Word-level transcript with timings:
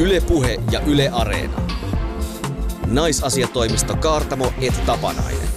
Ylepuhe 0.00 0.60
ja 0.72 0.80
Yle 0.80 1.08
Areena. 1.08 1.60
Naisasiatoimisto 2.86 3.96
Kaartamo 3.96 4.52
et 4.60 4.86
Tapanainen. 4.86 5.48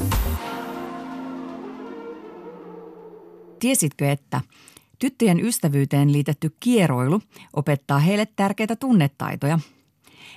Tiesitkö, 3.60 4.12
että 4.12 4.42
tyttöjen 5.00 5.40
ystävyyteen 5.40 6.12
liitetty 6.12 6.56
kieroilu 6.60 7.22
opettaa 7.54 8.00
heille 8.00 8.28
tärkeitä 8.36 8.76
tunnetaitoja? 8.76 9.60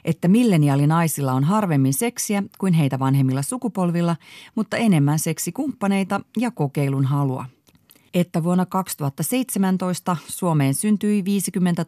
Että 0.05 0.29
milleniaalinaisilla 0.29 1.32
on 1.32 1.45
harvemmin 1.45 1.95
seksiä 1.95 2.43
kuin 2.59 2.73
heitä 2.73 2.98
vanhemmilla 2.98 3.43
sukupolvilla, 3.43 4.16
mutta 4.54 4.77
enemmän 4.77 5.18
seksikumppaneita 5.18 6.20
ja 6.38 6.50
kokeilun 6.50 7.04
halua– 7.04 7.45
että 8.21 8.45
vuonna 8.45 8.67
2017 8.67 10.16
Suomeen 10.29 10.75
syntyi 10.75 11.25
50 11.25 11.85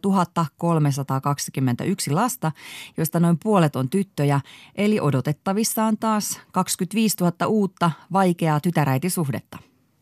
321 0.57 2.11
lasta, 2.11 2.51
joista 2.97 3.19
noin 3.19 3.37
puolet 3.43 3.75
on 3.75 3.89
tyttöjä, 3.89 4.41
eli 4.75 4.99
odotettavissa 4.99 5.83
on 5.83 5.97
taas 5.97 6.39
25 6.51 7.17
000 7.21 7.47
uutta 7.47 7.91
vaikeaa 8.13 8.59
tytäräitisuhdetta. 8.59 9.57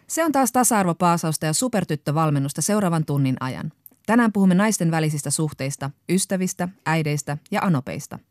Se 0.07 0.25
on 0.25 0.31
taas 0.31 0.51
tasa-arvopaasausta 0.51 1.45
ja 1.45 1.53
supertyttövalmennusta 1.53 2.61
seuraavan 2.61 3.05
tunnin 3.05 3.37
ajan. 3.39 3.71
Tänään 4.05 4.33
puhumme 4.33 4.55
naisten 4.55 4.91
välisistä 4.91 5.29
suhteista, 5.29 5.91
ystävistä, 6.09 6.69
äideistä 6.85 7.37
ja 7.51 7.61
anopeista– 7.61 8.19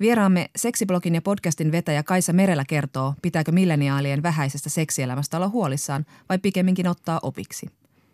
Vieraamme 0.00 0.50
seksiblogin 0.56 1.14
ja 1.14 1.22
podcastin 1.22 1.72
vetäjä 1.72 2.02
Kaisa 2.02 2.32
Merellä 2.32 2.64
kertoo, 2.64 3.14
pitääkö 3.22 3.52
milleniaalien 3.52 4.22
vähäisestä 4.22 4.70
seksielämästä 4.70 5.36
olla 5.36 5.48
huolissaan 5.48 6.06
vai 6.28 6.38
pikemminkin 6.38 6.88
ottaa 6.88 7.20
opiksi. 7.22 7.66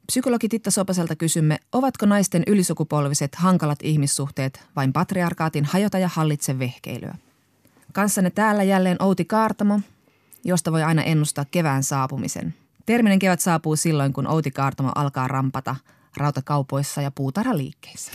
Psykologi 0.06 0.48
Titta 0.48 0.70
Sopaselta 0.70 1.16
kysymme, 1.16 1.58
ovatko 1.72 2.06
naisten 2.06 2.42
ylisukupolviset 2.46 3.34
hankalat 3.34 3.78
ihmissuhteet 3.82 4.66
vain 4.76 4.92
patriarkaatin 4.92 5.64
hajota 5.64 5.98
ja 5.98 6.08
hallitse 6.08 6.58
vehkeilyä? 6.58 7.14
Kanssanne 7.92 8.30
täällä 8.30 8.62
jälleen 8.62 9.02
Outi 9.02 9.24
Kaartamo, 9.24 9.80
josta 10.44 10.72
voi 10.72 10.82
aina 10.82 11.02
ennustaa 11.02 11.44
kevään 11.50 11.82
saapumisen. 11.82 12.54
Terminen 12.86 13.18
kevät 13.18 13.40
saapuu 13.40 13.76
silloin, 13.76 14.12
kun 14.12 14.26
Outi 14.26 14.50
Kaartamo 14.50 14.92
alkaa 14.94 15.28
rampata 15.28 15.76
rautakaupoissa 16.16 17.02
ja 17.02 17.10
puutarhaliikkeissä. 17.10 18.12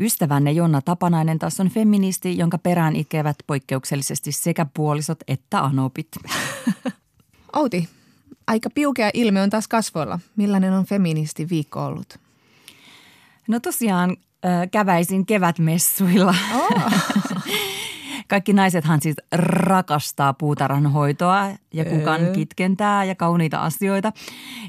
Ystävänne 0.00 0.52
Jonna 0.52 0.82
Tapanainen 0.82 1.38
taas 1.38 1.60
on 1.60 1.68
feministi, 1.68 2.38
jonka 2.38 2.58
perään 2.58 2.96
ikevät 2.96 3.36
poikkeuksellisesti 3.46 4.32
sekä 4.32 4.66
puolisot 4.74 5.18
että 5.28 5.64
anopit. 5.64 6.08
Outi, 7.56 7.88
aika 8.46 8.70
piukea 8.70 9.10
ilme 9.14 9.42
on 9.42 9.50
taas 9.50 9.68
kasvoilla. 9.68 10.20
Millainen 10.36 10.72
on 10.72 10.84
feministi 10.84 11.48
viikko 11.48 11.84
ollut? 11.84 12.18
No 13.48 13.60
tosiaan 13.60 14.16
käväisin 14.70 15.26
kevätmessuilla. 15.26 16.34
Oh. 16.54 16.92
Kaikki 18.28 18.52
naisethan 18.52 19.02
siis 19.02 19.16
rakastaa 19.32 20.32
puutarhanhoitoa 20.32 21.50
ja 21.72 21.84
kukan 21.84 22.20
kitkentää 22.34 23.04
ja 23.04 23.14
kauniita 23.14 23.62
asioita. 23.62 24.12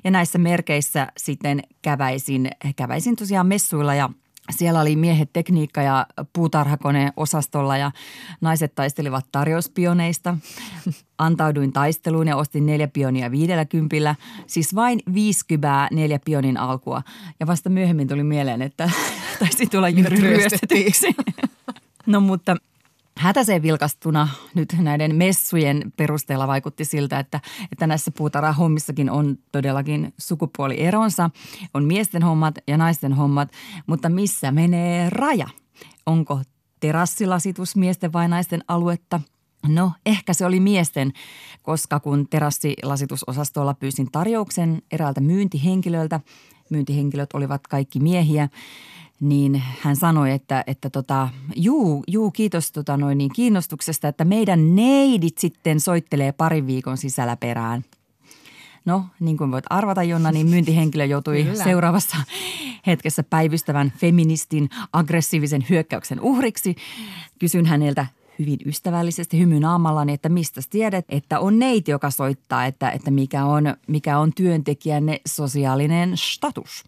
Ja 0.03 0.11
näissä 0.11 0.37
merkeissä 0.37 1.07
sitten 1.17 1.61
käväisin, 1.81 2.49
käväisin 2.75 3.15
tosiaan 3.15 3.47
messuilla 3.47 3.95
ja– 3.95 4.09
siellä 4.49 4.81
oli 4.81 4.95
miehet 4.95 5.33
tekniikka- 5.33 5.81
ja 5.81 6.05
puutarhakoneen 6.33 7.13
osastolla 7.17 7.77
ja 7.77 7.91
naiset 8.41 8.75
taistelivat 8.75 9.25
tarjouspioneista. 9.31 10.37
Antauduin 11.17 11.73
taisteluun 11.73 12.27
ja 12.27 12.37
ostin 12.37 12.65
neljä 12.65 12.87
pionia 12.87 13.31
viidellä 13.31 13.65
kympillä, 13.65 14.15
siis 14.47 14.75
vain 14.75 14.99
viisikymää 15.13 15.87
neljä 15.91 16.19
pionin 16.25 16.57
alkua. 16.57 17.01
Ja 17.39 17.47
vasta 17.47 17.69
myöhemmin 17.69 18.07
tuli 18.07 18.23
mieleen, 18.23 18.61
että 18.61 18.89
taisi 19.39 19.67
tulla 19.67 19.89
juuri 19.89 20.21
ryöstetyksi. 20.21 21.07
No 22.05 22.19
mutta 22.19 22.55
hätäseen 23.19 23.61
vilkastuna 23.61 24.27
nyt 24.55 24.75
näiden 24.79 25.15
messujen 25.15 25.93
perusteella 25.97 26.47
vaikutti 26.47 26.85
siltä, 26.85 27.19
että, 27.19 27.39
että 27.71 27.87
näissä 27.87 28.11
puutarhahommissakin 28.17 29.09
on 29.09 29.37
todellakin 29.51 30.13
sukupuolieronsa. 30.17 31.29
On 31.73 31.85
miesten 31.85 32.23
hommat 32.23 32.55
ja 32.67 32.77
naisten 32.77 33.13
hommat, 33.13 33.51
mutta 33.87 34.09
missä 34.09 34.51
menee 34.51 35.09
raja? 35.09 35.47
Onko 36.05 36.41
terassilasitus 36.79 37.75
miesten 37.75 38.13
vai 38.13 38.27
naisten 38.27 38.63
aluetta? 38.67 39.21
No, 39.67 39.91
ehkä 40.05 40.33
se 40.33 40.45
oli 40.45 40.59
miesten, 40.59 41.11
koska 41.63 41.99
kun 41.99 42.27
terassillasitusosastolla 42.29 43.73
pyysin 43.73 44.11
tarjouksen 44.11 44.81
eräältä 44.91 45.21
myyntihenkilöltä, 45.21 46.19
myyntihenkilöt 46.69 47.29
olivat 47.33 47.67
kaikki 47.67 47.99
miehiä, 47.99 48.49
niin 49.19 49.63
hän 49.81 49.95
sanoi, 49.95 50.31
että, 50.31 50.63
että 50.67 50.89
tota, 50.89 51.29
juu, 51.55 52.03
juu, 52.07 52.31
kiitos 52.31 52.71
tota 52.71 52.97
noin 52.97 53.17
niin 53.17 53.33
kiinnostuksesta, 53.33 54.07
että 54.07 54.25
meidän 54.25 54.75
neidit 54.75 55.37
sitten 55.37 55.79
soittelee 55.79 56.31
parin 56.31 56.67
viikon 56.67 56.97
sisällä 56.97 57.35
perään. 57.35 57.85
No, 58.85 59.05
niin 59.19 59.37
kuin 59.37 59.51
voit 59.51 59.65
arvata 59.69 60.03
Jonna, 60.03 60.31
niin 60.31 60.47
myyntihenkilö 60.47 61.05
joutui 61.05 61.43
Kyllä. 61.43 61.63
seuraavassa 61.63 62.17
hetkessä 62.87 63.23
päivystävän 63.23 63.93
feministin 63.97 64.69
aggressiivisen 64.93 65.65
hyökkäyksen 65.69 66.21
uhriksi. 66.21 66.75
Kysyn 67.39 67.65
häneltä 67.65 68.05
hyvin 68.39 68.59
ystävällisesti 68.65 69.39
hymy 69.39 69.59
naamallani, 69.59 70.13
että 70.13 70.29
mistä 70.29 70.61
tiedät, 70.69 71.05
että 71.09 71.39
on 71.39 71.59
neiti, 71.59 71.91
joka 71.91 72.09
soittaa, 72.09 72.65
että, 72.65 72.91
että 72.91 73.11
mikä, 73.11 73.45
on, 73.45 73.63
mikä 73.87 74.19
on 74.19 74.33
työntekijänne 74.33 75.21
sosiaalinen 75.27 76.11
status 76.15 76.83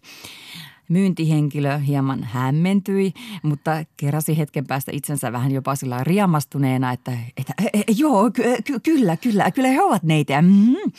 myyntihenkilö 0.88 1.78
hieman 1.78 2.22
hämmentyi, 2.24 3.12
mutta 3.42 3.84
keräsi 3.96 4.38
hetken 4.38 4.66
päästä 4.66 4.92
itsensä 4.94 5.32
vähän 5.32 5.52
jopa 5.52 5.74
sillä 5.74 6.04
riamastuneena, 6.04 6.92
että, 6.92 7.12
että 7.36 7.52
e, 7.62 7.78
e, 7.78 7.84
joo, 7.96 8.30
ky- 8.30 8.62
ky- 8.64 8.80
kyllä, 8.80 9.16
kyllä, 9.16 9.50
kyllä 9.50 9.68
he 9.68 9.82
ovat 9.82 10.02
neitä. 10.02 10.42
Mm-hmm. 10.42 10.92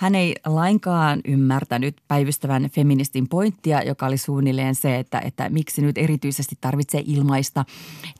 Hän 0.00 0.14
ei 0.14 0.34
lainkaan 0.46 1.20
ymmärtänyt 1.24 1.96
päivystävän 2.08 2.70
feministin 2.70 3.28
pointtia, 3.28 3.82
joka 3.82 4.06
oli 4.06 4.18
suunnilleen 4.18 4.74
se, 4.74 4.98
että, 4.98 5.20
että 5.20 5.48
miksi 5.48 5.82
nyt 5.82 5.98
erityisesti 5.98 6.58
tarvitsee 6.60 7.02
ilmaista 7.06 7.64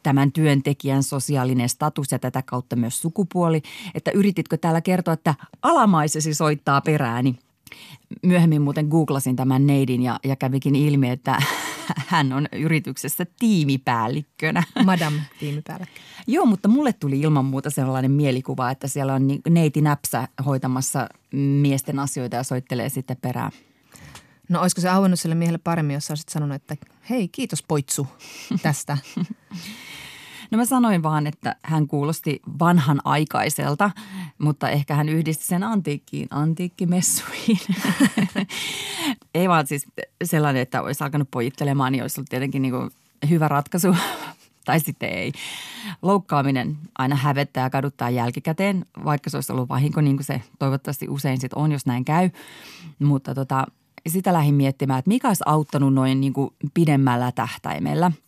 tämän 0.03 0.33
työntekijän 0.33 1.03
sosiaalinen 1.03 1.69
status 1.69 2.13
ja 2.13 2.19
tätä 2.19 2.43
kautta 2.43 2.77
myös 2.77 3.01
sukupuoli. 3.03 3.63
Että 3.95 4.11
yrititkö 4.11 4.57
täällä 4.57 4.81
kertoa, 4.81 5.15
että 5.15 5.35
alamaisesi 5.63 6.35
soittaa 6.35 6.81
perääni– 6.81 7.37
Myöhemmin 8.23 8.63
muuten 8.63 8.87
googlasin 8.87 9.37
tämän 9.37 9.67
neidin 9.67 10.03
ja, 10.03 10.21
ja 10.25 10.37
kävikin 10.37 10.77
ilmi, 10.77 11.11
että 11.11 11.43
hän 12.07 12.33
on 12.33 12.47
yrityksessä 12.53 13.27
tiimipäällikkönä. 13.39 14.63
Madam 14.85 15.15
tiimipäällikkö. 15.39 16.01
Joo, 16.27 16.47
mutta 16.47 16.69
mulle 16.69 16.93
tuli 16.93 17.21
ilman 17.21 17.45
muuta 17.45 17.71
sellainen 17.71 18.11
mielikuva, 18.11 18.71
että 18.71 18.89
siellä 18.89 19.15
on 19.15 19.29
neiti 19.49 19.81
näpsä 19.81 20.29
hoitamassa 20.47 21.09
miesten 21.33 21.99
asioita 21.99 22.37
ja 22.37 22.43
soittelee 22.43 22.89
sitten 22.89 23.17
perään. 23.17 23.53
No 24.49 24.61
olisiko 24.61 24.81
se 24.81 24.89
auennut 24.89 25.21
sille 25.21 25.35
miehelle 25.35 25.59
paremmin, 25.59 25.95
jos 25.95 26.11
olisit 26.11 26.29
sanonut, 26.29 26.55
että 26.55 26.77
hei 27.11 27.29
kiitos 27.29 27.63
poitsu 27.63 28.07
tästä. 28.63 28.99
No 30.51 30.59
mä 30.59 30.65
sanoin 30.65 31.03
vaan, 31.03 31.27
että 31.27 31.57
hän 31.63 31.87
kuulosti 31.87 32.41
vanhan 32.59 33.01
aikaiselta, 33.05 33.91
mutta 34.39 34.69
ehkä 34.69 34.95
hän 34.95 35.09
yhdisti 35.09 35.45
sen 35.45 35.65
antiikkiin, 35.65 36.29
antiikkimessuihin. 36.31 37.59
Ei 39.35 39.49
vaan 39.49 39.67
siis 39.67 39.87
sellainen, 40.25 40.63
että 40.63 40.83
olisi 40.83 41.05
alkanut 41.05 41.31
pojittelemaan, 41.31 41.93
niin 41.93 42.03
olisi 42.03 42.21
ollut 42.21 42.31
tietenkin 42.31 42.63
niin 42.63 42.73
kuin 42.73 42.91
hyvä 43.31 43.49
ratkaisu 43.49 43.97
tai 44.65 44.81
sitten 44.81 45.09
ei. 45.09 45.33
Loukkaaminen 46.03 46.79
aina 46.99 47.17
hävettää 47.17 47.65
ja 47.65 47.71
kaduttaa 47.71 48.11
jälkikäteen, 48.11 48.87
vaikka 49.05 49.31
se 49.31 49.37
olisi 49.37 49.53
ollut 49.53 49.69
vahinko, 49.69 50.01
niin 50.01 50.17
kuin 50.17 50.27
se 50.27 50.43
toivottavasti 50.59 51.09
usein 51.09 51.41
sitten 51.41 51.59
on, 51.59 51.73
jos 51.73 51.87
näin 51.87 52.05
käy. 52.05 52.31
Mutta 52.99 53.35
tota, 53.35 53.67
sitä 54.09 54.33
lähdin 54.33 54.55
miettimään, 54.55 54.99
että 54.99 55.09
mikä 55.09 55.29
olisi 55.29 55.45
auttanut 55.47 55.95
noin 55.95 56.21
niin 56.21 56.33
kuin 56.33 56.51
pidemmällä 56.75 57.33
tähtäimellä– 57.33 58.13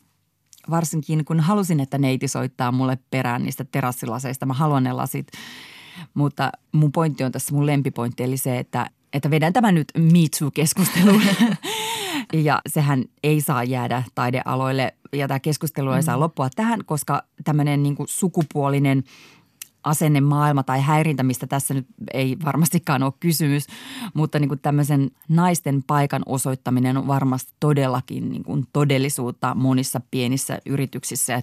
varsinkin 0.71 1.25
kun 1.25 1.41
halusin, 1.41 1.81
että 1.81 1.99
neiti 1.99 2.29
soittaa 2.29 2.73
mulle 2.73 2.99
perään 3.11 3.43
niistä 3.43 3.65
terassilaseista. 3.65 4.47
Mä 4.47 4.55
haluan 4.55 4.85
ne 4.85 4.93
lasit, 4.93 5.27
mutta 6.15 6.53
mun 6.73 6.93
pointti 6.93 7.25
on 7.25 7.33
tässä, 7.33 7.55
mun 7.55 7.67
lempipointti 7.67 8.23
eli 8.23 8.37
se, 8.37 8.59
että, 8.59 8.87
että 9.13 9.31
vedän 9.31 9.53
tämän 9.53 9.75
nyt 9.75 9.93
Me 9.99 10.19
Too-keskusteluun. 10.39 11.23
ja 12.33 12.61
sehän 12.67 13.05
ei 13.23 13.41
saa 13.41 13.65
jäädä 13.65 14.03
taidealoille 14.15 14.95
ja 15.13 15.29
tämä 15.29 15.41
keskustelu 15.41 15.91
ei 15.91 16.01
mm. 16.01 16.05
saa 16.05 16.21
loppua 16.21 16.49
tähän, 16.51 16.85
koska 16.85 17.23
tämmöinen 17.45 17.83
niin 17.83 17.97
sukupuolinen– 18.07 19.05
asennemaailma 19.85 20.63
tai 20.63 20.81
häirintä, 20.81 21.23
mistä 21.23 21.47
tässä 21.47 21.75
nyt 21.75 21.87
ei 22.15 22.37
varmastikaan 22.45 23.03
ole 23.03 23.13
kysymys, 23.21 23.67
mutta 24.15 24.39
niin 24.39 24.49
kuin 24.49 24.61
tämmöisen 24.61 25.11
naisten 25.29 25.83
paikan 25.87 26.23
osoittaminen 26.27 26.97
on 26.97 27.07
varmasti 27.07 27.53
todellakin 27.61 28.29
niin 28.29 28.45
kuin 28.45 28.67
todellisuutta 28.73 29.55
monissa 29.55 30.01
pienissä 30.11 30.59
yrityksissä. 30.67 31.43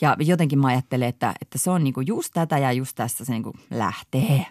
Ja 0.00 0.16
jotenkin 0.18 0.58
mä 0.58 0.68
ajattelen, 0.68 1.08
että, 1.08 1.34
että 1.42 1.58
se 1.58 1.70
on 1.70 1.84
niin 1.84 1.94
kuin 1.94 2.06
just 2.06 2.30
tätä 2.34 2.58
ja 2.58 2.72
just 2.72 2.96
tässä 2.96 3.24
se 3.24 3.32
niin 3.32 3.42
kuin 3.42 3.54
lähtee. 3.70 4.46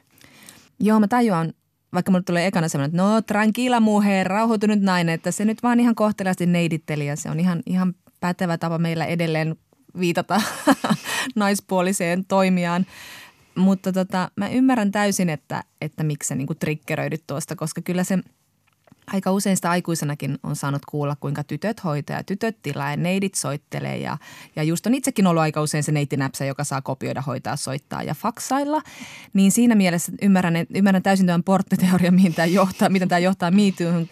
Joo, 0.80 1.00
mä 1.00 1.08
tajuan, 1.08 1.54
vaikka 1.94 2.12
mulle 2.12 2.24
tulee 2.24 2.48
ekana 2.48 2.68
semmoinen, 2.68 2.90
että 2.96 3.04
no 3.04 3.22
tranquila 3.22 3.80
muhe, 3.80 4.24
rauhoitunut 4.24 4.82
nainen, 4.82 5.16
että 5.16 5.32
se 5.32 5.46
nyt 5.46 5.64
vaan 5.64 5.80
ihan 5.80 5.96
kohteliaasti 5.96 6.46
neiditteli 6.46 7.08
ja 7.08 7.16
se 7.16 7.30
on 7.30 7.40
ihan, 7.40 7.62
ihan 7.66 7.94
pätevä 8.20 8.58
tapa 8.58 8.78
meillä 8.78 9.06
edelleen 9.06 9.56
viitata 10.00 10.42
naispuoliseen 11.36 12.26
toimijaan. 12.26 12.86
Mutta 13.60 13.94
tota, 13.94 14.32
mä 14.36 14.50
ymmärrän 14.50 14.92
täysin, 14.92 15.30
että, 15.30 15.64
että 15.82 16.04
miksi 16.04 16.28
sä 16.28 16.36
niinku 16.36 16.56
triggeröidyt 16.56 17.24
tuosta, 17.28 17.56
koska 17.56 17.82
kyllä 17.82 18.04
se 18.04 18.20
aika 19.08 19.32
usein 19.32 19.56
sitä 19.56 19.70
aikuisenakin 19.70 20.38
on 20.44 20.56
saanut 20.56 20.86
kuulla, 20.86 21.16
kuinka 21.20 21.44
tytöt 21.44 21.84
hoitaa 21.84 22.24
tytöt 22.24 22.58
tilaa 22.62 22.92
ja 22.92 22.98
neidit 22.98 23.36
soittelee. 23.36 23.98
Ja, 23.98 24.18
ja 24.56 24.64
just 24.64 24.86
on 24.86 24.94
itsekin 24.94 25.28
ollut 25.28 25.42
aika 25.42 25.62
usein 25.62 25.84
se 25.84 25.92
neittinäpsä, 25.92 26.46
joka 26.46 26.64
saa 26.64 26.82
kopioida, 26.82 27.22
hoitaa, 27.22 27.56
soittaa 27.56 28.04
ja 28.04 28.14
faksailla. 28.14 28.82
Niin 29.34 29.52
siinä 29.52 29.76
mielessä 29.76 30.12
ymmärrän, 30.22 30.54
ymmärrän 30.76 31.04
täysin 31.04 31.26
tämän 31.26 31.44
porttiteorian, 31.44 32.14
mihin 32.14 32.34
tämä 32.34 32.46
johtaa, 32.46 32.90
miten 32.90 33.08
tämä 33.08 33.20
johtaa 33.20 33.52
miityyhyn. 33.52 34.10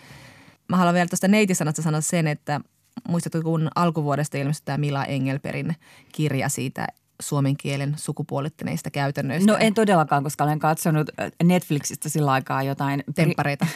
Mä 0.69 0.77
haluan 0.77 0.95
vielä 0.95 1.07
tuosta 1.07 1.27
neitisanasta 1.27 1.81
sanoa 1.81 2.01
sen, 2.01 2.27
että 2.27 2.61
muistatko 3.07 3.41
kun 3.41 3.69
alkuvuodesta 3.75 4.37
ilmestyi 4.37 4.65
tämä 4.65 4.77
Mila 4.77 5.05
Engelperin 5.05 5.75
kirja 6.11 6.49
siitä 6.49 6.87
suomen 7.21 7.57
kielen 7.57 7.93
sukupuolittuneista 7.97 8.91
käytännöistä? 8.91 9.51
No 9.51 9.57
en 9.57 9.73
todellakaan, 9.73 10.23
koska 10.23 10.43
olen 10.43 10.59
katsonut 10.59 11.09
äh, 11.19 11.31
Netflixistä 11.43 12.09
sillä 12.09 12.31
aikaa 12.31 12.63
jotain... 12.63 13.03
Temppareita. 13.15 13.67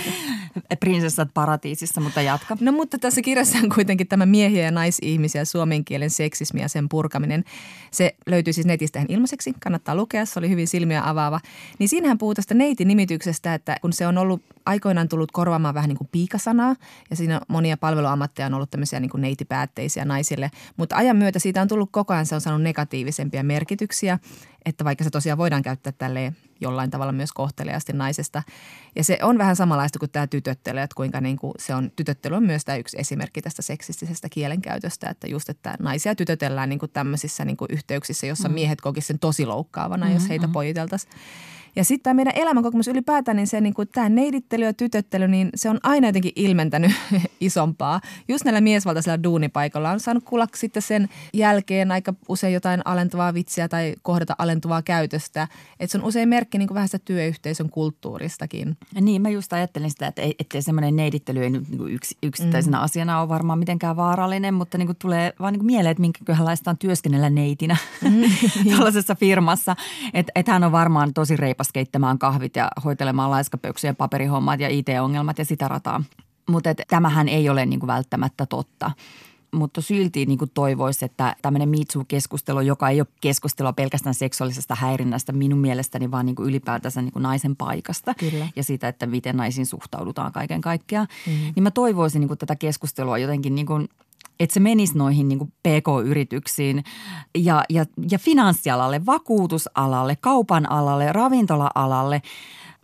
Prinsessat 0.80 1.28
paratiisissa, 1.34 2.00
mutta 2.00 2.22
jatka. 2.22 2.56
No 2.60 2.72
mutta 2.72 2.98
tässä 2.98 3.22
kirjassa 3.22 3.58
on 3.58 3.68
kuitenkin 3.74 4.08
tämä 4.08 4.26
miehiä 4.26 4.64
ja 4.64 4.70
naisihmisiä, 4.70 5.44
suomen 5.44 5.84
kielen 5.84 6.10
seksismi 6.10 6.60
ja 6.60 6.68
sen 6.68 6.88
purkaminen. 6.88 7.44
Se 7.90 8.14
löytyy 8.26 8.52
siis 8.52 8.66
netistä 8.66 9.04
ilmaiseksi, 9.08 9.54
kannattaa 9.60 9.94
lukea, 9.94 10.26
se 10.26 10.38
oli 10.38 10.48
hyvin 10.48 10.68
silmiä 10.68 11.08
avaava. 11.08 11.40
Niin 11.78 11.88
siinähän 11.88 12.18
puhuu 12.18 12.34
tästä 12.34 12.54
neiti-nimityksestä, 12.54 13.54
että 13.54 13.76
kun 13.80 13.92
se 13.92 14.06
on 14.06 14.18
ollut 14.18 14.42
aikoinaan 14.66 15.08
tullut 15.08 15.32
korvaamaan 15.32 15.74
vähän 15.74 15.88
niin 15.88 15.98
kuin 15.98 16.08
piikasanaa 16.12 16.76
ja 17.10 17.16
siinä 17.16 17.40
monia 17.48 17.76
palveluammatteja 17.76 18.46
on 18.46 18.54
ollut 18.54 18.70
tämmöisiä 18.70 19.00
niin 19.00 19.10
kuin 19.10 19.20
neitipäätteisiä 19.20 20.04
naisille. 20.04 20.50
Mutta 20.76 20.96
ajan 20.96 21.16
myötä 21.16 21.38
siitä 21.38 21.62
on 21.62 21.68
tullut 21.68 21.88
koko 21.92 22.12
ajan, 22.12 22.26
se 22.26 22.34
on 22.34 22.40
saanut 22.48 22.62
negatiivisempia 22.62 23.42
merkityksiä, 23.42 24.18
että 24.64 24.84
vaikka 24.84 25.04
se 25.04 25.10
tosiaan 25.10 25.38
voidaan 25.38 25.62
käyttää 25.62 25.92
tälle 25.92 26.32
jollain 26.60 26.90
tavalla 26.90 27.12
myös 27.12 27.32
kohteliaasti 27.32 27.92
naisesta. 27.92 28.42
Ja 28.96 29.04
se 29.04 29.18
on 29.22 29.38
vähän 29.38 29.56
samanlaista 29.56 29.98
kuin 29.98 30.10
tämä 30.10 30.26
tytöttely, 30.26 30.80
että 30.80 30.94
kuinka 30.94 31.20
niin 31.20 31.36
kuin 31.36 31.52
se 31.58 31.74
on, 31.74 31.90
tytöttely 31.96 32.36
on 32.36 32.42
myös 32.42 32.64
tämä 32.64 32.76
yksi 32.76 32.96
esimerkki 33.00 33.42
tästä 33.42 33.62
seksistisestä 33.62 34.28
kielenkäytöstä, 34.28 35.10
että 35.10 35.26
just, 35.26 35.48
että 35.48 35.74
naisia 35.78 36.14
tytötellään 36.14 36.68
niin 36.68 36.78
kuin 36.78 36.92
tämmöisissä 36.92 37.44
niin 37.44 37.56
kuin 37.56 37.68
yhteyksissä, 37.72 38.26
jossa 38.26 38.48
mm. 38.48 38.54
miehet 38.54 38.80
kokisivat 38.80 39.06
sen 39.06 39.18
tosi 39.18 39.46
loukkaavana, 39.46 40.06
mm-hmm. 40.06 40.20
jos 40.20 40.28
heitä 40.28 40.48
pojiteltaisiin. 40.48 41.12
Ja 41.78 41.84
sitten 41.84 42.02
tämä 42.02 42.14
meidän 42.14 42.32
elämänkokemus 42.36 42.88
ylipäätään, 42.88 43.36
niin 43.36 43.46
se 43.46 43.60
niin 43.60 43.74
kuin, 43.74 43.88
tämä 43.88 44.08
neidittely 44.08 44.64
ja 44.64 44.72
tytöttely, 44.74 45.28
niin 45.28 45.50
se 45.54 45.70
on 45.70 45.78
aina 45.82 46.08
jotenkin 46.08 46.32
ilmentänyt 46.36 46.92
isompaa. 47.40 48.00
Just 48.28 48.44
näillä 48.44 48.60
miesvaltaisilla 48.60 49.22
duunipaikoilla 49.22 49.90
on 49.90 50.00
saanut 50.00 50.24
kuulla 50.24 50.46
sitten 50.54 50.82
sen 50.82 51.08
jälkeen 51.34 51.92
aika 51.92 52.14
usein 52.28 52.54
jotain 52.54 52.82
alentuvaa 52.84 53.34
vitsiä 53.34 53.68
tai 53.68 53.94
kohdata 54.02 54.34
alentuvaa 54.38 54.82
käytöstä. 54.82 55.48
Että 55.80 55.92
se 55.92 55.98
on 55.98 56.04
usein 56.04 56.28
merkki 56.28 56.58
niin 56.58 56.68
kuin 56.68 56.74
vähän 56.74 56.88
sitä 56.88 56.98
työyhteisön 57.04 57.70
kulttuuristakin. 57.70 58.76
Ja 58.94 59.00
niin, 59.00 59.22
mä 59.22 59.28
just 59.28 59.52
ajattelin 59.52 59.90
sitä, 59.90 60.06
että 60.06 60.22
ettei 60.38 60.62
semmoinen 60.62 60.96
neidittely 60.96 61.42
ei 61.42 61.50
nyt 61.50 61.68
niin 61.68 61.78
kuin 61.78 61.94
yks, 61.94 62.14
yksittäisenä 62.22 62.76
mm. 62.76 62.84
asiana 62.84 63.20
ole 63.20 63.28
varmaan 63.28 63.58
mitenkään 63.58 63.96
vaarallinen, 63.96 64.54
mutta 64.54 64.78
niin 64.78 64.86
kuin 64.86 64.98
tulee 64.98 65.32
vaan 65.40 65.52
niin 65.52 65.60
kuin 65.60 65.66
mieleen, 65.66 65.90
että 65.90 66.00
minkäköhänlaista 66.00 66.70
on 66.70 66.78
työskennellä 66.78 67.30
neitinä 67.30 67.76
mm. 68.02 68.22
tällaisessa 68.70 69.14
firmassa. 69.14 69.76
Että 70.14 70.32
et 70.34 70.48
hän 70.48 70.64
on 70.64 70.72
varmaan 70.72 71.14
tosi 71.14 71.36
reipas 71.36 71.67
taas 71.68 71.72
keittämään 71.72 72.18
kahvit 72.18 72.56
ja 72.56 72.70
hoitelemaan 72.84 73.30
laiskapöyksyjen 73.30 73.96
paperihommat 73.96 74.60
ja 74.60 74.68
IT-ongelmat 74.68 75.38
ja 75.38 75.44
sitä 75.44 75.68
rataa. 75.68 76.02
Mutta 76.48 76.74
tämähän 76.88 77.28
ei 77.28 77.48
ole 77.48 77.66
niin 77.66 77.80
kuin 77.80 77.88
välttämättä 77.88 78.46
totta 78.46 78.90
mutta 79.52 79.80
silti 79.80 80.26
niin 80.26 80.38
kuin 80.38 80.50
toivoisi, 80.54 81.04
että 81.04 81.36
tämmöinen 81.42 81.68
MeToo-keskustelu, 81.68 82.60
joka 82.60 82.88
ei 82.88 83.00
ole 83.00 83.06
keskustelua 83.20 83.72
pelkästään 83.72 84.14
seksuaalisesta 84.14 84.74
häirinnästä 84.74 85.32
minun 85.32 85.58
mielestäni, 85.58 86.10
vaan 86.10 86.26
niin 86.26 86.36
kuin 86.36 86.48
ylipäätänsä 86.48 87.02
niin 87.02 87.12
kuin 87.12 87.22
naisen 87.22 87.56
paikasta 87.56 88.14
Kyllä. 88.14 88.48
ja 88.56 88.62
siitä, 88.62 88.88
että 88.88 89.06
miten 89.06 89.36
naisiin 89.36 89.66
suhtaudutaan 89.66 90.32
kaiken 90.32 90.60
kaikkiaan, 90.60 91.08
mm. 91.26 91.32
niin 91.32 91.62
mä 91.62 91.70
toivoisin 91.70 92.20
niin 92.20 92.28
kuin 92.28 92.38
tätä 92.38 92.56
keskustelua 92.56 93.18
jotenkin 93.18 93.54
niin 93.54 93.66
kuin 93.66 93.88
että 94.40 94.54
se 94.54 94.60
menisi 94.60 94.98
noihin 94.98 95.28
niin 95.28 95.38
kuin 95.38 95.52
PK-yrityksiin 95.62 96.84
ja, 97.38 97.64
ja, 97.68 97.84
ja 98.10 98.18
finanssialalle, 98.18 99.06
vakuutusalalle, 99.06 100.16
kaupan 100.16 100.70
alalle, 100.70 101.12
ravintola-alalle. 101.12 102.22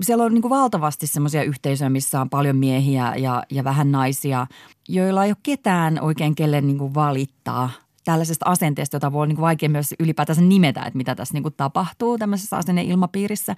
Siellä 0.02 0.24
on 0.24 0.34
niin 0.34 0.42
kuin 0.42 0.50
valtavasti 0.50 1.06
semmoisia 1.06 1.42
yhteisöjä, 1.42 1.90
missä 1.90 2.20
on 2.20 2.30
paljon 2.30 2.56
miehiä 2.56 3.14
ja, 3.16 3.42
ja 3.50 3.64
vähän 3.64 3.92
naisia, 3.92 4.46
joilla 4.88 5.24
ei 5.24 5.30
ole 5.30 5.36
ketään 5.42 6.00
oikein 6.00 6.34
kelle 6.34 6.60
niin 6.60 6.78
kuin 6.78 6.94
valittaa– 6.94 7.70
tällaisesta 8.04 8.46
asenteesta, 8.48 8.96
jota 8.96 9.12
voi 9.12 9.26
niin 9.26 9.36
kuin 9.36 9.42
vaikea 9.42 9.68
myös 9.68 9.94
ylipäätänsä 10.00 10.42
nimetä, 10.42 10.82
että 10.82 10.96
mitä 10.96 11.14
tässä 11.14 11.34
niin 11.34 11.42
kuin 11.42 11.54
tapahtuu 11.56 12.18
tämmöisessä 12.18 12.56
asenneilmapiirissä. 12.56 13.56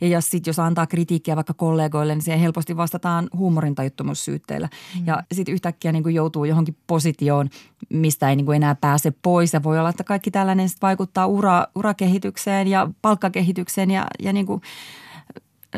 Ja 0.00 0.08
jos, 0.08 0.30
sit, 0.30 0.46
jos 0.46 0.58
antaa 0.58 0.86
kritiikkiä 0.86 1.36
vaikka 1.36 1.54
kollegoille, 1.54 2.14
niin 2.14 2.22
siihen 2.22 2.40
helposti 2.40 2.76
vastataan 2.76 3.28
huumorintajuttomuussyytteillä. 3.36 4.68
Mm. 4.98 5.06
Ja 5.06 5.22
sitten 5.32 5.54
yhtäkkiä 5.54 5.92
niin 5.92 6.02
kuin 6.02 6.14
joutuu 6.14 6.44
johonkin 6.44 6.76
positioon, 6.86 7.48
mistä 7.88 8.30
ei 8.30 8.36
niin 8.36 8.46
kuin 8.46 8.56
enää 8.56 8.74
pääse 8.74 9.12
pois. 9.22 9.52
Ja 9.52 9.62
voi 9.62 9.78
olla, 9.78 9.90
että 9.90 10.04
kaikki 10.04 10.30
tällainen 10.30 10.68
vaikuttaa 10.82 11.26
ura, 11.26 11.66
urakehitykseen 11.74 12.68
ja 12.68 12.90
palkkakehitykseen 13.02 13.90
ja, 13.90 14.06
ja 14.18 14.32
niin 14.32 14.46
kuin– 14.46 14.62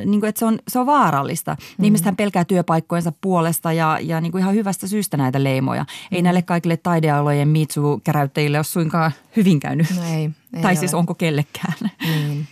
niin 0.05 0.21
kuin, 0.21 0.29
että 0.29 0.39
se 0.39 0.45
on, 0.45 0.59
se 0.69 0.79
on 0.79 0.87
vaarallista. 0.87 1.57
Mm. 1.79 1.85
Ihmisethän 1.85 2.17
pelkää 2.17 2.45
työpaikkojensa 2.45 3.13
puolesta 3.21 3.73
ja, 3.73 3.99
ja 4.03 4.21
niin 4.21 4.33
kuin 4.33 4.43
ihan 4.43 4.55
hyvästä 4.55 4.87
syystä 4.87 5.17
näitä 5.17 5.45
leimoja. 5.45 5.83
Mm. 5.83 6.17
Ei 6.17 6.23
näille 6.23 6.43
kaikille 6.43 6.77
taidealojen 6.77 7.49
mitsu-käräyttäjille 7.49 8.59
ole 8.59 8.65
suinkaan 8.65 9.13
hyvin 9.37 9.61
käynyt. 9.61 9.87
No 9.97 10.03
ei, 10.05 10.11
ei 10.13 10.31
tai 10.53 10.63
siis 10.63 10.67
ole. 10.67 10.77
siis 10.77 10.95
onko 10.95 11.15
kellekään. 11.15 11.75
Niin. 12.03 12.47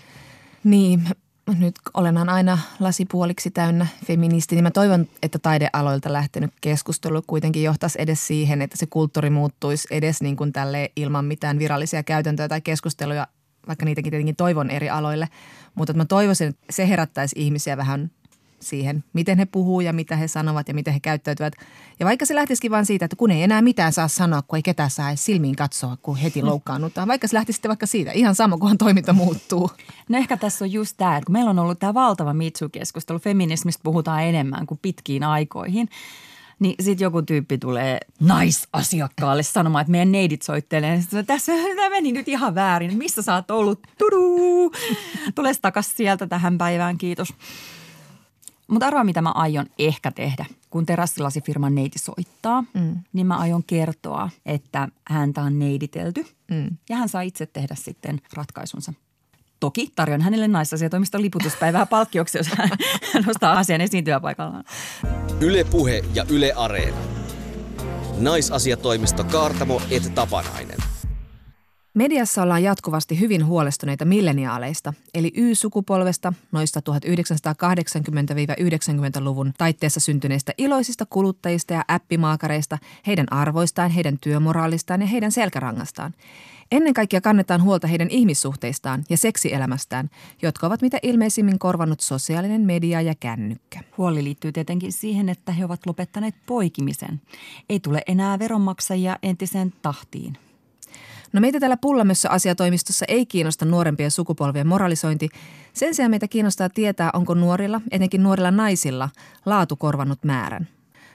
niin, 0.65 1.09
nyt 1.59 1.75
olen 1.95 2.29
aina 2.29 2.59
lasipuoliksi 2.81 3.51
täynnä 3.51 3.87
feministi, 4.05 4.55
niin 4.55 4.63
mä 4.63 4.71
toivon, 4.71 5.07
että 5.23 5.39
taidealoilta 5.39 6.13
lähtenyt 6.13 6.51
keskustelu 6.61 7.23
kuitenkin 7.27 7.63
johtaisi 7.63 8.03
edes 8.03 8.27
siihen, 8.27 8.63
että 8.63 8.77
se 8.77 8.87
kulttuuri 8.87 9.31
muuttuisi 9.31 9.89
edes 9.91 10.23
niin 10.23 10.37
kuin 10.37 10.53
tälle 10.53 10.93
ilman 10.97 11.25
mitään 11.25 11.59
virallisia 11.59 12.03
käytäntöjä 12.03 12.49
tai 12.49 12.61
keskusteluja 12.61 13.27
vaikka 13.69 13.85
niitäkin 13.85 14.11
tietenkin 14.11 14.37
toivon 14.37 14.71
eri 14.71 14.91
aloille. 14.91 15.29
Mutta 15.75 15.93
mä 15.93 16.05
toivoisin, 16.05 16.49
että 16.49 16.67
se 16.71 16.89
herättäisi 16.89 17.37
ihmisiä 17.39 17.77
vähän 17.77 18.11
siihen, 18.61 19.05
miten 19.13 19.39
he 19.39 19.47
puhuu 19.47 19.81
ja 19.81 19.93
mitä 19.93 20.17
he 20.17 20.29
sanovat 20.29 20.69
ja 20.69 20.75
miten 20.75 20.95
he 20.95 21.01
käyttäytyvät. 21.01 21.55
Ja 22.01 22.07
vaikka 22.07 22.27
se 22.27 22.35
lähtisikin 22.35 22.71
vain 22.71 22.87
siitä, 22.87 23.05
että 23.05 23.17
kun 23.17 23.31
ei 23.31 23.43
enää 23.43 23.63
mitään 23.63 23.93
saa 23.93 24.09
sanoa, 24.09 24.43
kun 24.43 24.57
ei 24.57 24.63
ketään 24.63 24.91
saa 24.91 25.17
silmiin 25.17 25.57
katsoa, 25.57 25.97
kun 26.03 26.17
heti 26.17 26.43
loukkaannutaan. 26.43 27.09
Vaikka 27.09 27.29
se 27.29 27.35
lähtisi 27.35 27.57
sitten 27.57 27.69
vaikka 27.69 27.87
siitä, 27.87 28.13
ihan 28.13 28.35
sama, 28.35 28.59
kunhan 28.59 28.79
toiminta 28.79 29.13
muuttuu. 29.13 29.71
No 30.09 30.19
ehkä 30.19 30.37
tässä 30.37 30.65
on 30.65 30.73
just 30.73 30.95
tämä, 30.97 31.17
että 31.17 31.27
kun 31.27 31.33
meillä 31.33 31.51
on 31.51 31.59
ollut 31.59 31.79
tämä 31.79 31.95
valtava 31.95 32.35
Mitsu-keskustelu, 32.35 33.19
feminismistä 33.19 33.81
puhutaan 33.85 34.25
enemmän 34.25 34.67
kuin 34.67 34.79
pitkiin 34.83 35.25
aikoihin– 35.25 35.89
niin 36.59 36.75
sitten 36.81 37.05
joku 37.05 37.23
tyyppi 37.23 37.59
tulee 37.59 37.99
naisasiakkaalle 38.21 39.43
sanomaan, 39.43 39.81
että 39.81 39.91
meidän 39.91 40.13
neidit 40.13 40.43
soittelee. 40.43 41.01
Sitten, 41.01 41.27
tässä 41.27 41.53
tämä 41.53 41.91
meni 41.91 42.13
nyt 42.13 42.29
ihan 42.29 42.55
väärin. 42.55 42.99
Missä 42.99 43.23
sä 43.23 43.35
oot 43.35 43.51
ollut? 43.51 43.81
Tudu! 43.99 44.73
Tule 45.35 45.53
takas 45.63 45.97
sieltä 45.97 46.27
tähän 46.27 46.59
päivään, 46.59 46.99
kiitos. 46.99 47.35
Mutta 48.69 48.87
arvaa, 48.87 49.05
mitä 49.05 49.23
mä 49.23 49.31
aion 49.31 49.67
ehkä 49.79 50.11
tehdä. 50.11 50.47
Kun 50.71 50.87
terassilasifirman 50.87 51.75
neiti 51.75 51.99
soittaa, 51.99 52.65
mm. 52.75 52.97
niin 53.13 53.27
mä 53.27 53.37
aion 53.37 53.65
kertoa, 53.65 54.31
että 54.47 54.89
häntä 55.09 55.43
on 55.43 55.59
neiditelty. 55.59 56.27
Mm. 56.51 56.77
Ja 56.89 56.97
hän 56.97 57.09
saa 57.09 57.23
itse 57.23 57.47
tehdä 57.47 57.75
sitten 57.75 58.21
ratkaisunsa. 58.33 58.93
Toki 59.61 59.93
tarjon 59.97 60.21
hänelle 60.21 60.49
naisasiatoimiston 60.49 61.23
liputuspäivää 61.23 61.87
palkkioksi, 61.87 62.39
jos 62.39 62.49
hän 62.49 62.71
nostaa 63.27 63.59
asian 63.59 63.81
esiin 63.81 64.05
työpaikallaan. 64.05 64.65
Yle 65.41 65.65
Puhe 65.65 66.05
ja 66.15 66.25
Yle 66.31 66.53
Areena. 66.57 66.97
Naisasiatoimisto 68.19 69.25
Kaartamo 69.25 69.83
et 69.91 70.15
Tapanainen. 70.15 70.77
Mediassa 71.95 72.43
ollaan 72.43 72.63
jatkuvasti 72.63 73.21
hyvin 73.21 73.47
huolestuneita 73.47 74.05
milleniaaleista, 74.05 74.95
eli 75.15 75.33
Y-sukupolvesta, 75.37 76.33
noista 76.53 76.81
1980-90-luvun 76.81 79.53
taitteessa 79.59 80.01
syntyneistä 80.01 80.53
iloisista 80.59 81.07
kuluttajista 81.07 81.75
ja 81.75 81.85
appimaakareista, 81.89 82.79
heidän 83.07 83.33
arvoistaan, 83.33 83.91
heidän 83.91 84.19
työmoraalistaan 84.19 85.01
ja 85.01 85.07
heidän 85.07 85.33
selkärangastaan. 85.33 86.15
Ennen 86.73 86.95
kaikkea 86.95 87.21
kannetaan 87.21 87.63
huolta 87.63 87.87
heidän 87.87 88.11
ihmissuhteistaan 88.11 89.05
ja 89.11 89.17
seksielämästään, 89.17 90.11
jotka 90.43 90.67
ovat 90.67 90.83
mitä 90.83 90.99
ilmeisimmin 91.03 91.59
korvannut 91.59 92.01
sosiaalinen 92.01 92.61
media 92.61 93.01
ja 93.01 93.15
kännykkä. 93.15 93.81
Huoli 93.99 94.25
liittyy 94.25 94.53
tietenkin 94.53 94.93
siihen, 94.93 95.29
että 95.29 95.53
he 95.53 95.65
ovat 95.65 95.87
lopettaneet 95.87 96.35
poikimisen. 96.47 97.21
Ei 97.69 97.81
tule 97.81 98.03
enää 98.07 98.39
veronmaksajia 98.39 99.19
entiseen 99.23 99.73
tahtiin. 99.83 100.37
No 101.33 101.41
meitä 101.41 101.61
täällä 101.61 101.77
Pullamössä 101.77 102.31
asiatoimistossa 102.31 103.05
ei 103.09 103.27
kiinnosta 103.27 103.65
nuorempien 103.65 104.11
sukupolvien 104.11 104.67
moralisointi. 104.67 105.29
Sen 105.73 105.95
sijaan 105.95 106.11
meitä 106.11 106.29
kiinnostaa 106.29 106.69
tietää, 106.69 107.11
onko 107.13 107.35
nuorilla, 107.35 107.81
etenkin 107.91 108.23
nuorilla 108.23 108.51
naisilla, 108.51 109.11
laatu 109.47 109.77
korvannut 109.77 110.25
määrän. 110.25 110.69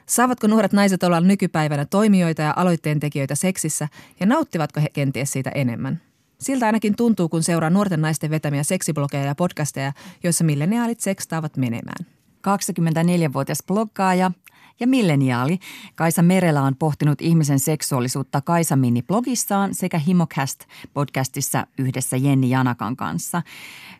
Saavatko 0.06 0.48
nuoret 0.48 0.74
naiset 0.74 1.04
olla 1.04 1.22
nykypäivänä 1.22 1.86
toimijoita 1.86 2.42
ja 2.42 2.54
aloitteentekijöitä 2.56 3.36
seksissä 3.36 3.88
ja 4.20 4.26
nauttivatko 4.26 4.82
he 4.82 4.90
kenties 4.94 5.32
siitä 5.32 5.50
enemmän? 5.50 6.02
Siltä 6.40 6.66
ainakin 6.66 6.96
tuntuu, 6.96 7.30
kun 7.30 7.44
seuraa 7.44 7.70
nuorten 7.70 8.02
naisten 8.02 8.30
vetämiä 8.30 8.64
seksiblogeja 8.64 9.26
ja 9.26 9.36
podcasteja, 9.36 9.94
joissa 10.24 10.44
milleniaalit 10.44 11.00
sekstaavat 11.00 11.58
menemään. 11.58 12.06
24-vuotias 12.48 13.64
bloggaaja 13.68 14.32
ja 14.80 14.88
milleniaali 14.88 15.60
Kaisa 15.96 16.22
Merelä 16.22 16.62
on 16.62 16.76
pohtinut 16.76 17.22
ihmisen 17.22 17.60
seksuaalisuutta 17.60 18.42
Kaisa 18.42 18.76
Mini-blogissaan 18.76 19.74
sekä 19.74 20.02
Himocast-podcastissa 20.08 21.68
yhdessä 21.78 22.18
Jenni 22.18 22.50
Janakan 22.50 22.96
kanssa. 22.96 23.42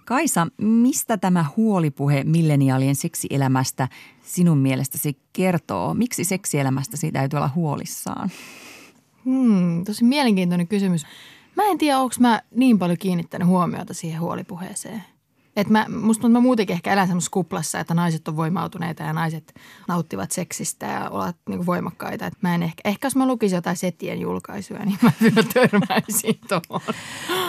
Kaisa, 0.06 0.48
mistä 0.58 1.18
tämä 1.18 1.46
huolipuhe 1.58 2.24
milleniaalien 2.24 2.96
seksielämästä 2.96 3.88
sinun 4.24 4.58
mielestäsi 4.58 5.18
kertoo? 5.34 5.94
Miksi 5.94 6.24
seksielämästä 6.24 6.98
siitä 6.98 7.20
täytyy 7.20 7.38
olla 7.38 7.50
huolissaan? 7.56 8.32
Hmm, 9.26 9.84
tosi 9.86 10.04
mielenkiintoinen 10.04 10.68
kysymys. 10.68 11.06
Mä 11.56 11.64
en 11.64 11.78
tiedä, 11.78 12.00
onko 12.00 12.16
mä 12.20 12.42
niin 12.56 12.80
paljon 12.80 12.98
kiinnittänyt 12.98 13.48
huomiota 13.48 13.94
siihen 13.94 14.22
huolipuheeseen. 14.22 15.04
Et 15.56 15.70
mä, 15.70 15.86
musta 15.90 16.22
tuntuu, 16.22 16.38
että 16.38 16.40
mä 16.40 16.44
muutenkin 16.44 16.74
ehkä 16.74 16.94
elän 16.94 17.08
semmoisessa 17.08 17.32
kuplassa, 17.32 17.80
että 17.80 17.94
naiset 17.94 18.28
on 18.28 18.36
voimautuneita 18.36 19.04
ja 19.04 19.14
naiset 19.14 19.54
nauttivat 19.88 20.32
seksistä 20.32 20.86
ja 20.86 21.10
ovat 21.10 21.36
niin 21.50 21.66
voimakkaita. 21.66 22.26
Et 22.26 22.34
mä 22.42 22.56
en 22.56 22.64
ehkä, 22.64 22.82
ehkä 22.86 23.06
jos 23.06 23.16
mä 23.16 23.28
lukisin 23.28 23.56
jotain 23.56 23.78
setien 23.78 24.20
julkaisuja, 24.20 24.86
niin 24.86 24.98
mä 25.02 25.12
kyllä 25.20 25.44
törmäisin 25.54 26.40
tuohon. 26.48 26.94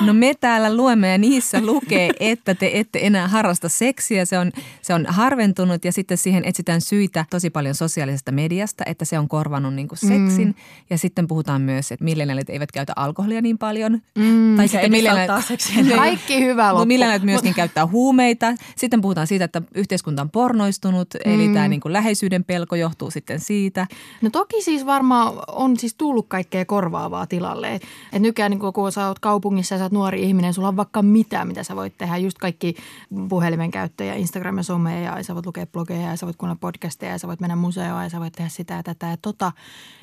No 0.00 0.12
me 0.12 0.34
täällä 0.40 0.76
luemme 0.76 1.12
ja 1.12 1.18
niissä 1.18 1.60
lukee, 1.60 2.10
että 2.20 2.54
te 2.54 2.70
ette 2.74 2.98
enää 3.02 3.28
harrasta 3.28 3.68
seksiä. 3.68 4.24
Se 4.24 4.38
on, 4.38 4.52
se 4.82 4.94
on 4.94 5.06
harventunut 5.08 5.84
ja 5.84 5.92
sitten 5.92 6.18
siihen 6.18 6.44
etsitään 6.44 6.80
syitä 6.80 7.24
tosi 7.30 7.50
paljon 7.50 7.74
sosiaalisesta 7.74 8.32
mediasta, 8.32 8.84
että 8.86 9.04
se 9.04 9.18
on 9.18 9.28
korvannut 9.28 9.74
niin 9.74 9.88
kuin 9.88 9.98
seksin. 9.98 10.48
Mm. 10.48 10.54
Ja 10.90 10.98
sitten 10.98 11.28
puhutaan 11.28 11.62
myös, 11.62 11.92
että 11.92 12.04
millenialit 12.04 12.50
eivät 12.50 12.72
käytä 12.72 12.92
alkoholia 12.96 13.42
niin 13.42 13.58
paljon. 13.58 14.02
Mm, 14.18 14.56
tai 14.56 14.68
sitten 14.68 14.90
millenialit... 14.90 15.44
Kaikki 15.96 16.40
hyvä 16.40 16.72
loppu. 16.72 16.86
Millenialit 16.86 17.22
myöskin 17.22 17.54
käyttää 17.54 17.86
huumeita. 17.94 18.54
Sitten 18.76 19.00
puhutaan 19.00 19.26
siitä, 19.26 19.44
että 19.44 19.62
yhteiskunta 19.74 20.22
on 20.22 20.30
pornoistunut, 20.30 21.08
mm. 21.14 21.34
eli 21.34 21.48
tämä 21.48 21.68
niin 21.68 21.80
kuin 21.80 21.92
läheisyyden 21.92 22.44
pelko 22.44 22.76
johtuu 22.76 23.10
sitten 23.10 23.40
siitä. 23.40 23.86
No 24.22 24.30
toki 24.30 24.62
siis 24.62 24.86
varmaan 24.86 25.32
on 25.48 25.76
siis 25.76 25.94
tullut 25.94 26.26
kaikkea 26.28 26.64
korvaavaa 26.64 27.26
tilalle. 27.26 27.74
Et, 27.74 27.82
et 28.12 28.22
nykyään 28.22 28.50
niin 28.50 28.72
kun 28.74 28.92
sä 28.92 29.08
oot 29.08 29.18
kaupungissa 29.18 29.74
ja 29.74 29.78
sä 29.78 29.84
oot 29.84 29.92
nuori 29.92 30.22
ihminen, 30.22 30.54
sulla 30.54 30.68
on 30.68 30.76
vaikka 30.76 31.02
mitään, 31.02 31.48
mitä 31.48 31.62
sä 31.62 31.76
voit 31.76 31.98
tehdä. 31.98 32.16
Just 32.16 32.38
kaikki 32.38 32.74
puhelimen 33.28 33.70
käyttäjä, 33.70 34.14
Instagram 34.14 34.56
ja 34.56 34.62
some 34.62 35.02
ja 35.02 35.22
sä 35.22 35.34
voit 35.34 35.46
lukea 35.46 35.66
blogeja 35.66 36.10
ja 36.10 36.16
sä 36.16 36.26
voit 36.26 36.36
kuunnella 36.36 36.58
podcasteja 36.60 37.12
ja 37.12 37.18
sä 37.18 37.28
voit 37.28 37.40
mennä 37.40 37.56
museoon 37.56 38.02
ja 38.02 38.08
sä 38.08 38.20
voit 38.20 38.32
tehdä 38.32 38.50
sitä 38.50 38.74
ja 38.74 38.82
tätä 38.82 39.06
ja 39.06 39.16
tota. 39.16 39.52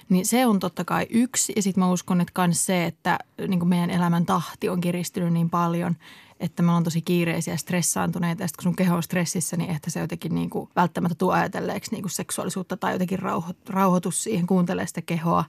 Niin 0.10 0.25
se 0.25 0.45
on 0.45 0.60
totta 0.60 0.86
kai 0.86 1.07
yksi. 1.10 1.53
Ja 1.55 1.62
sitten 1.62 1.83
mä 1.83 1.91
uskon, 1.91 2.21
että 2.21 2.48
myös 2.48 2.65
se, 2.65 2.86
että 2.86 3.19
niin 3.48 3.67
meidän 3.67 3.89
elämän 3.89 4.25
tahti 4.25 4.69
on 4.69 4.81
kiristynyt 4.81 5.33
niin 5.33 5.50
paljon– 5.50 5.95
että 6.41 6.63
me 6.63 6.69
ollaan 6.69 6.83
tosi 6.83 7.01
kiireisiä 7.01 7.57
stressaantuneita. 7.57 8.43
Ja 8.43 8.48
sitten 8.48 8.63
kun 8.63 8.71
sun 8.71 8.75
keho 8.75 8.95
on 8.95 9.03
stressissä, 9.03 9.57
niin 9.57 9.69
ehkä 9.69 9.89
se 9.89 10.00
jotenkin 10.00 10.36
niin 10.36 10.50
kuin 10.50 10.69
välttämättä 10.75 11.15
tuo 11.15 11.31
ajatelleeksi 11.31 11.91
niin 11.91 12.01
kuin 12.01 12.12
seksuaalisuutta 12.12 12.77
tai 12.77 12.93
jotenkin 12.93 13.19
rauho, 13.19 13.53
rauhoitus 13.69 14.24
siihen, 14.24 14.48
kuuntelee 14.48 14.88
sitä 14.88 15.01
kehoa. 15.01 15.45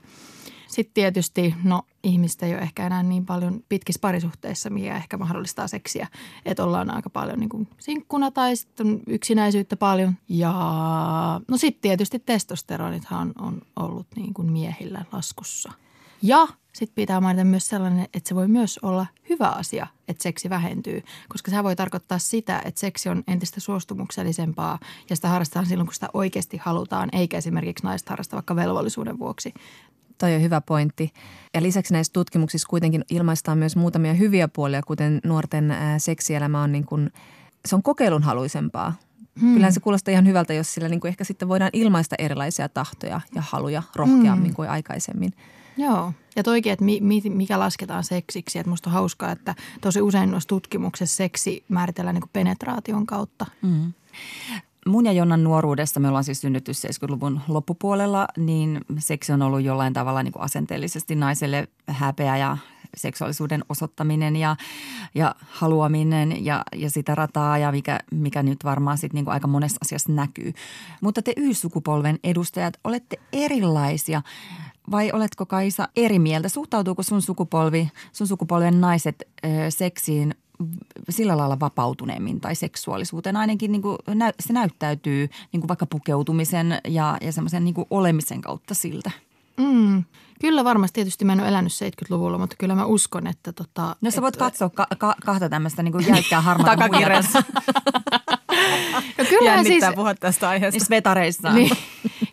Sitten 0.67 0.93
tietysti, 0.93 1.55
no 1.63 1.81
ihmistä 2.03 2.45
ei 2.45 2.53
ole 2.53 2.61
ehkä 2.61 2.85
enää 2.85 3.03
niin 3.03 3.25
paljon 3.25 3.63
pitkissä 3.69 3.99
parisuhteissa, 3.99 4.69
mikä 4.69 4.95
ehkä 4.95 5.17
mahdollistaa 5.17 5.67
seksiä. 5.67 6.07
Että 6.45 6.63
ollaan 6.63 6.95
aika 6.95 7.09
paljon 7.09 7.39
niin 7.39 7.49
kuin 7.49 7.67
sinkkuna 7.79 8.31
tai 8.31 8.55
sitten 8.55 8.99
yksinäisyyttä 9.07 9.75
paljon. 9.75 10.13
Ja 10.29 10.51
no 11.47 11.57
sitten 11.57 11.81
tietysti 11.81 12.19
testosteronithan 12.19 13.33
on 13.39 13.61
ollut 13.75 14.07
niin 14.15 14.33
kuin 14.33 14.51
miehillä 14.51 15.05
laskussa. 15.11 15.71
Ja 16.23 16.47
sitten 16.73 16.95
pitää 16.95 17.21
mainita 17.21 17.43
myös 17.43 17.67
sellainen, 17.67 18.07
että 18.13 18.29
se 18.29 18.35
voi 18.35 18.47
myös 18.47 18.79
olla 18.81 19.05
hyvä 19.29 19.47
asia, 19.47 19.87
että 20.07 20.23
seksi 20.23 20.49
vähentyy, 20.49 21.01
koska 21.29 21.51
se 21.51 21.63
voi 21.63 21.75
tarkoittaa 21.75 22.19
sitä, 22.19 22.61
että 22.65 22.79
seksi 22.79 23.09
on 23.09 23.23
entistä 23.27 23.59
suostumuksellisempaa 23.59 24.79
ja 25.09 25.15
sitä 25.15 25.27
harrastetaan 25.27 25.65
silloin, 25.65 25.87
kun 25.87 25.93
sitä 25.93 26.09
oikeasti 26.13 26.57
halutaan, 26.57 27.09
eikä 27.11 27.37
esimerkiksi 27.37 27.83
naista 27.83 28.09
harrasta 28.09 28.35
vaikka 28.35 28.55
velvollisuuden 28.55 29.19
vuoksi. 29.19 29.53
Toi 30.17 30.35
on 30.35 30.41
hyvä 30.41 30.61
pointti. 30.61 31.13
Ja 31.53 31.61
lisäksi 31.61 31.93
näissä 31.93 32.13
tutkimuksissa 32.13 32.67
kuitenkin 32.69 33.03
ilmaistaan 33.09 33.57
myös 33.57 33.75
muutamia 33.75 34.13
hyviä 34.13 34.47
puolia, 34.47 34.81
kuten 34.81 35.21
nuorten 35.23 35.75
seksielämä 35.97 36.63
on 36.63 36.71
niin 36.71 36.85
kuin, 36.85 37.11
se 37.65 37.75
on 37.75 37.83
kokeilunhaluisempaa. 37.83 38.93
Hmm. 39.41 39.53
Kyllähän 39.53 39.73
se 39.73 39.79
kuulostaa 39.79 40.11
ihan 40.11 40.27
hyvältä, 40.27 40.53
jos 40.53 40.73
sillä 40.73 40.89
niin 40.89 40.99
kuin 40.99 41.09
ehkä 41.09 41.23
sitten 41.23 41.47
voidaan 41.47 41.71
ilmaista 41.73 42.15
erilaisia 42.19 42.69
tahtoja 42.69 43.21
ja 43.35 43.43
haluja 43.49 43.83
rohkeammin 43.95 44.49
hmm. 44.49 44.55
kuin 44.55 44.69
aikaisemmin. 44.69 45.33
Joo, 45.77 46.13
ja 46.35 46.43
toikin, 46.43 46.71
että 46.71 46.85
mi, 46.85 46.99
mi, 47.01 47.21
mikä 47.29 47.59
lasketaan 47.59 48.03
seksiksi. 48.03 48.59
Että 48.59 48.69
musta 48.69 48.89
on 48.89 48.93
hauskaa, 48.93 49.31
että 49.31 49.55
tosi 49.81 50.01
usein 50.01 50.31
noissa 50.31 50.47
tutkimuksessa 50.47 51.15
seksi 51.15 51.63
määritellään 51.69 52.15
niin 52.15 52.29
penetraation 52.33 53.05
kautta. 53.05 53.45
Mm. 53.61 53.93
Mun 54.85 55.05
ja 55.05 55.11
Jonnan 55.11 55.43
nuoruudessa, 55.43 55.99
me 55.99 56.07
ollaan 56.07 56.23
siis 56.23 56.41
synnytty 56.41 56.71
70-luvun 56.71 57.41
loppupuolella, 57.47 58.27
niin 58.37 58.81
seksi 58.97 59.33
on 59.33 59.41
ollut 59.41 59.61
jollain 59.61 59.93
tavalla 59.93 60.23
niin 60.23 60.31
kuin 60.31 60.43
asenteellisesti 60.43 61.15
naiselle 61.15 61.67
häpeä 61.87 62.37
ja 62.37 62.57
seksuaalisuuden 62.97 63.63
osoittaminen 63.69 64.35
ja, 64.35 64.55
ja 65.15 65.35
haluaminen 65.39 66.45
ja, 66.45 66.63
ja 66.75 66.89
sitä 66.89 67.15
rataa 67.15 67.57
ja 67.57 67.71
mikä, 67.71 67.99
mikä 68.11 68.43
nyt 68.43 68.63
varmaan 68.63 68.97
sitten 68.97 69.15
niin 69.15 69.33
aika 69.33 69.47
monessa 69.47 69.77
asiassa 69.81 70.11
näkyy. 70.11 70.53
Mutta 71.01 71.21
te 71.21 71.33
Y-sukupolven 71.37 72.19
edustajat 72.23 72.77
olette 72.83 73.17
erilaisia 73.33 74.21
vai 74.91 75.11
oletko 75.13 75.45
Kaisa 75.45 75.87
eri 75.95 76.19
mieltä? 76.19 76.49
Suhtautuuko 76.49 77.03
sun 77.03 77.21
sukupolvi, 77.21 77.89
sun 78.13 78.27
sukupolven 78.27 78.81
naiset 78.81 79.23
ö, 79.45 79.47
seksiin 79.69 80.35
sillä 81.09 81.37
lailla 81.37 81.59
vapautuneemmin 81.59 82.41
tai 82.41 82.55
seksuaalisuuteen. 82.55 83.37
Ainakin 83.37 83.71
niin 83.71 83.81
kuin, 83.81 83.97
se 84.39 84.53
näyttäytyy 84.53 85.29
niin 85.51 85.61
kuin 85.61 85.67
vaikka 85.67 85.85
pukeutumisen 85.85 86.81
ja, 86.87 87.17
ja 87.21 87.31
semmoisen 87.31 87.63
niin 87.63 87.75
olemisen 87.89 88.41
kautta 88.41 88.73
siltä. 88.73 89.11
Mm. 89.57 90.03
Kyllä 90.41 90.63
varmasti. 90.63 90.93
Tietysti 90.93 91.25
mä 91.25 91.33
en 91.33 91.39
ole 91.39 91.47
elänyt 91.47 91.71
70-luvulla, 91.71 92.37
mutta 92.37 92.55
kyllä 92.59 92.75
mä 92.75 92.85
uskon, 92.85 93.27
että 93.27 93.53
tota... 93.53 93.95
No 94.01 94.11
sä 94.11 94.21
voit 94.21 94.35
että... 94.35 94.45
katsoa 94.45 94.69
ka- 94.69 94.87
ka- 94.97 95.15
kahta 95.25 95.49
tämmöistä 95.49 95.83
niin 95.83 96.07
jäykkää 96.07 96.41
harmaata 96.51 96.77
Takakirjassa. 96.77 97.43
no 99.17 99.25
kyllä 99.29 99.63
siis... 99.63 99.83
puhua 99.95 100.15
tästä 100.15 100.49
aiheesta. 100.49 100.85
Vetareissa. 100.89 101.53
Niin. 101.53 101.77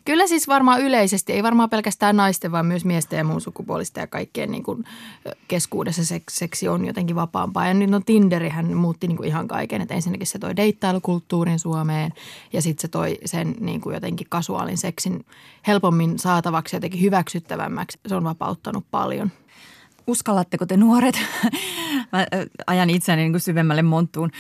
Kyllä 0.05 0.27
siis 0.27 0.49
varmaan 0.49 0.81
yleisesti, 0.81 1.33
ei 1.33 1.43
varmaan 1.43 1.71
pelkästään 1.71 2.17
naisten, 2.17 2.53
vaan 2.53 2.67
myös 2.67 2.85
miesten 2.85 3.17
ja 3.17 3.25
muun 3.25 3.41
sukupuolista 3.41 4.01
ja 4.01 4.07
kaikkien 4.07 4.51
niin 4.51 4.63
kuin 4.63 4.85
keskuudessa 5.49 6.03
seksi 6.31 6.69
on 6.69 6.87
jotenkin 6.87 7.17
vapaampaa. 7.17 7.67
Ja 7.67 7.75
nyt 7.75 7.91
no 7.91 8.01
Tinderihän 8.07 8.77
muutti 8.77 9.07
niin 9.07 9.17
kuin 9.17 9.29
ihan 9.29 9.49
kaiken, 9.49 9.81
että 9.81 9.95
ensinnäkin 9.95 10.27
se 10.27 10.39
toi 10.39 10.57
deittailukulttuurin 10.57 11.59
Suomeen 11.59 12.13
ja 12.53 12.63
sitten 12.63 12.83
se 12.83 12.89
toi 12.89 13.19
sen 13.25 13.55
niin 13.61 13.81
kuin 13.81 13.95
jotenkin 13.95 14.27
kasuaalin 14.31 14.79
seksin 14.79 15.25
helpommin 15.67 16.19
saatavaksi 16.19 16.77
jotenkin 16.77 17.01
hyväksyttävämmäksi. 17.01 17.99
Se 18.07 18.15
on 18.15 18.25
vapauttanut 18.25 18.85
paljon. 18.91 19.31
Uskallatteko 20.11 20.67
te 20.67 20.77
nuoret, 20.77 21.15
mä 22.13 22.27
ajan 22.67 22.91
itseäni 22.91 23.23
niin 23.23 23.33
kuin 23.33 23.41
syvemmälle 23.41 23.83
monttuun, 23.83 24.31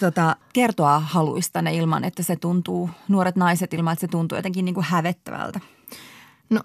tota, 0.00 0.36
kertoa 0.52 1.00
haluistanne 1.00 1.76
ilman, 1.76 2.04
että 2.04 2.22
se 2.22 2.36
tuntuu, 2.36 2.90
nuoret 3.08 3.36
naiset 3.36 3.74
ilman, 3.74 3.92
että 3.92 4.00
se 4.00 4.08
tuntuu 4.08 4.38
jotenkin 4.38 4.64
niin 4.64 4.74
kuin 4.74 4.84
hävettävältä? 4.84 5.60
No 6.50 6.60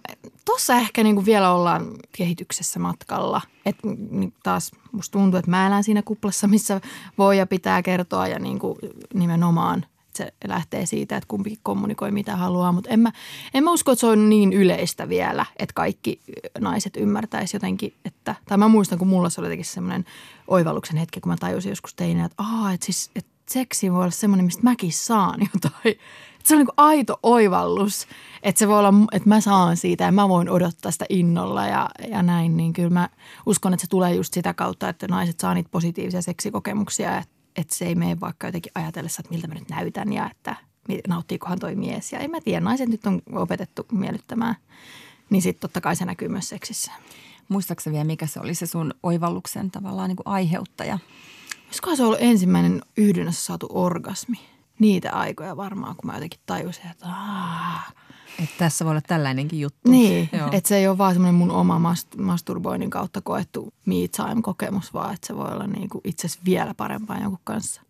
tuossa 0.45 0.75
ehkä 0.75 1.03
niin 1.03 1.15
kuin 1.15 1.25
vielä 1.25 1.51
ollaan 1.51 1.85
kehityksessä 2.17 2.79
matkalla. 2.79 3.41
Et 3.65 3.75
niin 4.11 4.33
taas 4.43 4.71
musta 4.91 5.19
tuntuu, 5.19 5.37
että 5.37 5.51
mä 5.51 5.67
elän 5.67 5.83
siinä 5.83 6.01
kuplassa, 6.01 6.47
missä 6.47 6.81
voi 7.17 7.37
ja 7.37 7.47
pitää 7.47 7.81
kertoa 7.81 8.27
ja 8.27 8.39
niin 8.39 8.59
kuin 8.59 8.77
nimenomaan– 9.13 9.85
se 10.17 10.33
lähtee 10.47 10.85
siitä, 10.85 11.17
että 11.17 11.27
kumpikin 11.27 11.59
kommunikoi 11.63 12.11
mitä 12.11 12.35
haluaa, 12.35 12.71
mutta 12.71 12.89
en 12.89 12.99
mä, 12.99 13.11
en 13.53 13.63
mä 13.63 13.71
usko, 13.71 13.91
että 13.91 13.99
se 13.99 14.07
on 14.07 14.29
niin 14.29 14.53
yleistä 14.53 15.09
vielä, 15.09 15.45
että 15.59 15.73
kaikki 15.73 16.19
naiset 16.59 16.97
ymmärtäisi 16.97 17.55
jotenkin, 17.55 17.93
että, 18.05 18.35
tai 18.45 18.57
mä 18.57 18.67
muistan, 18.67 18.99
kun 18.99 19.07
mulla 19.07 19.29
se 19.29 19.41
oli 19.41 19.47
jotenkin 19.47 19.65
semmoinen 19.65 20.05
oivalluksen 20.47 20.97
hetki, 20.97 21.21
kun 21.21 21.31
mä 21.31 21.37
tajusin 21.39 21.69
joskus 21.69 21.93
teinä, 21.93 22.25
että 22.25 22.43
aah, 22.43 22.73
että 22.73 22.85
siis, 22.85 23.11
että 23.15 23.31
seksi 23.49 23.91
voi 23.91 24.01
olla 24.01 24.11
semmoinen, 24.11 24.45
mistä 24.45 24.63
mäkin 24.63 24.93
saan 24.93 25.39
jotain. 25.53 25.95
Että 26.45 26.49
se 26.49 26.55
on 26.55 26.59
niin 26.59 26.73
aito 26.77 27.19
oivallus, 27.23 28.07
että 28.43 28.59
se 28.59 28.67
voi 28.67 28.79
olla, 28.79 28.93
että 29.11 29.29
mä 29.29 29.41
saan 29.41 29.77
siitä 29.77 30.03
ja 30.03 30.11
mä 30.11 30.29
voin 30.29 30.49
odottaa 30.49 30.91
sitä 30.91 31.05
innolla 31.09 31.67
ja, 31.67 31.89
ja 32.07 32.23
näin. 32.23 32.57
Niin 32.57 32.73
kyllä 32.73 32.89
mä 32.89 33.09
uskon, 33.45 33.73
että 33.73 33.81
se 33.81 33.89
tulee 33.89 34.15
just 34.15 34.33
sitä 34.33 34.53
kautta, 34.53 34.89
että 34.89 35.07
naiset 35.07 35.39
saa 35.39 35.53
niitä 35.53 35.69
positiivisia 35.69 36.21
seksikokemuksia, 36.21 37.17
että 37.17 37.34
että 37.55 37.75
se 37.75 37.85
ei 37.85 37.95
mene 37.95 38.19
vaikka 38.19 38.47
jotenkin 38.47 38.71
ajatellessa, 38.75 39.19
että 39.19 39.33
miltä 39.33 39.47
mä 39.47 39.53
nyt 39.53 39.69
näytän 39.69 40.13
ja 40.13 40.31
että 40.31 40.55
nauttiikohan 41.07 41.59
toi 41.59 41.75
mies. 41.75 42.13
Ja 42.13 42.19
en 42.19 42.31
mä 42.31 42.41
tiedä, 42.41 42.59
naiset 42.59 42.89
nyt 42.89 43.05
on 43.05 43.21
opetettu 43.31 43.85
miellyttämään, 43.91 44.55
niin 45.29 45.41
sitten 45.41 45.61
totta 45.61 45.81
kai 45.81 45.95
se 45.95 46.05
näkyy 46.05 46.27
myös 46.27 46.49
seksissä. 46.49 46.91
Muistaakseni 47.49 47.93
vielä, 47.93 48.03
mikä 48.03 48.27
se 48.27 48.39
oli 48.39 48.55
se 48.55 48.65
sun 48.65 48.93
oivalluksen 49.03 49.71
tavallaan 49.71 50.09
niin 50.09 50.15
kuin 50.15 50.27
aiheuttaja? 50.27 50.99
Olisikohan 51.65 51.97
se 51.97 52.03
ollut 52.03 52.21
ensimmäinen 52.21 52.81
yhdynnässä 52.97 53.45
saatu 53.45 53.67
orgasmi? 53.69 54.39
Niitä 54.79 55.11
aikoja 55.11 55.57
varmaan, 55.57 55.95
kun 55.95 56.07
mä 56.07 56.13
jotenkin 56.13 56.39
tajusin, 56.45 56.87
että 56.91 57.05
aah, 57.05 57.93
Että 58.43 58.55
tässä 58.57 58.85
voi 58.85 58.91
olla 58.91 59.01
tällainenkin 59.07 59.59
juttu. 59.59 59.91
Niin, 59.91 60.29
että 60.51 60.67
se 60.67 60.77
ei 60.77 60.87
ole 60.87 60.97
vaan 60.97 61.13
semmoinen 61.13 61.35
mun 61.35 61.51
oma 61.51 61.79
mast- 61.79 62.21
masturboinnin 62.21 62.89
kautta 62.89 63.21
koettu 63.21 63.73
me 63.85 63.95
time-kokemus, 63.95 64.93
vaan 64.93 65.13
että 65.13 65.27
se 65.27 65.35
voi 65.35 65.51
olla 65.51 65.67
niinku 65.67 66.01
itse 66.03 66.27
asiassa 66.27 66.45
vielä 66.45 66.73
parempaa 66.73 67.19
jonkun 67.19 67.39
kanssa. 67.43 67.81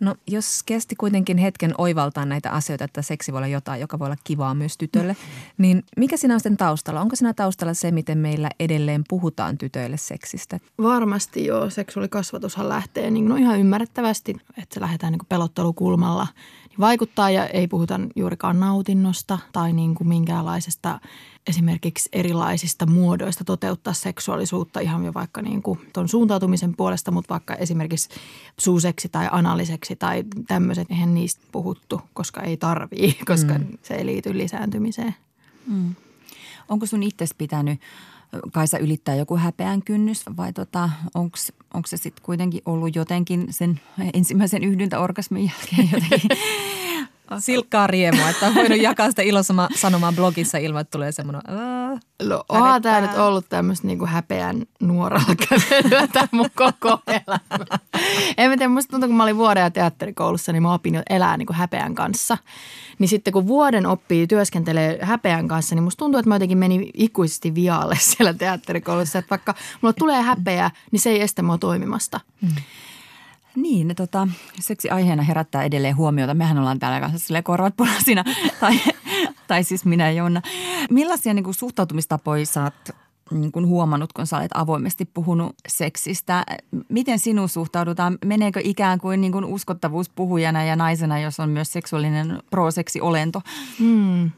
No 0.00 0.14
jos 0.30 0.62
kesti 0.66 0.96
kuitenkin 0.96 1.38
hetken 1.38 1.74
oivaltaa 1.78 2.24
näitä 2.24 2.50
asioita, 2.50 2.84
että 2.84 3.02
seksi 3.02 3.32
voi 3.32 3.38
olla 3.38 3.46
jotain, 3.46 3.80
joka 3.80 3.98
voi 3.98 4.06
olla 4.06 4.16
kivaa 4.24 4.54
myös 4.54 4.76
tytölle, 4.76 5.16
niin 5.58 5.82
mikä 5.96 6.16
siinä 6.16 6.34
on 6.34 6.40
sitten 6.40 6.56
taustalla? 6.56 7.00
Onko 7.00 7.16
siinä 7.16 7.34
taustalla 7.34 7.74
se, 7.74 7.90
miten 7.90 8.18
meillä 8.18 8.50
edelleen 8.60 9.04
puhutaan 9.08 9.58
tytöille 9.58 9.96
seksistä? 9.96 10.60
Varmasti 10.82 11.46
joo, 11.46 11.70
seksuaalikasvatushan 11.70 12.68
lähtee 12.68 13.10
niin 13.10 13.28
no 13.28 13.36
ihan 13.36 13.60
ymmärrettävästi, 13.60 14.36
että 14.58 14.74
se 14.74 14.80
lähdetään 14.80 15.12
niin 15.12 15.26
pelottelukulmalla. 15.28 16.26
Vaikuttaa 16.80 17.30
ja 17.30 17.46
ei 17.46 17.68
puhuta 17.68 18.00
juurikaan 18.16 18.60
nautinnosta 18.60 19.38
tai 19.52 19.72
niin 19.72 19.94
kuin 19.94 20.08
minkäänlaisesta 20.08 21.00
esimerkiksi 21.46 22.08
erilaisista 22.12 22.86
muodoista 22.86 23.44
toteuttaa 23.44 23.92
seksuaalisuutta 23.92 24.80
ihan 24.80 25.04
jo 25.04 25.14
vaikka 25.14 25.42
niin 25.42 25.62
kuin 25.62 25.78
ton 25.92 26.08
suuntautumisen 26.08 26.76
puolesta, 26.76 27.10
mutta 27.10 27.34
vaikka 27.34 27.54
esimerkiksi 27.54 28.08
suuseksi 28.58 29.08
tai 29.08 29.28
analiseksi 29.32 29.96
tai 29.96 30.24
tämmöiset, 30.48 30.90
eihän 30.90 31.14
niistä 31.14 31.42
puhuttu, 31.52 32.00
koska 32.14 32.40
ei 32.40 32.56
tarvii, 32.56 33.18
koska 33.26 33.58
mm. 33.58 33.66
se 33.82 33.94
ei 33.94 34.06
liity 34.06 34.38
lisääntymiseen. 34.38 35.14
Mm. 35.66 35.94
Onko 36.68 36.86
sun 36.86 37.02
itses 37.02 37.34
pitänyt 37.34 37.80
Kaisa 38.52 38.78
ylittää 38.78 39.14
joku 39.14 39.36
häpeän 39.36 39.82
kynnys 39.82 40.24
vai 40.36 40.52
tota, 40.52 40.90
onko 41.14 41.86
se 41.86 41.96
sitten 41.96 42.24
kuitenkin 42.24 42.62
ollut 42.66 42.96
jotenkin 42.96 43.46
sen 43.50 43.80
ensimmäisen 44.14 44.64
yhdyntäorgasmin 44.64 45.44
jälkeen 45.44 45.88
jotenkin 45.92 46.30
silkkaa 47.40 47.86
riemua, 47.86 48.28
että 48.28 48.46
on 48.46 48.54
voinut 48.54 48.82
jakaa 48.82 49.10
sitä 49.10 49.22
ilosanomaa 49.22 50.12
blogissa 50.12 50.58
ilman, 50.58 50.80
että 50.80 50.90
tulee 50.90 51.12
semmoinen 51.12 51.42
No 52.22 52.44
onhan 52.48 52.82
tämä 52.82 53.00
nyt 53.00 53.18
ollut 53.18 53.48
tämmöistä 53.48 53.86
niinku 53.86 54.06
häpeän 54.06 54.62
nuoralla 54.80 55.34
kävelyä 55.48 56.06
tämä 56.06 56.28
mun 56.30 56.50
koko 56.54 56.98
elämä. 57.06 57.80
En 58.36 58.50
mä 58.50 58.56
tiedä, 58.56 58.68
musta 58.68 58.90
tuntuu, 58.90 59.08
kun 59.08 59.16
mä 59.16 59.22
olin 59.22 59.36
vuoden 59.36 59.62
ja 59.62 59.70
teatterikoulussa, 59.70 60.52
niin 60.52 60.62
mä 60.62 60.74
opin 60.74 60.94
jo 60.94 61.02
elää 61.10 61.36
niinku 61.36 61.52
häpeän 61.52 61.94
kanssa. 61.94 62.38
Niin 62.98 63.08
sitten 63.08 63.32
kun 63.32 63.46
vuoden 63.46 63.86
oppii 63.86 64.26
työskentelee 64.26 64.98
häpeän 65.02 65.48
kanssa, 65.48 65.74
niin 65.74 65.82
musta 65.82 65.98
tuntuu, 65.98 66.18
että 66.18 66.28
mä 66.28 66.34
jotenkin 66.34 66.58
menin 66.58 66.90
ikuisesti 66.94 67.54
vialle 67.54 67.96
siellä 68.10 68.34
teatterikoulussa. 68.34 69.18
Että 69.18 69.30
vaikka 69.30 69.54
mulla 69.80 69.92
tulee 69.92 70.22
häpeä, 70.22 70.70
niin 70.90 71.00
se 71.00 71.10
ei 71.10 71.22
estä 71.22 71.42
mua 71.42 71.58
toimimasta. 71.58 72.20
Hmm. 72.42 72.54
Niin, 73.56 73.94
tota, 73.96 74.28
seksi 74.60 74.90
aiheena 74.90 75.22
herättää 75.22 75.62
edelleen 75.62 75.96
huomiota. 75.96 76.34
Mehän 76.34 76.58
ollaan 76.58 76.78
täällä 76.78 77.00
kanssa 77.00 77.42
korvat 77.42 77.76
punaisina, 77.76 78.24
tai, 78.60 78.80
tai 79.46 79.64
siis 79.64 79.84
minä 79.84 80.10
ja 80.10 80.16
Jonna. 80.16 80.42
Millaisia 80.90 81.34
niin 81.34 81.44
kuin, 81.44 81.54
suhtautumistapoja 81.54 82.46
sä 82.46 82.62
oot 82.62 82.74
niin 83.30 83.52
kuin 83.52 83.66
huomannut, 83.66 84.12
kun 84.12 84.26
sä 84.26 84.36
olet 84.36 84.50
avoimesti 84.54 85.04
puhunut 85.04 85.56
seksistä? 85.68 86.44
Miten 86.88 87.18
sinun 87.18 87.48
suhtaudutaan? 87.48 88.18
Meneekö 88.24 88.60
ikään 88.64 89.00
kuin, 89.00 89.20
niin 89.20 89.32
kuin 89.32 89.44
uskottavuus 89.44 90.10
puhujana 90.10 90.64
ja 90.64 90.76
naisena, 90.76 91.18
jos 91.18 91.40
on 91.40 91.48
myös 91.50 91.72
seksuaalinen 91.72 92.42
proseksi 92.50 93.00
olento? 93.00 93.42
Hmm. 93.78 94.30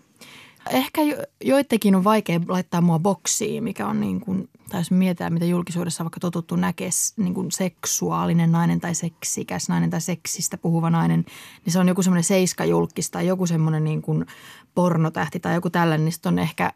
Ehkä 0.71 1.02
jo, 1.02 1.16
joidenkin 1.44 1.94
on 1.94 2.04
vaikea 2.04 2.40
laittaa 2.49 2.80
mua 2.80 2.99
boksiin, 2.99 3.64
mikä 3.64 3.87
on 3.87 4.00
niin 4.00 4.21
kuin, 4.21 4.49
tai 4.75 4.81
jos 4.81 4.90
mietitään, 4.90 5.33
mitä 5.33 5.45
julkisuudessa 5.45 6.02
on 6.02 6.04
vaikka 6.04 6.21
totuttu 6.21 6.57
näkee, 6.57 6.90
niin 7.16 7.35
kuin 7.35 7.52
seksuaalinen 7.52 8.52
nainen 8.52 8.81
tai 8.81 8.95
seksikäs 8.95 9.69
nainen 9.69 9.90
tai 9.90 10.00
seksistä 10.00 10.59
puhuva 10.59 10.90
nainen, 10.90 11.25
niin 11.64 11.73
se 11.73 11.78
on 11.78 11.88
joku 11.88 12.02
semmoinen 12.02 12.25
seiskajulkis 12.25 13.11
tai 13.11 13.26
joku 13.26 13.47
semmoinen 13.47 13.85
niin 13.85 14.02
kuin 14.02 14.26
pornotähti 14.75 15.40
tai 15.40 15.54
joku 15.54 15.71
tällainen, 15.71 16.04
niin 16.04 16.12
on 16.26 16.38
ehkä, 16.38 16.73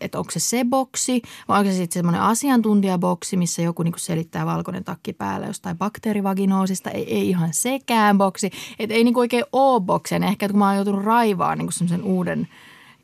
että 0.00 0.18
onko 0.18 0.30
se 0.30 0.40
se 0.40 0.64
boksi 0.64 1.22
vai 1.48 1.58
onko 1.58 1.70
se 1.70 1.76
sitten 1.76 2.00
semmoinen 2.00 2.20
asiantuntijaboksi, 2.20 3.36
missä 3.36 3.62
joku 3.62 3.82
niin 3.82 3.92
kuin 3.92 4.00
selittää 4.00 4.46
valkoinen 4.46 4.84
takki 4.84 5.12
päällä 5.12 5.46
jostain 5.46 5.78
bakteerivaginoosista, 5.78 6.90
ei, 6.90 7.14
ei 7.14 7.28
ihan 7.28 7.52
sekään 7.52 8.18
boksi, 8.18 8.50
että 8.78 8.94
ei 8.94 9.04
niin 9.04 9.14
kuin 9.14 9.22
oikein 9.22 9.44
ole 9.52 9.80
boksen. 9.80 10.22
Ehkä 10.22 10.48
kun 10.48 10.58
mä 10.58 10.66
oon 10.66 10.76
joutunut 10.76 11.04
raivaan 11.04 11.58
niin 11.58 11.66
kuin 11.66 11.74
semmoisen 11.74 12.02
uuden– 12.02 12.48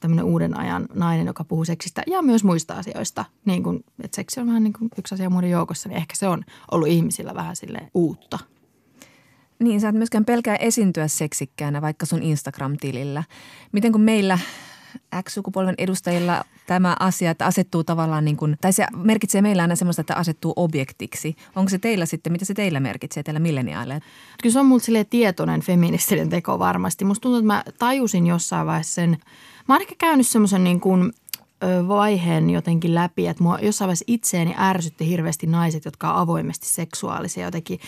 tämmöinen 0.02 0.24
uuden 0.24 0.56
ajan 0.56 0.86
nainen, 0.94 1.26
joka 1.26 1.44
puhuu 1.44 1.64
seksistä 1.64 2.02
ja 2.06 2.22
myös 2.22 2.44
muista 2.44 2.74
asioista. 2.74 3.24
Niin 3.44 3.62
kuin, 3.62 3.84
että 4.04 4.16
seksi 4.16 4.40
on 4.40 4.46
vähän 4.46 4.62
niin 4.62 4.72
kuin 4.72 4.90
yksi 4.98 5.14
asia 5.14 5.30
muiden 5.30 5.50
joukossa, 5.50 5.88
niin 5.88 5.96
ehkä 5.96 6.14
se 6.16 6.28
on 6.28 6.44
ollut 6.70 6.88
ihmisillä 6.88 7.34
vähän 7.34 7.56
sille 7.56 7.90
uutta. 7.94 8.38
Niin, 9.58 9.80
sä 9.80 9.88
et 9.88 9.94
myöskään 9.94 10.24
pelkää 10.24 10.56
esiintyä 10.56 11.08
seksikkäänä 11.08 11.82
vaikka 11.82 12.06
sun 12.06 12.22
Instagram-tilillä. 12.22 13.24
Miten 13.72 13.92
kun 13.92 14.00
meillä 14.00 14.38
X-sukupolven 15.22 15.74
edustajilla 15.78 16.44
tämä 16.66 16.96
asia, 17.00 17.30
että 17.30 17.46
asettuu 17.46 17.84
tavallaan 17.84 18.24
niin 18.24 18.36
kuin, 18.36 18.56
tai 18.60 18.72
se 18.72 18.86
merkitsee 18.96 19.42
meillä 19.42 19.62
aina 19.62 19.76
semmoista, 19.76 20.00
että 20.00 20.14
asettuu 20.14 20.52
objektiksi. 20.56 21.36
Onko 21.56 21.68
se 21.68 21.78
teillä 21.78 22.06
sitten, 22.06 22.32
mitä 22.32 22.44
se 22.44 22.54
teillä 22.54 22.80
merkitsee, 22.80 23.22
teillä 23.22 23.40
milleniaaleilla? 23.40 24.04
Kyllä 24.42 24.52
se 24.52 24.60
on 24.60 24.66
mulle 24.66 25.04
tietoinen 25.04 25.60
feministinen 25.60 26.28
teko 26.28 26.58
varmasti. 26.58 27.04
Musta 27.04 27.22
tuntuu, 27.22 27.38
että 27.38 27.46
mä 27.46 27.64
tajusin 27.78 28.26
jossain 28.26 28.66
vaiheessa 28.66 28.94
sen– 28.94 29.16
Mä 29.68 29.74
oon 29.74 29.82
ehkä 29.82 29.94
käynyt 29.98 30.26
semmoisen 30.26 30.64
niin 30.64 30.80
kuin 30.80 31.12
vaiheen 31.88 32.50
jotenkin 32.50 32.94
läpi, 32.94 33.26
että 33.26 33.42
mua 33.42 33.58
jossain 33.62 33.86
vaiheessa 33.86 34.04
itseäni 34.08 34.54
ärsytti 34.58 35.08
hirveästi 35.08 35.46
naiset, 35.46 35.84
jotka 35.84 36.12
on 36.12 36.18
avoimesti 36.20 36.68
seksuaalisia, 36.68 37.44
jotenkin 37.44 37.80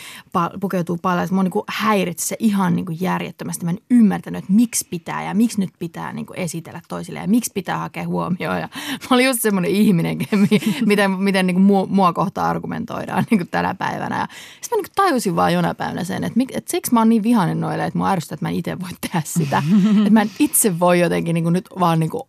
pukeutuu 0.61 0.99
paljon. 1.03 1.29
Mua 1.31 1.43
niin 1.43 1.51
kuin 1.51 1.65
häiritsi 1.69 2.27
se 2.27 2.37
ihan 2.39 2.77
niin 2.77 2.87
kuin 2.87 2.99
järjettömästi. 3.01 3.65
Mä 3.65 3.71
en 3.71 3.79
ymmärtänyt, 3.91 4.39
että 4.39 4.53
miksi 4.53 4.87
pitää 4.91 5.25
ja 5.25 5.35
miksi 5.35 5.61
nyt 5.61 5.71
pitää 5.79 6.13
niin 6.13 6.27
kuin 6.27 6.39
esitellä 6.39 6.81
toisille 6.89 7.19
ja 7.19 7.29
miksi 7.29 7.51
pitää 7.55 7.79
hakea 7.79 8.07
huomioon. 8.07 8.61
Ja 8.61 8.69
mä 9.11 9.15
olin 9.17 9.27
just 9.27 9.43
semmoinen 9.43 9.71
ihminen, 9.71 10.19
miten, 10.87 11.11
miten 11.11 11.47
niin 11.47 11.55
kuin 11.55 11.65
mua, 11.65 11.87
mua 11.87 12.13
kohta 12.13 12.45
argumentoidaan 12.45 13.25
niin 13.31 13.39
kuin 13.39 13.49
tänä 13.49 13.75
päivänä. 13.75 14.19
Ja 14.19 14.29
sitten 14.61 14.79
mä 14.79 14.83
niin 14.83 14.91
kuin 14.91 15.07
tajusin 15.07 15.37
vaan 15.37 15.53
jonain 15.53 15.77
päivänä 15.77 16.05
sen, 16.05 16.25
että, 16.25 16.41
että 16.53 16.71
siksi 16.71 16.95
mä 16.95 17.01
oon 17.01 17.09
niin 17.09 17.23
vihainen 17.23 17.61
noille, 17.61 17.85
että 17.85 17.99
mua 17.99 18.11
ärsyttää, 18.11 18.35
että 18.35 18.45
mä 18.45 18.51
en 18.51 18.57
itse 18.57 18.81
voi 18.81 18.91
tehdä 19.01 19.23
sitä. 19.25 19.63
että 19.99 20.11
mä 20.11 20.23
en 20.23 20.31
itse 20.39 20.81
voi 20.81 21.01
jotenkin 21.01 21.35
niin 21.35 21.45
kuin 21.45 21.53
nyt 21.53 21.69
vaan 21.81 22.01
niin 22.01 22.11
kuin 22.11 22.23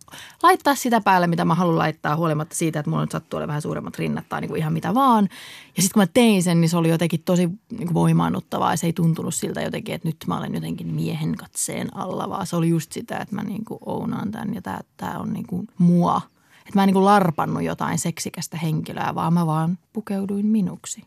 laittaa 0.44 0.76
sitä 0.76 1.02
päälle, 1.02 1.28
mitä 1.36 1.46
mä 1.46 1.56
haluan 1.56 1.78
laittaa 1.78 2.16
huolimatta 2.16 2.56
siitä, 2.56 2.80
että 2.80 2.90
mulla 2.90 3.04
nyt 3.04 3.12
sattuu 3.12 3.38
olemaan 3.38 3.48
vähän 3.48 3.62
suuremmat 3.62 3.98
rinnat 3.98 4.30
tai 4.30 4.42
niin 4.42 4.50
kuin 4.50 4.60
ihan 4.60 4.74
mitä 4.74 4.94
vaan. 4.94 5.30
Ja 5.78 5.82
sitten 5.82 5.94
kun 5.94 6.02
mä 6.02 6.08
tein 6.14 6.44
sen, 6.44 6.62
niin 6.62 6.70
se 6.70 6.78
oli 6.78 6.90
jotenkin 6.90 7.22
tosi 7.26 7.50
niin 7.72 7.88
kuin 7.88 7.94
voimaannuttavaa 7.94 8.74
ja 8.74 8.78
se 8.78 8.88
ei 8.88 8.94
tuntunut 8.94 9.36
siltä 9.36 9.62
jotenkin, 9.62 9.96
että 9.96 10.08
nyt 10.08 10.18
mä 10.28 10.38
olen 10.38 10.54
jotenkin 10.54 10.88
miehen 10.88 11.36
katseen 11.36 11.98
alla, 11.98 12.30
vaan 12.30 12.48
se 12.48 12.56
oli 12.56 12.70
just 12.70 12.92
sitä, 12.92 13.18
että 13.18 13.36
mä 13.36 13.44
niin 13.44 13.66
kuin 13.66 13.80
ounaan 13.86 14.32
tämän 14.32 14.54
ja 14.54 14.62
tämä, 14.62 14.80
tämä 14.98 15.20
on 15.20 15.34
niin 15.34 15.48
kuin 15.48 15.68
mua. 15.78 16.22
Että 16.60 16.72
mä 16.76 16.84
en 16.84 16.88
niin 16.88 16.94
kuin 16.94 17.06
larpannut 17.06 17.64
jotain 17.64 18.00
seksikästä 18.00 18.58
henkilöä, 18.58 19.16
vaan 19.16 19.34
mä 19.34 19.46
vaan 19.46 19.78
pukeuduin 19.94 20.46
minuksi. 20.46 21.04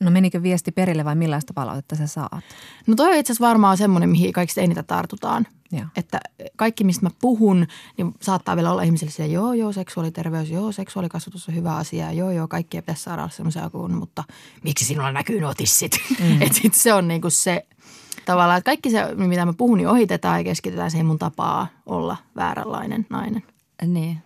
No 0.00 0.10
menikö 0.10 0.42
viesti 0.42 0.72
perille 0.72 1.04
vai 1.04 1.14
millaista 1.14 1.52
palautetta 1.54 1.96
sä 1.96 2.06
saat? 2.06 2.44
No 2.86 2.94
toi 2.94 3.12
on 3.12 3.18
itse 3.18 3.32
asiassa 3.32 3.46
varmaan 3.46 3.76
semmoinen, 3.76 4.10
mihin 4.10 4.32
kaikista 4.32 4.60
eniten 4.60 4.84
tartutaan. 4.84 5.46
Ja. 5.72 5.86
Että 5.96 6.20
kaikki, 6.56 6.84
mistä 6.84 7.06
mä 7.06 7.10
puhun, 7.20 7.66
niin 7.96 8.14
saattaa 8.22 8.56
vielä 8.56 8.72
olla 8.72 8.82
ihmisille 8.82 9.12
siellä, 9.12 9.34
joo, 9.34 9.52
joo, 9.52 9.72
seksuaaliterveys, 9.72 10.50
joo, 10.50 10.72
seksuaalikasvatus 10.72 11.48
on 11.48 11.54
hyvä 11.54 11.76
asia, 11.76 12.12
joo, 12.12 12.30
joo, 12.30 12.48
kaikkia 12.48 12.82
pitäisi 12.82 13.02
saada 13.02 13.28
semmoisia 13.28 13.70
kuin, 13.70 13.94
mutta 13.94 14.24
miksi 14.64 14.84
sinulla 14.84 15.12
näkyy 15.12 15.40
nuo 15.40 15.54
tissit? 15.54 15.92
Mm. 16.20 16.42
että 16.42 16.58
sit 16.62 16.74
se 16.74 16.92
on 16.92 17.08
niinku 17.08 17.30
se 17.30 17.66
tavallaan, 18.26 18.58
että 18.58 18.68
kaikki 18.68 18.90
se, 18.90 19.14
mitä 19.14 19.46
mä 19.46 19.52
puhun, 19.52 19.78
niin 19.78 19.88
ohitetaan 19.88 20.40
ja 20.40 20.44
keskitytään 20.44 20.90
siihen 20.90 21.06
mun 21.06 21.18
tapaa 21.18 21.66
olla 21.86 22.16
vääränlainen 22.36 23.06
nainen. 23.10 23.42
Niin. 23.86 24.18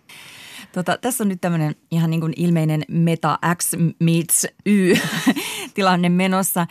Tota, 0.75 0.97
tässä 0.97 1.23
on 1.23 1.27
nyt 1.27 1.41
tämmöinen 1.41 1.75
ihan 1.91 2.09
niin 2.09 2.21
kuin 2.21 2.33
ilmeinen 2.35 2.85
meta 2.87 3.39
X 3.57 3.71
meets 3.99 4.47
Y 4.65 4.93
tilanne 5.73 6.09
menossa 6.09 6.67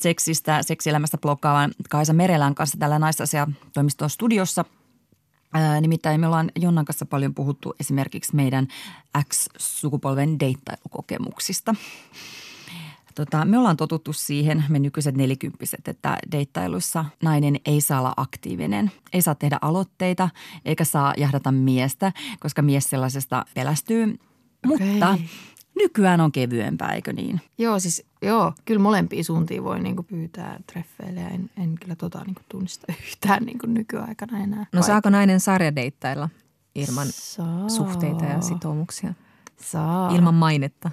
seksistä, 0.00 0.62
seksielämästä 0.62 1.18
blokkaavan 1.18 1.72
Kaisa 1.90 2.12
Merelän 2.12 2.54
kanssa 2.54 2.78
tällä 2.78 2.98
naisasiatoimiston 2.98 4.10
studiossa. 4.10 4.64
Nimittäin 5.80 6.20
me 6.20 6.26
ollaan 6.26 6.50
Jonnan 6.56 6.84
kanssa 6.84 7.06
paljon 7.06 7.34
puhuttu 7.34 7.74
esimerkiksi 7.80 8.36
meidän 8.36 8.68
X-sukupolven 9.28 10.40
deittailukokemuksista. 10.40 11.74
Tota, 13.16 13.44
me 13.44 13.58
ollaan 13.58 13.76
totuttu 13.76 14.12
siihen, 14.12 14.64
me 14.68 14.78
nykyiset 14.78 15.16
nelikymppiset, 15.16 15.88
että 15.88 16.18
deittailussa 16.32 17.04
nainen 17.22 17.56
ei 17.64 17.80
saa 17.80 18.00
olla 18.00 18.14
aktiivinen. 18.16 18.90
Ei 19.12 19.22
saa 19.22 19.34
tehdä 19.34 19.58
aloitteita 19.62 20.28
eikä 20.64 20.84
saa 20.84 21.14
jahdata 21.16 21.52
miestä, 21.52 22.12
koska 22.40 22.62
mies 22.62 22.90
sellaisesta 22.90 23.44
pelästyy. 23.54 24.02
Okay. 24.02 24.86
Mutta 24.86 25.18
nykyään 25.74 26.20
on 26.20 26.32
kevyempää, 26.32 26.92
eikö 26.92 27.12
niin? 27.12 27.40
Joo, 27.58 27.78
siis 27.78 28.04
joo, 28.22 28.52
kyllä 28.64 28.80
molempia 28.80 29.24
suuntiin 29.24 29.64
voi 29.64 29.80
niinku 29.80 30.02
pyytää 30.02 30.60
treffeille 30.72 31.20
ja 31.20 31.28
en, 31.28 31.50
en 31.56 31.74
kyllä 31.80 31.96
tota 31.96 32.24
niinku 32.24 32.42
tunnista 32.48 32.92
yhtään 33.06 33.42
niinku 33.42 33.66
nykyaikana 33.66 34.38
enää. 34.38 34.66
No 34.72 34.82
saako 34.82 35.10
nainen 35.10 35.40
sarjadeittailla 35.40 36.28
ilman 36.74 37.06
saa. 37.10 37.68
suhteita 37.68 38.24
ja 38.24 38.40
sitoumuksia? 38.40 39.14
Saa. 39.56 40.10
Ilman 40.10 40.34
mainetta? 40.34 40.90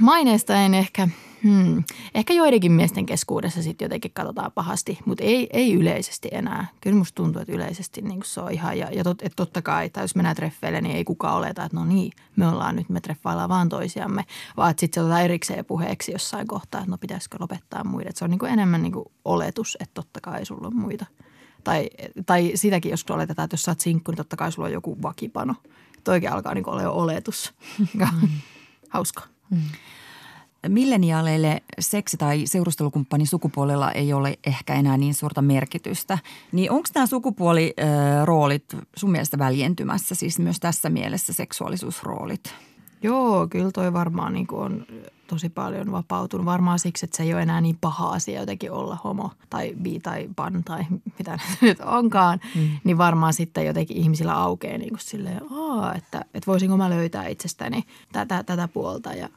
Maineesta 0.00 0.54
en 0.54 0.74
ehkä, 0.74 1.08
hmm, 1.42 1.84
ehkä 2.14 2.34
joidenkin 2.34 2.72
miesten 2.72 3.06
keskuudessa 3.06 3.62
sitten 3.62 3.84
jotenkin 3.84 4.10
katsotaan 4.14 4.52
pahasti, 4.52 4.98
mutta 5.04 5.24
ei, 5.24 5.48
ei 5.52 5.74
yleisesti 5.74 6.28
enää. 6.32 6.66
Kyllä 6.80 6.96
musta 6.96 7.14
tuntuu, 7.14 7.42
että 7.42 7.52
yleisesti 7.52 8.02
niin 8.02 8.20
se 8.24 8.40
on 8.40 8.52
ihan, 8.52 8.78
ja, 8.78 8.88
ja 8.92 9.04
tot, 9.04 9.22
että 9.22 9.36
totta 9.36 9.62
kai, 9.62 9.90
tai 9.90 10.04
jos 10.04 10.14
mennään 10.14 10.36
treffeille, 10.36 10.80
niin 10.80 10.96
ei 10.96 11.04
kukaan 11.04 11.36
oleta, 11.36 11.64
että 11.64 11.76
no 11.76 11.84
niin, 11.84 12.12
me 12.36 12.48
ollaan 12.48 12.76
nyt, 12.76 12.88
me 12.88 13.00
treffaillaan 13.00 13.48
vaan 13.48 13.68
toisiamme, 13.68 14.24
vaan 14.56 14.70
että 14.70 14.80
sitten 14.80 15.00
se 15.00 15.04
otetaan 15.04 15.24
erikseen 15.24 15.64
puheeksi 15.64 16.12
jossain 16.12 16.46
kohtaa, 16.46 16.80
että 16.80 16.90
no 16.90 16.98
pitäisikö 16.98 17.36
lopettaa 17.40 17.84
muiden. 17.84 18.12
se 18.14 18.24
on 18.24 18.30
niin 18.30 18.38
kuin 18.38 18.52
enemmän 18.52 18.82
niin 18.82 18.92
kuin 18.92 19.04
oletus, 19.24 19.76
että 19.80 19.94
totta 19.94 20.20
kai 20.20 20.46
sulla 20.46 20.66
on 20.66 20.76
muita. 20.76 21.06
Tai, 21.64 21.90
tai 22.26 22.52
sitäkin, 22.54 22.90
jos 22.90 23.04
oletetaan, 23.10 23.44
että 23.44 23.54
jos 23.54 23.62
sä 23.62 23.70
oot 23.70 23.80
sinkku, 23.80 24.10
niin 24.10 24.16
totta 24.16 24.36
kai 24.36 24.52
sulla 24.52 24.68
on 24.68 24.72
joku 24.72 25.02
vakipano. 25.02 25.54
Toikin 26.04 26.32
alkaa 26.32 26.54
niin 26.54 26.68
olla 26.68 26.82
jo 26.82 26.92
oletus. 26.92 27.54
Mm. 28.22 28.28
Hauska. 28.88 29.22
Mm. 29.50 29.60
Milleniaaleille 30.68 31.62
seksi- 31.80 32.16
tai 32.16 32.46
seurustelukumppanin 32.46 33.26
sukupuolella 33.26 33.92
ei 33.92 34.12
ole 34.12 34.38
ehkä 34.46 34.74
enää 34.74 34.96
niin 34.96 35.14
suurta 35.14 35.42
merkitystä. 35.42 36.18
Niin 36.52 36.70
onko 36.70 36.88
nämä 36.94 37.06
sukupuoliroolit 37.06 38.76
sun 38.96 39.10
mielestä 39.10 39.38
väljentymässä, 39.38 40.14
siis 40.14 40.38
myös 40.38 40.60
tässä 40.60 40.90
mielessä 40.90 41.32
seksuaalisuusroolit? 41.32 42.54
Joo, 43.02 43.48
kyllä 43.48 43.70
toi 43.70 43.92
varmaan 43.92 44.32
niin 44.32 44.46
on 44.50 44.86
tosi 45.26 45.48
paljon 45.48 45.92
vapautunut. 45.92 46.46
Varmaan 46.46 46.78
siksi, 46.78 47.06
että 47.06 47.16
se 47.16 47.22
ei 47.22 47.34
ole 47.34 47.42
enää 47.42 47.60
niin 47.60 47.78
paha 47.80 48.08
asia 48.08 48.40
jotenkin 48.40 48.72
olla 48.72 48.98
homo 49.04 49.30
tai 49.50 49.74
bi 49.82 50.00
tai 50.00 50.28
pan 50.36 50.64
tai 50.64 50.84
mitä 51.18 51.38
nyt 51.60 51.80
onkaan. 51.80 52.40
Mm. 52.54 52.68
Niin 52.84 52.98
varmaan 52.98 53.32
sitten 53.32 53.66
jotenkin 53.66 53.96
ihmisillä 53.96 54.34
aukeaa 54.34 54.78
niin 54.78 54.90
kuin 54.90 55.00
silleen, 55.00 55.40
Aa, 55.50 55.94
että, 55.94 56.24
että 56.34 56.46
voisinko 56.46 56.76
mä 56.76 56.90
löytää 56.90 57.26
itsestäni 57.26 57.84
tätä, 58.12 58.42
tätä 58.42 58.68
puolta 58.68 59.12
ja 59.12 59.28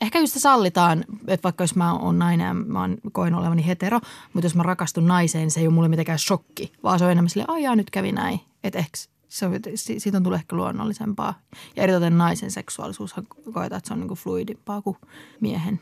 Ehkä 0.00 0.18
just 0.18 0.34
sallitaan, 0.38 1.04
että 1.26 1.44
vaikka 1.44 1.64
jos 1.64 1.76
mä 1.76 1.94
oon 1.94 2.18
nainen 2.18 2.46
ja 2.46 2.54
mä 2.54 2.80
oon, 2.80 2.96
koen 3.12 3.34
olevani 3.34 3.66
hetero, 3.66 4.00
mutta 4.32 4.46
jos 4.46 4.54
mä 4.54 4.62
rakastun 4.62 5.06
naiseen, 5.06 5.50
se 5.50 5.60
ei 5.60 5.66
ole 5.66 5.74
mulle 5.74 5.88
mitenkään 5.88 6.18
shokki, 6.18 6.72
vaan 6.82 6.98
se 6.98 7.04
on 7.04 7.10
enemmän 7.10 7.30
silleen, 7.30 7.50
aijaa 7.50 7.76
nyt 7.76 7.90
kävi 7.90 8.12
näin. 8.12 8.40
Että 8.64 8.78
ehkä 8.78 8.98
se 9.28 9.46
on, 9.46 9.52
siitä 9.74 10.18
on 10.18 10.22
tullut 10.22 10.40
ehkä 10.40 10.56
luonnollisempaa. 10.56 11.34
Ja 11.76 11.82
eritoten 11.82 12.18
naisen 12.18 12.50
seksuaalisuus 12.50 13.14
koetaan, 13.52 13.78
että 13.78 13.88
se 13.88 13.94
on 13.94 14.00
niin 14.00 14.08
kuin 14.08 14.18
fluidimpaa 14.18 14.82
kuin 14.82 14.96
miehen. 15.40 15.80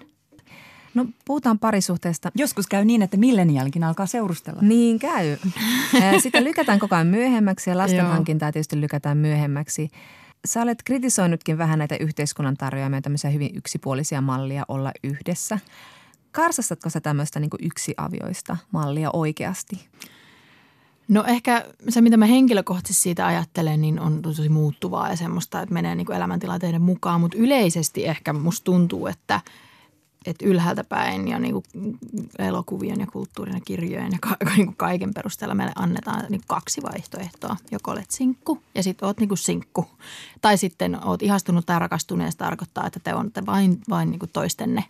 No 0.95 1.07
puhutaan 1.25 1.59
parisuhteesta. 1.59 2.31
Joskus 2.35 2.67
käy 2.67 2.85
niin, 2.85 3.03
että 3.03 3.17
millenialkin 3.17 3.85
alkaa 3.85 4.07
seurustella. 4.07 4.63
Niin 4.63 4.99
käy. 4.99 5.37
Sitten 6.23 6.45
lykätään 6.45 6.79
koko 6.79 6.95
ajan 6.95 7.07
myöhemmäksi 7.07 7.71
ja 7.71 7.79
lastenhankintaa 7.79 8.53
tietysti 8.53 8.81
lykätään 8.81 9.19
myöhemmäksi. 9.19 9.91
Sä 10.45 10.63
olet 10.63 10.83
kritisoinutkin 10.85 11.59
vähän 11.59 11.79
näitä 11.79 11.97
yhteiskunnan 12.01 12.57
tarjoamia 12.57 13.01
tämmöisiä 13.01 13.31
hyvin 13.31 13.57
yksipuolisia 13.57 14.21
mallia 14.21 14.65
olla 14.69 14.93
yhdessä. 15.05 15.59
Karsastatko 16.33 16.91
sä 16.91 17.01
tämmöistä 17.01 17.41
niin 17.41 17.51
yksiavioista 17.63 18.57
mallia 18.71 19.11
oikeasti? 19.13 19.89
No 21.09 21.25
ehkä 21.27 21.65
se, 21.89 22.01
mitä 22.01 22.17
mä 22.17 22.27
henkilökohtaisesti 22.27 23.03
siitä 23.03 23.27
ajattelen, 23.27 23.81
niin 23.81 24.01
on 24.01 24.23
tosi 24.23 24.49
muuttuvaa 24.49 25.11
ja 25.11 25.17
semmoista, 25.17 25.61
että 25.61 25.75
menee 25.75 25.95
niin 25.95 26.13
elämäntilanteiden 26.13 26.83
mukaan. 26.83 27.21
Mutta 27.21 27.39
yleisesti 27.39 28.07
ehkä 28.07 28.33
musta 28.33 28.65
tuntuu, 28.65 29.07
että– 29.07 29.41
että 30.27 30.47
ylhäältä 30.47 30.85
päin 30.85 31.29
ja 31.29 31.39
niin 31.39 31.53
kuin 31.53 31.65
elokuvien 32.39 33.01
ja 33.01 33.07
kulttuurin 33.07 33.55
ja 33.55 33.61
kirjojen 33.65 34.13
ja 34.13 34.19
ka- 34.21 34.37
niin 34.57 34.67
kuin 34.67 34.77
kaiken 34.77 35.15
perusteella 35.15 35.55
meille 35.55 35.73
annetaan 35.77 36.25
niin 36.29 36.41
kaksi 36.47 36.83
vaihtoehtoa. 36.83 37.57
Joko 37.71 37.91
olet 37.91 38.11
sinkku 38.11 38.63
ja 38.75 38.83
sitten 38.83 39.07
olet 39.07 39.21
niin 39.21 39.29
kuin 39.29 39.39
sinkku. 39.39 39.87
Tai 40.41 40.59
sitten 40.59 41.05
olet 41.05 41.23
ihastunut 41.23 41.67
tai 41.67 41.79
rakastunut 41.79 42.25
ja 42.25 42.31
se 42.31 42.39
tarkoittaa, 42.39 42.87
että 42.87 43.01
te 43.01 43.15
olette 43.15 43.47
vain, 43.47 43.81
vain 43.89 44.11
niin 44.11 44.19
kuin 44.19 44.31
toistenne. 44.33 44.85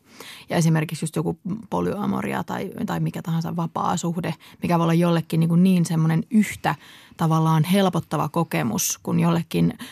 Ja 0.51 0.57
esimerkiksi 0.57 1.05
just 1.05 1.17
joku 1.17 1.39
polyamoria 1.71 2.45
tai, 2.45 2.71
tai 2.87 3.01
mikä 3.01 3.23
tahansa 3.23 3.57
vapaa 3.57 3.97
suhde, 3.97 4.35
mikä 4.63 4.79
voi 4.79 4.85
olla 4.85 4.95
jollekin 4.95 5.41
niin, 5.41 5.63
niin 5.63 5.87
semmoinen 5.87 6.25
yhtä 6.31 6.75
tavallaan 7.17 7.65
helpottava 7.65 8.29
kokemus 8.29 8.99
kuin 9.03 9.21
jollekin– 9.21 9.75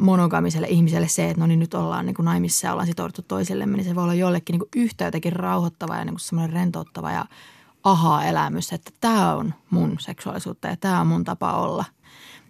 monogamiselle 0.00 0.66
ihmiselle 0.66 1.08
se, 1.08 1.30
että 1.30 1.40
no 1.40 1.46
niin 1.46 1.58
nyt 1.58 1.74
ollaan 1.74 2.06
niin 2.06 2.14
kuin 2.14 2.24
naimissa 2.24 2.66
ja 2.66 2.72
ollaan 2.72 2.86
sitouduttu 2.86 3.22
toisillemme, 3.22 3.76
niin 3.76 3.84
se 3.84 3.94
voi 3.94 4.04
olla 4.04 4.14
jollekin 4.14 4.52
niin 4.52 4.60
kuin 4.60 4.84
yhtä 4.84 5.04
jotenkin 5.04 5.32
rauhoittava 5.32 5.96
ja 5.96 6.04
niin 6.04 6.14
kuin 6.14 6.20
semmoinen 6.20 6.52
rentouttava 6.52 7.12
ja 7.12 7.24
aha-elämys, 7.84 8.72
että 8.72 8.90
tämä 9.00 9.34
on 9.34 9.54
mun 9.70 9.96
seksuaalisuutta 10.00 10.68
ja 10.68 10.76
tämä 10.76 11.00
on 11.00 11.06
mun 11.06 11.24
tapa 11.24 11.52
olla. 11.52 11.84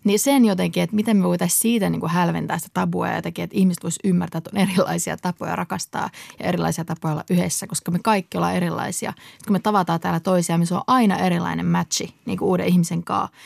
Niin 0.04 0.18
sen 0.18 0.44
jotenkin, 0.44 0.82
että 0.82 0.96
miten 0.96 1.16
me 1.16 1.24
voitaisiin 1.24 1.60
siitä 1.60 1.90
niin 1.90 2.00
kuin 2.00 2.12
hälventää 2.12 2.58
sitä 2.58 2.70
tabua 2.74 3.08
ja 3.08 3.16
jotenkin, 3.16 3.44
että 3.44 3.56
ihmiset 3.56 3.82
voisivat 3.82 4.04
ymmärtää, 4.04 4.38
että 4.38 4.50
on 4.54 4.62
erilaisia 4.62 5.16
tapoja 5.16 5.56
rakastaa 5.56 6.10
ja 6.38 6.46
erilaisia 6.46 6.84
tapoja 6.84 7.12
olla 7.12 7.24
yhdessä, 7.30 7.66
koska 7.66 7.90
me 7.90 7.98
kaikki 8.04 8.36
ollaan 8.36 8.54
erilaisia. 8.54 9.12
Kun 9.44 9.52
me 9.52 9.58
tavataan 9.58 10.00
täällä 10.00 10.20
toisiaan, 10.20 10.60
niin 10.60 10.66
se 10.66 10.74
on 10.74 10.82
aina 10.86 11.18
erilainen 11.18 11.66
matchi 11.66 12.14
niin 12.26 12.38
kuin 12.38 12.48
uuden 12.48 12.66
ihmisen 12.66 13.04
kanssa 13.04 13.36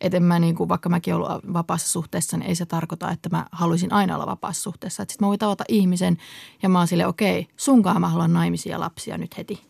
että 0.00 0.16
en 0.16 0.22
mä 0.22 0.38
niin 0.38 0.54
kuin, 0.54 0.68
vaikka 0.68 0.88
mäkin 0.88 1.14
ollut 1.14 1.28
vapaassa 1.52 1.88
suhteessa, 1.88 2.36
niin 2.36 2.48
ei 2.48 2.54
se 2.54 2.66
tarkoita, 2.66 3.10
että 3.10 3.28
mä 3.28 3.46
haluaisin 3.52 3.92
aina 3.92 4.14
olla 4.14 4.26
vapaassa 4.26 4.62
suhteessa. 4.62 5.02
Sitten 5.02 5.16
mä 5.20 5.28
voin 5.28 5.38
tavata 5.38 5.64
ihmisen 5.68 6.18
ja 6.62 6.68
mä 6.68 6.78
oon 6.78 6.88
sille, 6.88 7.06
okei, 7.06 7.40
okay, 7.40 7.54
sunkaan 7.56 8.00
mä 8.00 8.08
haluan 8.08 8.32
naimisia 8.32 8.80
lapsia 8.80 9.18
nyt 9.18 9.38
heti. 9.38 9.68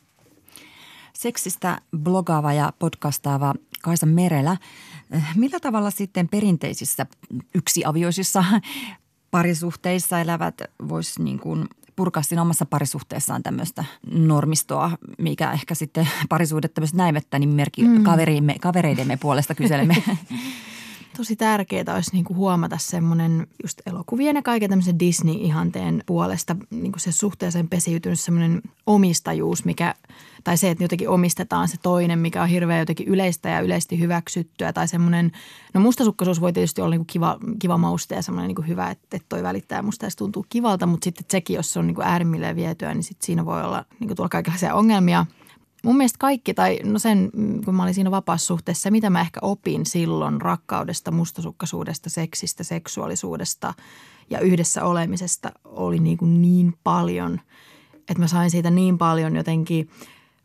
Seksistä 1.13 1.81
blogaava 1.99 2.53
ja 2.53 2.73
podcastaava 2.79 3.55
Kaisa 3.83 4.07
Merelä. 4.07 4.57
Millä 5.37 5.61
tavalla 5.61 5.91
sitten 5.91 6.29
perinteisissä 6.29 7.07
yksiavioisissa 7.55 8.45
parisuhteissa 9.31 10.21
elävät 10.21 10.63
voisi 10.89 11.23
niin 11.23 11.41
purkaa 11.99 12.23
siinä 12.23 12.43
omassa 12.43 12.67
parisuhteessaan 12.67 13.43
tämmöistä 13.43 13.85
normistoa, 14.11 14.91
mikä 15.19 15.53
ehkä 15.53 15.75
sitten 15.75 16.09
parisuudet 16.29 16.75
tämmöistä 16.75 16.97
näivettä, 16.97 17.39
niin 17.39 17.49
merkki 17.49 17.83
mm. 17.83 18.03
kaveriimme, 18.03 18.55
kavereidemme 18.61 19.17
puolesta 19.17 19.55
kyselemme. 19.55 20.03
Tosi 21.19 21.37
tärkeää 21.37 21.95
olisi 21.95 22.13
niinku 22.13 22.35
huomata 22.35 22.79
semmoinen 22.81 23.47
just 23.63 23.81
elokuvien 23.87 24.37
ja 24.37 24.43
kaiken 24.43 24.71
tämmöisen 24.71 24.99
Disney-ihanteen 24.99 26.03
puolesta 26.07 26.57
niinku 26.71 26.99
se 26.99 27.13
suhteeseen 27.13 27.69
pesiytynyt 27.69 28.21
semmoinen 28.21 28.63
omistajuus, 28.87 29.65
mikä– 29.65 29.95
tai 30.45 30.57
se, 30.57 30.71
että 30.71 30.85
jotenkin 30.85 31.09
omistetaan 31.09 31.69
se 31.69 31.77
toinen, 31.83 32.19
mikä 32.19 32.43
on 32.43 32.49
hirveän 32.49 32.79
jotenkin 32.79 33.09
yleistä 33.09 33.49
ja 33.49 33.61
yleisesti 33.61 33.99
hyväksyttyä. 33.99 34.73
Tai 34.73 34.89
semmoinen, 34.89 35.33
no 35.75 35.81
mustasukkaisuus 35.81 36.41
voi 36.41 36.53
tietysti 36.53 36.81
olla 36.81 36.91
niin 36.91 36.99
kuin 36.99 37.07
kiva, 37.07 37.39
kiva 37.59 37.79
mauste 37.79 38.15
ja 38.15 38.23
semmoinen 38.23 38.49
niin 38.49 38.57
kuin 38.57 38.69
hyvä, 38.69 38.91
että, 38.91 39.17
että 39.17 39.27
toi 39.29 39.43
välittää 39.43 39.83
musta 39.83 40.07
ja 40.07 40.11
se 40.11 40.17
tuntuu 40.17 40.47
kivalta. 40.49 40.87
Mutta 40.87 41.05
sitten 41.05 41.27
sekin, 41.31 41.57
jos 41.57 41.73
se 41.73 41.79
on 41.79 41.87
niin 41.87 41.95
kuin 41.95 42.07
äärimmilleen 42.07 42.57
vietyä, 42.57 42.95
niin 42.95 43.03
sitten 43.03 43.27
siinä 43.27 43.45
voi 43.45 43.63
olla 43.63 43.85
niin 44.01 44.09
kuin 44.09 44.17
tuolla 44.17 44.29
kaikenlaisia 44.29 44.75
ongelmia. 44.75 45.27
Mun 45.85 45.97
mielestä 45.97 46.19
kaikki, 46.19 46.55
tai 46.55 46.79
no 46.85 46.99
sen, 46.99 47.31
kun 47.65 47.75
mä 47.75 47.83
olin 47.83 47.95
siinä 47.95 48.11
vapaassa 48.11 48.47
suhteessa, 48.47 48.91
mitä 48.91 49.11
mä 49.11 49.21
ehkä 49.21 49.41
opin 49.43 49.87
silloin 49.87 50.41
rakkaudesta, 50.41 51.11
mustasukkaisuudesta, 51.11 52.11
seksistä, 52.11 52.65
seksuaalisuudesta 52.65 53.75
ja 54.31 54.41
yhdessä 54.41 54.85
olemisesta 54.85 55.53
oli 55.65 55.99
niin, 55.99 56.19
kuin 56.19 56.43
niin 56.43 56.75
paljon, 56.85 57.41
että 57.95 58.19
mä 58.19 58.27
sain 58.27 58.51
siitä 58.51 58.71
niin 58.71 58.99
paljon 58.99 59.37
jotenkin– 59.37 59.89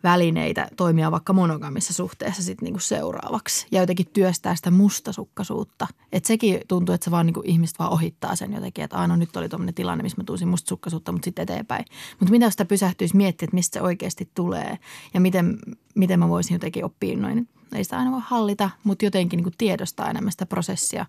välineitä 0.04 0.68
toimia 0.78 1.12
vaikka 1.12 1.34
monogamissa 1.34 1.94
suhteessa 1.94 2.44
sit 2.44 2.62
niinku 2.62 2.80
seuraavaksi 2.80 3.68
ja 3.72 3.82
jotenkin 3.82 4.06
työstää 4.14 4.56
sitä 4.56 4.72
mustasukkaisuutta. 4.72 5.88
Että 6.12 6.28
sekin 6.28 6.62
tuntuu, 6.68 6.96
että 6.96 7.06
se 7.06 7.12
vaan 7.12 7.26
niinku 7.26 7.42
ihmiset 7.46 7.80
vaan 7.80 7.92
ohittaa 7.92 8.36
sen 8.36 8.54
jotenkin, 8.54 8.84
että 8.84 8.98
aina 8.98 9.14
no 9.14 9.20
nyt 9.20 9.38
oli 9.38 9.50
tuommoinen 9.50 9.74
tilanne, 9.74 10.04
missä 10.04 10.18
mä 10.18 10.24
tuusin 10.24 10.48
mustasukkaisuutta, 10.48 11.12
mutta 11.12 11.26
sitten 11.26 11.44
eteenpäin. 11.44 11.86
Mutta 12.20 12.32
mitä 12.32 12.50
sitä 12.50 12.66
pysähtyisi 12.66 13.16
miettiä, 13.16 13.46
että 13.46 13.56
mistä 13.56 13.80
se 13.80 13.82
oikeasti 13.82 14.30
tulee 14.36 14.78
ja 15.14 15.20
miten, 15.20 15.58
miten 15.96 16.20
mä 16.20 16.30
voisin 16.30 16.56
jotenkin 16.56 16.86
oppia 16.86 17.18
noin. 17.18 17.48
Ei 17.76 17.84
sitä 17.84 17.98
aina 17.98 18.12
voi 18.12 18.22
hallita, 18.24 18.70
mutta 18.84 19.06
jotenkin 19.06 19.38
niinku 19.38 19.52
tiedostaa 19.58 20.10
enemmän 20.10 20.32
sitä 20.32 20.46
prosessia, 20.46 21.06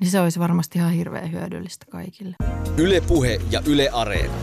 niin 0.00 0.10
se 0.10 0.20
olisi 0.20 0.40
varmasti 0.40 0.78
ihan 0.78 0.92
hirveän 0.92 1.32
hyödyllistä 1.32 1.86
kaikille. 1.90 2.36
Ylepuhe 2.76 3.40
ja 3.50 3.62
Yle 3.66 3.88
Areena. 3.92 4.34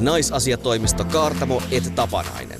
Naisasiatoimisto 0.00 1.04
Kaartamo 1.04 1.62
et 1.70 1.94
Tapanainen. 1.94 2.58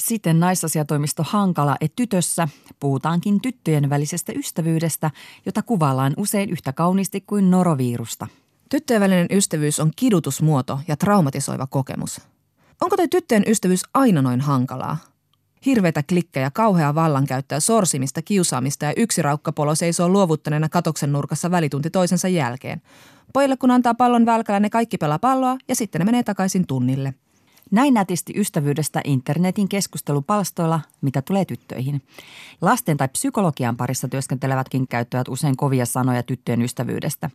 Sitten 0.00 0.40
naisasiatoimisto 0.40 1.22
Hankala 1.22 1.76
et 1.80 1.92
tytössä 1.96 2.48
puhutaankin 2.80 3.40
tyttöjen 3.40 3.90
välisestä 3.90 4.32
ystävyydestä, 4.36 5.10
jota 5.46 5.62
kuvaillaan 5.62 6.14
usein 6.16 6.50
yhtä 6.50 6.72
kauniisti 6.72 7.20
kuin 7.20 7.50
noroviirusta. 7.50 8.26
Tyttöjen 8.68 9.00
välinen 9.00 9.26
ystävyys 9.30 9.80
on 9.80 9.90
kidutusmuoto 9.96 10.80
ja 10.88 10.96
traumatisoiva 10.96 11.66
kokemus. 11.66 12.20
Onko 12.80 12.96
toi 12.96 13.08
tyttöjen 13.08 13.44
ystävyys 13.46 13.82
aina 13.94 14.22
noin 14.22 14.40
hankalaa? 14.40 14.96
Hirveitä 15.66 16.02
klikkejä, 16.02 16.50
kauheaa 16.50 16.94
vallankäyttöä, 16.94 17.60
sorsimista, 17.60 18.22
kiusaamista 18.22 18.84
ja 18.84 18.92
yksi 18.96 19.22
raukkapolo 19.22 19.74
seisoo 19.74 20.08
luovuttaneena 20.08 20.68
katoksen 20.68 21.12
nurkassa 21.12 21.50
välitunti 21.50 21.90
toisensa 21.90 22.28
jälkeen. 22.28 22.82
Pojille 23.32 23.56
kun 23.56 23.70
antaa 23.70 23.94
pallon 23.94 24.26
välkällä, 24.26 24.60
ne 24.60 24.70
kaikki 24.70 24.98
pelaa 24.98 25.18
palloa 25.18 25.56
ja 25.68 25.74
sitten 25.74 25.98
ne 25.98 26.04
menee 26.04 26.22
takaisin 26.22 26.66
tunnille– 26.66 27.14
Näin 27.70 27.94
nätisti 27.94 28.32
ystävyydestä 28.36 29.00
internetin 29.04 29.68
keskustelupalstoilla, 29.68 30.80
mitä 31.00 31.22
tulee 31.22 31.44
tyttöihin. 31.44 32.02
Lasten 32.60 32.96
tai 32.96 33.08
psykologian 33.08 33.76
parissa 33.76 34.08
työskentelevätkin 34.08 34.88
käyttävät 34.88 35.28
usein 35.28 35.56
kovia 35.56 35.86
sanoja 35.86 36.22
tyttöjen 36.22 36.62
ystävyydestä. 36.62 37.30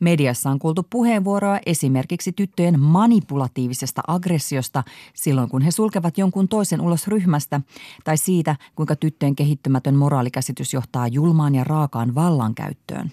Mediassa 0.00 0.50
on 0.50 0.58
kuultu 0.58 0.86
puheenvuoroa 0.90 1.58
esimerkiksi 1.66 2.32
tyttöjen 2.32 2.80
manipulatiivisesta 2.80 4.02
aggressiosta 4.06 4.84
silloin, 5.14 5.48
kun 5.48 5.62
he 5.62 5.70
sulkevat 5.70 6.18
jonkun 6.18 6.48
toisen 6.48 6.80
ulos 6.80 7.08
ryhmästä, 7.08 7.60
tai 8.04 8.16
siitä, 8.16 8.56
kuinka 8.74 8.96
tyttöjen 8.96 9.36
kehittymätön 9.36 9.94
moraalikäsitys 9.94 10.74
johtaa 10.74 11.08
julmaan 11.08 11.54
ja 11.54 11.64
raakaan 11.64 12.14
vallankäyttöön. 12.14 13.12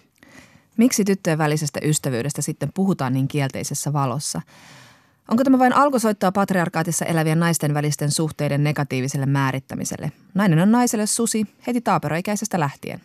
Miksi 0.78 1.04
tyttöjen 1.04 1.38
välisestä 1.38 1.80
ystävyydestä 1.84 2.42
sitten 2.42 2.72
puhutaan 2.74 3.14
niin 3.14 3.28
kielteisessä 3.28 3.94
valossa? 3.94 4.42
Onko 5.32 5.44
tämä 5.44 5.60
vain 5.60 5.74
alkusoittaa 5.74 6.32
patriarkaatissa 6.32 7.06
elävien 7.06 7.40
naisten 7.40 7.74
välisten 7.74 8.12
suhteiden 8.12 8.64
negatiiviselle 8.64 9.26
määrittämiselle? 9.26 10.12
Nainen 10.34 10.60
on 10.60 10.72
naiselle 10.72 11.06
susi 11.06 11.46
heti 11.68 11.82
taaperoikäisestä 11.82 12.60
lähtien. 12.60 13.02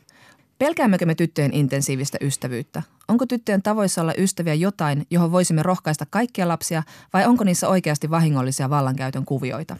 Pelkäämmekö 0.59 1.07
me 1.07 1.15
tyttöjen 1.15 1.55
intensiivistä 1.55 2.19
ystävyyttä? 2.21 2.83
Onko 3.09 3.27
tyttöjen 3.27 3.63
tavoissa 3.63 4.03
olla 4.03 4.15
ystäviä 4.19 4.55
jotain, 4.55 5.07
johon 5.11 5.33
voisimme 5.33 5.63
rohkaista 5.63 6.07
kaikkia 6.11 6.49
lapsia, 6.49 6.83
vai 7.13 7.27
onko 7.27 7.45
niissä 7.45 7.69
oikeasti 7.69 8.11
vahingollisia 8.11 8.71
vallankäytön 8.71 9.25
kuvioita? 9.25 9.77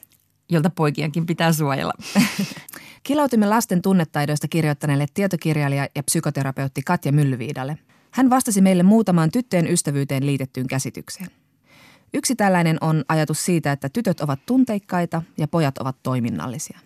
Jolta 0.49 0.71
poikienkin 0.71 1.27
pitää 1.27 1.53
suojella. 1.53 1.93
Kilautimme 3.03 3.47
lasten 3.47 3.83
tunnetaidoista 3.83 4.49
kirjoittaneelle 4.49 5.07
tietokirjailija 5.15 5.89
ja 5.95 6.03
psykoterapeutti 6.03 6.83
Katja 6.83 7.13
Myllyviidalle. 7.13 7.79
Hän 8.11 8.31
vastasi 8.31 8.61
meille 8.61 8.83
muutamaan 8.83 9.31
tyttöjen 9.31 9.69
ystävyyteen 9.69 10.27
liitettyyn 10.27 10.67
käsitykseen. 10.67 11.40
Yksi 12.15 12.37
tällainen 12.37 12.79
on 12.81 13.05
ajatus 13.09 13.45
siitä, 13.45 13.73
että 13.73 13.89
tytöt 13.89 14.21
ovat 14.21 14.41
tunteikkaita 14.47 15.23
ja 15.39 15.49
pojat 15.49 15.79
ovat 15.79 15.97
toiminnallisia. 16.03 16.79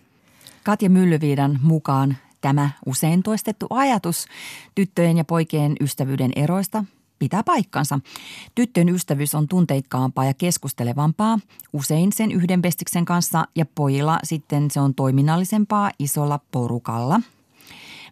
Katja 0.64 0.90
Myllyviidan 0.90 1.58
mukaan 1.62 2.16
tämä 2.40 2.70
usein 2.87 3.22
toistettu 3.22 3.66
ajatus 3.70 4.26
tyttöjen 4.74 5.16
ja 5.16 5.24
poikien 5.24 5.76
ystävyyden 5.80 6.32
eroista 6.37 6.84
pitää 7.18 7.42
paikkansa. 7.42 8.00
Tyttöjen 8.54 8.88
ystävyys 8.88 9.34
on 9.34 9.48
tunteikkaampaa 9.48 10.24
ja 10.24 10.34
keskustelevampaa, 10.34 11.38
usein 11.72 12.12
sen 12.12 12.32
yhden 12.32 12.62
bestiksen 12.62 13.04
kanssa 13.04 13.44
ja 13.56 13.66
pojilla 13.74 14.18
sitten 14.24 14.70
se 14.70 14.80
on 14.80 14.94
toiminnallisempaa 14.94 15.90
isolla 15.98 16.40
porukalla– 16.50 17.20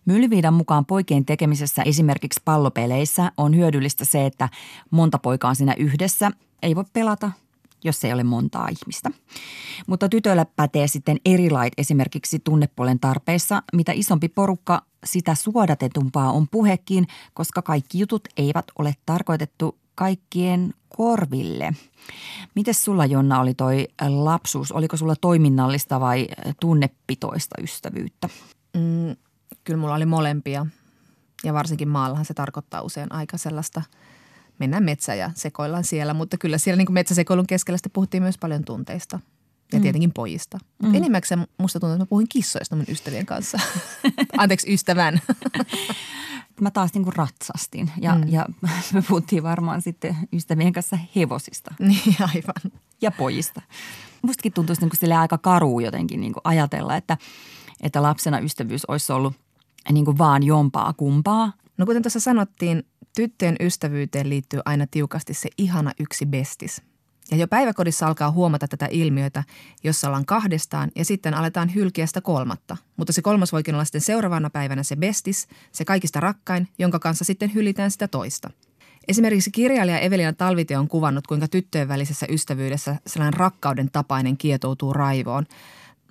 Myllyviidan 0.05 0.55
mukaan 0.55 0.87
poikien 0.87 1.25
tekemisessä 1.25 1.83
esimerkiksi 1.83 2.41
pallopeleissä 2.45 3.33
on 3.37 3.57
hyödyllistä 3.57 4.05
se, 4.05 4.27
että 4.27 4.49
monta 4.91 5.19
poikaa 5.19 5.49
on 5.49 5.57
siinä 5.57 5.75
yhdessä. 5.79 6.31
Ei 6.63 6.77
voi 6.77 6.85
pelata, 6.93 7.31
jos 7.85 8.05
ei 8.05 8.13
ole 8.13 8.25
montaa 8.25 8.69
ihmistä. 8.69 9.11
Mutta 9.87 10.09
tytöillä 10.09 10.47
pätee 10.57 10.89
sitten 10.89 11.17
erilait 11.25 11.73
esimerkiksi 11.79 12.39
tunnepuolen 12.39 13.01
tarpeissa. 13.01 13.63
Mitä 13.73 13.93
isompi 13.93 14.29
porukka, 14.29 14.83
sitä 15.05 15.35
suodatetumpaa 15.35 16.33
on 16.33 16.49
puhekin, 16.49 17.07
koska 17.35 17.63
kaikki 17.63 17.99
jutut 17.99 18.29
eivät 18.37 18.65
ole 18.79 18.95
tarkoitettu 19.07 19.79
kaikkien 19.95 20.75
korville. 20.97 21.73
Miten 22.55 22.75
sulla 22.75 23.07
Jonna 23.07 23.41
oli 23.41 23.55
toi 23.55 23.89
lapsuus? 24.09 24.73
Oliko 24.73 24.97
sulla 24.97 25.17
toiminnallista 25.17 26.01
vai 26.01 26.29
tunnepitoista 26.61 27.55
ystävyyttä? 27.63 28.29
Mm, 28.77 29.17
kyllä 29.65 29.81
mulla 29.81 29.95
oli 29.95 30.07
molempia. 30.07 30.67
Ja 31.45 31.53
varsinkin 31.53 31.89
maallahan 31.89 32.25
se 32.25 32.35
tarkoittaa 32.35 32.83
usein 32.83 33.13
aika 33.13 33.39
sellaista, 33.39 33.83
mennään 34.59 34.85
metsä 34.85 35.15
ja 35.15 35.31
sekoillaan 35.35 35.85
siellä. 35.85 36.15
Mutta 36.15 36.39
kyllä 36.39 36.59
siellä 36.59 36.79
niin 36.79 36.87
kuin 36.87 36.95
metsäsekoilun 36.95 37.47
keskellä 37.47 37.77
sitten 37.77 37.93
puhuttiin 37.93 38.23
myös 38.23 38.39
paljon 38.39 38.65
tunteista 38.65 39.21
ja 39.73 39.79
mm. 39.79 39.83
tietenkin 39.83 40.13
pojista. 40.13 40.59
Mm. 40.83 40.95
Enimmäkseen 40.95 41.47
musta 41.59 41.81
tuntuu, 41.81 41.95
että 41.95 42.03
mä 42.03 42.07
puhuin 42.07 42.29
kissoista 42.29 42.77
mun 42.77 42.85
ystävien 42.89 43.27
kanssa. 43.27 43.59
Anteeksi, 44.39 44.75
ystävän. 44.75 45.21
mä 46.61 46.71
taas 46.71 46.95
niin 46.95 47.05
kuin 47.05 47.17
ratsastin 47.17 47.91
ja, 48.01 48.15
mm. 48.15 48.23
ja 48.29 48.47
me 48.95 49.03
puhuttiin 49.09 49.43
varmaan 49.43 49.83
sitten 49.83 50.17
ystävien 50.33 50.73
kanssa 50.73 50.99
hevosista. 51.17 51.75
Niin, 51.79 52.17
aivan. 52.21 52.73
Ja 53.03 53.11
pojista. 53.11 53.63
Mustakin 54.23 54.53
tuntuisi 54.53 54.83
niin 54.83 54.91
kuin 55.01 55.13
aika 55.13 55.39
karu 55.39 55.81
jotenkin 55.81 56.21
niin 56.21 56.33
kuin 56.33 56.43
ajatella, 56.45 56.97
että, 56.97 57.17
että 57.83 58.03
lapsena 58.03 58.39
ystävyys 58.39 58.85
olisi 58.85 59.13
ollut 59.13 59.35
niin 59.91 60.05
kuin 60.05 60.19
vaan 60.19 60.43
jompaa 60.43 60.93
kumpaa. 60.93 61.53
No 61.79 61.87
kuten 61.87 62.03
tuossa 62.03 62.21
sanottiin, 62.21 62.87
tyttöjen 63.17 63.57
ystävyyteen 63.61 64.29
liittyy 64.29 64.61
aina 64.65 64.87
tiukasti 64.91 65.35
se 65.35 65.49
ihana 65.59 65.93
yksi 66.01 66.27
bestis. 66.27 66.83
Ja 67.31 67.37
jo 67.37 67.49
päiväkodissa 67.49 68.07
alkaa 68.07 68.31
huomata 68.31 68.69
tätä 68.69 68.89
ilmiötä, 68.91 69.45
jossa 69.85 70.07
ollaan 70.09 70.27
kahdestaan 70.27 70.91
ja 70.97 71.05
sitten 71.05 71.35
aletaan 71.35 71.75
hylkiä 71.75 72.07
sitä 72.07 72.21
kolmatta. 72.21 72.77
Mutta 72.97 73.13
se 73.13 73.23
kolmas 73.23 73.53
voikin 73.53 73.75
olla 73.75 73.85
sitten 73.85 74.01
seuraavana 74.01 74.51
päivänä 74.51 74.83
se 74.83 74.97
bestis, 74.97 75.49
se 75.73 75.85
kaikista 75.85 76.21
rakkain, 76.21 76.69
jonka 76.79 76.99
kanssa 76.99 77.25
sitten 77.25 77.55
hylitään 77.55 77.91
sitä 77.91 78.09
toista. 78.09 78.51
Esimerkiksi 79.09 79.51
kirjailija 79.51 79.99
Evelina 79.99 80.33
Talvitie 80.33 80.79
on 80.79 80.89
kuvannut, 80.89 81.27
kuinka 81.27 81.49
tyttöjen 81.49 81.89
välisessä 81.89 82.27
ystävyydessä 82.31 82.97
sellainen 83.07 83.41
rakkauden 83.41 83.91
tapainen 83.93 84.37
kietoutuu 84.37 84.93
raivoon– 84.93 85.47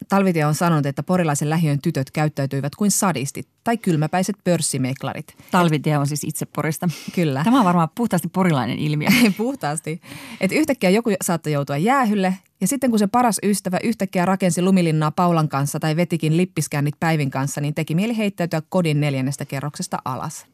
Talvitie 0.10 0.46
on 0.46 0.56
sanonut, 0.56 0.86
että 0.86 1.04
porilaisen 1.04 1.50
lähiön 1.50 1.82
tytöt 1.82 2.12
käyttäytyivät 2.12 2.76
kuin 2.76 2.92
sadistit 2.92 3.48
tai 3.64 3.78
kylmäpäiset 3.78 4.36
pörssimeklarit. 4.44 5.36
Talvitie 5.52 5.98
on 5.98 6.08
siis 6.08 6.24
itse 6.24 6.46
porista. 6.46 6.90
Kyllä. 7.16 7.44
Tämä 7.44 7.60
on 7.60 7.66
varmaan 7.66 7.90
puhtaasti 7.96 8.28
porilainen 8.28 8.80
ilmiö. 8.80 9.10
puhtaasti. 9.38 10.02
Että 10.42 10.56
yhtäkkiä 10.56 10.90
joku 10.90 11.10
saattoi 11.22 11.54
joutua 11.54 11.78
jäähylle 11.78 12.38
ja 12.62 12.68
sitten 12.68 12.90
kun 12.90 13.00
se 13.00 13.08
paras 13.08 13.40
ystävä 13.44 13.80
yhtäkkiä 13.84 14.26
rakensi 14.26 14.62
lumilinnaa 14.62 15.12
Paulan 15.12 15.50
kanssa 15.50 15.80
tai 15.80 15.96
vetikin 15.96 16.38
lippiskännit 16.38 16.96
Päivin 17.00 17.32
kanssa, 17.32 17.62
niin 17.62 17.76
teki 17.76 17.96
mieli 17.96 18.18
heittäytyä 18.18 18.62
kodin 18.70 19.02
neljännestä 19.02 19.46
kerroksesta 19.46 19.98
alas. 20.06 20.46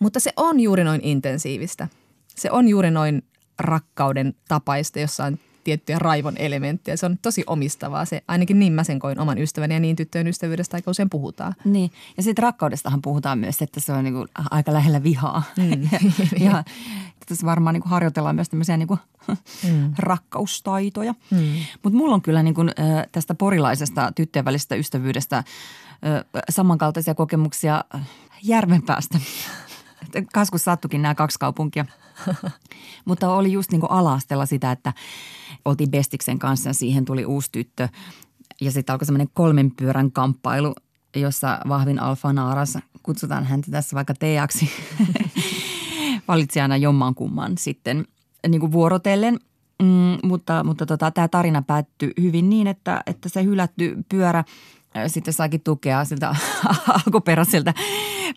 Mutta 0.00 0.20
se 0.20 0.32
on 0.36 0.60
juuri 0.60 0.84
noin 0.84 1.00
intensiivistä. 1.04 1.88
Se 2.36 2.50
on 2.50 2.68
juuri 2.68 2.90
noin 2.90 3.22
rakkauden 3.58 4.34
tapaista, 4.48 5.00
jossa 5.00 5.24
on 5.24 5.38
tiettyjä 5.64 5.98
raivon 5.98 6.36
elementtejä. 6.36 6.96
Se 6.96 7.06
on 7.06 7.18
tosi 7.22 7.44
omistavaa. 7.46 8.04
Se, 8.04 8.22
ainakin 8.28 8.58
niin 8.58 8.72
mä 8.72 8.84
sen 8.84 8.98
koin 8.98 9.20
oman 9.20 9.38
ystäväni 9.38 9.74
ja 9.74 9.80
niin 9.80 9.96
tyttöjen 9.96 10.26
ystävyydestä 10.26 10.76
aika 10.76 10.90
usein 10.90 11.10
puhutaan. 11.10 11.54
Niin. 11.64 11.90
Ja 12.16 12.22
sitten 12.22 12.42
rakkaudestahan 12.42 13.02
puhutaan 13.02 13.38
myös, 13.38 13.62
että 13.62 13.80
se 13.80 13.92
on 13.92 14.04
niinku 14.04 14.26
aika 14.50 14.72
lähellä 14.72 15.02
vihaa. 15.02 15.42
Mm. 15.56 15.82
ja, 15.92 16.00
ja 16.46 16.64
tässä 17.26 17.46
varmaan 17.46 17.74
niinku 17.74 17.88
harjoitellaan 17.88 18.34
myös 18.34 18.48
tämmöisiä 18.48 18.76
niinku 18.76 18.98
mm. 19.68 19.94
rakkaustaitoja. 19.98 21.14
Mm. 21.30 21.54
Mutta 21.82 21.96
mulla 21.96 22.14
on 22.14 22.22
kyllä 22.22 22.42
niinku, 22.42 22.62
tästä 23.12 23.34
porilaisesta 23.34 24.12
tyttöjen 24.14 24.44
välisestä 24.44 24.74
ystävyydestä 24.74 25.44
samankaltaisia 26.50 27.14
kokemuksia 27.14 27.84
Järvenpäästä. 28.42 29.18
Kaskus 30.32 30.64
sattukin 30.64 31.02
nämä 31.02 31.14
kaksi 31.14 31.38
kaupunkia. 31.38 31.86
Mutta 33.04 33.30
oli 33.30 33.52
just 33.52 33.72
niin 33.72 33.90
alastella 33.90 34.46
sitä, 34.46 34.72
että 34.72 34.92
oltiin 35.64 35.90
Bestiksen 35.90 36.38
kanssa 36.38 36.68
ja 36.70 36.74
siihen 36.74 37.04
tuli 37.04 37.24
uusi 37.24 37.48
tyttö. 37.52 37.88
Ja 38.60 38.72
sitten 38.72 38.92
alkoi 38.92 39.06
semmoinen 39.06 39.30
kolmen 39.34 39.70
pyörän 39.70 40.12
kamppailu, 40.12 40.74
jossa 41.16 41.60
vahvin 41.68 41.98
Alfa 41.98 42.32
Naaras, 42.32 42.78
kutsutaan 43.02 43.44
häntä 43.44 43.70
tässä 43.70 43.94
vaikka 43.94 44.14
Teaksi, 44.14 44.70
valitsi 46.28 46.60
aina 46.60 46.76
jomman 46.76 47.14
kumman 47.14 47.58
sitten 47.58 48.04
niin 48.48 48.60
kuin 48.60 48.72
vuorotellen. 48.72 49.40
Mm, 49.82 50.28
mutta 50.28 50.64
mutta 50.64 50.86
tota, 50.86 51.10
tämä 51.10 51.28
tarina 51.28 51.62
päättyi 51.62 52.12
hyvin 52.20 52.50
niin, 52.50 52.66
että, 52.66 53.02
että 53.06 53.28
se 53.28 53.44
hylätty 53.44 53.96
pyörä– 54.08 54.44
sitten 55.06 55.34
saakin 55.34 55.60
tukea 55.60 56.04
siltä 56.04 56.36
alkuperäiseltä 57.06 57.74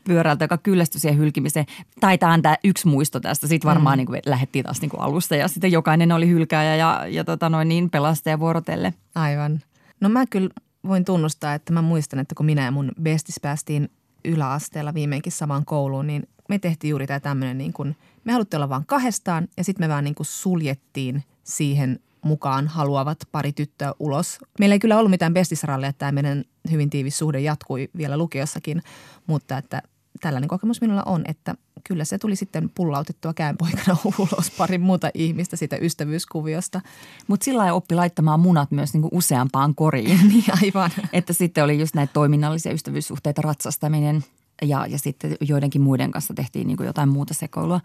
pyörältä, 0.03 0.43
joka 0.43 0.57
kyllästyi 0.57 1.01
siihen 1.01 1.19
hylkimiseen. 1.19 1.65
Taitaa 1.99 2.33
antaa 2.33 2.55
yksi 2.63 2.87
muisto 2.87 3.19
tästä. 3.19 3.47
Sitten 3.47 3.69
varmaan 3.69 3.95
mm. 3.95 3.97
niin 3.97 4.07
kuin 4.07 4.21
lähdettiin 4.25 4.65
taas 4.65 4.81
niin 4.81 4.89
kuin 4.89 5.01
alusta 5.01 5.35
ja 5.35 5.47
sitten 5.47 5.71
jokainen 5.71 6.11
oli 6.11 6.27
hylkääjä 6.27 6.75
ja, 6.75 7.05
ja 7.07 7.23
tota 7.23 7.49
noin 7.49 7.67
niin 7.67 7.89
pelastaja 7.89 8.39
vuorotelle. 8.39 8.93
Aivan. 9.15 9.61
No 9.99 10.09
mä 10.09 10.25
kyllä 10.29 10.49
voin 10.87 11.05
tunnustaa, 11.05 11.53
että 11.53 11.73
mä 11.73 11.81
muistan, 11.81 12.19
että 12.19 12.35
kun 12.35 12.45
minä 12.45 12.65
ja 12.65 12.71
mun 12.71 12.91
bestis 13.01 13.39
päästiin 13.41 13.89
yläasteella 14.25 14.93
viimeinkin 14.93 15.31
samaan 15.31 15.65
kouluun, 15.65 16.07
niin 16.07 16.27
me 16.49 16.59
tehtiin 16.59 16.89
juuri 16.89 17.07
tämä 17.07 17.19
tämmöinen 17.19 17.57
niin 17.57 17.73
kuin, 17.73 17.95
me 18.23 18.31
haluttiin 18.31 18.57
olla 18.57 18.69
vaan 18.69 18.85
kahdestaan 18.85 19.47
ja 19.57 19.63
sitten 19.63 19.87
me 19.87 19.93
vaan 19.93 20.03
niin 20.03 20.15
kuin 20.15 20.27
suljettiin 20.27 21.23
siihen 21.43 21.99
mukaan 22.25 22.67
haluavat 22.67 23.17
pari 23.31 23.53
tyttöä 23.53 23.93
ulos. 23.99 24.39
Meillä 24.59 24.73
ei 24.73 24.79
kyllä 24.79 24.97
ollut 24.97 25.09
mitään 25.09 25.33
bestisrallia, 25.33 25.89
että 25.89 25.99
tämä 25.99 26.11
meidän 26.11 26.43
hyvin 26.71 26.89
tiivis 26.89 27.17
suhde 27.17 27.39
jatkui 27.39 27.89
vielä 27.97 28.17
lukiossakin, 28.17 28.81
mutta 29.27 29.57
että 29.57 29.81
tällainen 30.21 30.47
kokemus 30.47 30.81
minulla 30.81 31.03
on, 31.05 31.21
että 31.27 31.55
kyllä 31.83 32.05
se 32.05 32.17
tuli 32.17 32.35
sitten 32.35 32.71
pullautettua 32.75 33.33
käänpoikana 33.33 33.97
ulos 34.19 34.51
pari 34.57 34.77
muuta 34.77 35.09
ihmistä 35.13 35.55
siitä 35.55 35.77
ystävyyskuviosta. 35.77 36.81
Mutta 37.27 37.43
sillä 37.43 37.57
lailla 37.57 37.73
oppi 37.73 37.95
laittamaan 37.95 38.39
munat 38.39 38.71
myös 38.71 38.93
niinku 38.93 39.09
useampaan 39.11 39.75
koriin. 39.75 40.19
niin 40.29 40.43
aivan. 40.63 40.91
että 41.13 41.33
sitten 41.33 41.63
oli 41.63 41.79
just 41.79 41.95
näitä 41.95 42.13
toiminnallisia 42.13 42.73
ystävyyssuhteita, 42.73 43.41
ratsastaminen– 43.41 44.23
ja, 44.61 44.85
ja 44.85 44.99
sitten 44.99 45.35
joidenkin 45.41 45.81
muiden 45.81 46.11
kanssa 46.11 46.33
tehtiin 46.33 46.67
niin 46.67 46.77
kuin 46.77 46.87
jotain 46.87 47.09
muuta 47.09 47.33
sekoilua. 47.33 47.81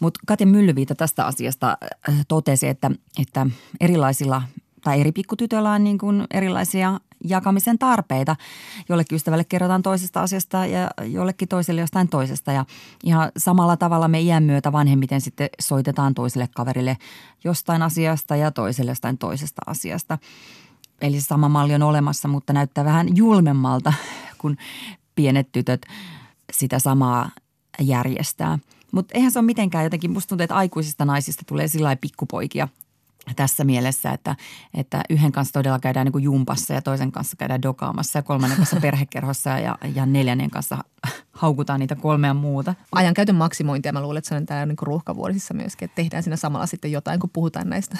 Mutta 0.00 0.20
Katja 0.26 0.46
Myllyviita 0.46 0.94
tästä 0.94 1.26
asiasta 1.26 1.78
äh, 2.08 2.24
totesi, 2.28 2.68
että, 2.68 2.90
että 3.20 3.46
erilaisilla 3.80 4.42
tai 4.84 5.00
eri 5.00 5.12
pikkutytöllä 5.12 5.70
on 5.70 5.84
niin 5.84 5.98
kuin 5.98 6.26
erilaisia 6.30 7.00
jakamisen 7.24 7.78
tarpeita. 7.78 8.36
Jollekin 8.88 9.16
ystävälle 9.16 9.44
kerrotaan 9.44 9.82
toisesta 9.82 10.22
asiasta 10.22 10.66
ja 10.66 10.90
jollekin 11.04 11.48
toiselle 11.48 11.80
jostain 11.80 12.08
toisesta. 12.08 12.52
Ja 12.52 12.64
ihan 13.04 13.32
samalla 13.36 13.76
tavalla 13.76 14.08
me 14.08 14.20
iän 14.20 14.42
myötä 14.42 14.72
vanhemmiten 14.72 15.20
sitten 15.20 15.48
soitetaan 15.60 16.14
toiselle 16.14 16.48
kaverille 16.56 16.96
jostain 17.44 17.82
asiasta 17.82 18.36
ja 18.36 18.50
toiselle 18.50 18.90
jostain 18.90 19.18
toisesta 19.18 19.62
asiasta. 19.66 20.18
Eli 21.00 21.20
sama 21.20 21.48
malli 21.48 21.74
on 21.74 21.82
olemassa, 21.82 22.28
mutta 22.28 22.52
näyttää 22.52 22.84
vähän 22.84 23.16
julmemmalta, 23.16 23.92
kun 24.38 24.56
pienet 25.14 25.52
tytöt 25.52 25.86
sitä 26.52 26.78
samaa 26.78 27.30
järjestää. 27.80 28.58
Mutta 28.92 29.14
eihän 29.14 29.32
se 29.32 29.38
ole 29.38 29.46
mitenkään 29.46 29.84
jotenkin, 29.84 30.10
musta 30.10 30.28
tuntuu, 30.28 30.44
että 30.44 30.56
aikuisista 30.56 31.04
naisista 31.04 31.42
tulee 31.46 31.68
sillä 31.68 31.96
pikkupoikia– 31.96 32.68
tässä 33.36 33.64
mielessä, 33.64 34.10
että, 34.10 34.36
että 34.74 35.02
yhden 35.10 35.32
kanssa 35.32 35.52
todella 35.52 35.78
käydään 35.78 36.04
niin 36.04 36.12
kuin 36.12 36.24
jumpassa 36.24 36.74
ja 36.74 36.82
toisen 36.82 37.12
kanssa 37.12 37.36
käydään 37.36 37.62
dokaamassa 37.62 38.18
ja 38.18 38.22
kolmannen 38.22 38.58
kanssa 38.58 38.80
perhekerhossa 38.86 39.50
ja, 39.50 39.78
ja 39.94 40.06
neljännen 40.06 40.50
kanssa 40.50 40.84
haukutaan 41.32 41.80
niitä 41.80 41.96
kolmea 41.96 42.34
muuta. 42.34 42.74
Ajankäytön 42.92 43.34
maksimointia 43.34 43.92
mä 43.92 44.02
luulen, 44.02 44.18
että 44.18 44.28
se 44.28 44.34
on 44.34 44.46
täällä 44.46 44.66
niin 44.66 44.76
ruuhkavuodisissa 44.82 45.54
myöskin, 45.54 45.86
että 45.86 45.96
tehdään 45.96 46.22
siinä 46.22 46.36
samalla 46.36 46.66
sitten 46.66 46.92
jotain, 46.92 47.20
kun 47.20 47.30
puhutaan 47.32 47.68
näistä. 47.68 47.98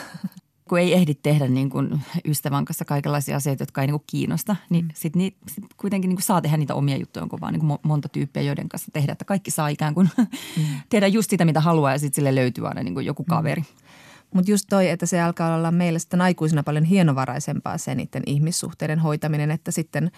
Kun 0.71 0.79
ei 0.79 0.95
ehdi 0.95 1.15
tehdä 1.15 1.49
niin 1.49 1.71
kuin 1.71 2.01
ystävän 2.25 2.65
kanssa 2.65 2.85
kaikenlaisia 2.85 3.37
asioita, 3.37 3.63
jotka 3.63 3.81
ei 3.81 3.87
niin 3.87 3.99
kuin 3.99 4.05
kiinnosta, 4.07 4.57
niin 4.69 4.85
mm. 4.85 4.91
sitten 4.95 5.21
niin, 5.21 5.37
sit 5.49 5.65
kuitenkin 5.77 6.09
niin 6.09 6.17
kuin 6.17 6.25
saa 6.25 6.41
tehdä 6.41 6.57
niitä 6.57 6.75
omia 6.75 6.97
juttuja, 6.97 7.27
kun 7.27 7.41
vaan 7.41 7.53
niin 7.53 7.67
kuin 7.67 7.79
monta 7.83 8.09
tyyppiä, 8.09 8.43
joiden 8.43 8.69
kanssa 8.69 8.91
tehdä, 8.93 9.13
että 9.13 9.25
kaikki 9.25 9.51
saa 9.51 9.69
ikään 9.69 9.95
kuin 9.95 10.09
mm. 10.19 10.27
tehdä 10.91 11.07
just 11.07 11.31
sitä, 11.31 11.45
mitä 11.45 11.61
haluaa 11.61 11.93
ja 11.93 11.99
sitten 11.99 12.15
sille 12.15 12.35
löytyy 12.35 12.69
aina 12.69 12.83
niin 12.83 12.95
kuin 12.95 13.07
joku 13.07 13.25
kaveri. 13.25 13.61
Mm. 13.61 13.67
Mutta 14.35 14.51
just 14.51 14.67
toi, 14.71 14.89
että 14.89 15.07
se 15.07 15.21
alkaa 15.21 15.57
olla 15.57 15.71
meille 15.71 15.99
sitten 15.99 16.21
aikuisena 16.21 16.63
paljon 16.63 16.85
hienovaraisempaa 16.85 17.79
se 17.79 17.95
niiden 17.95 18.23
ihmissuhteiden 18.27 18.99
hoitaminen, 18.99 19.51
että 19.51 19.71
sitten 19.71 20.11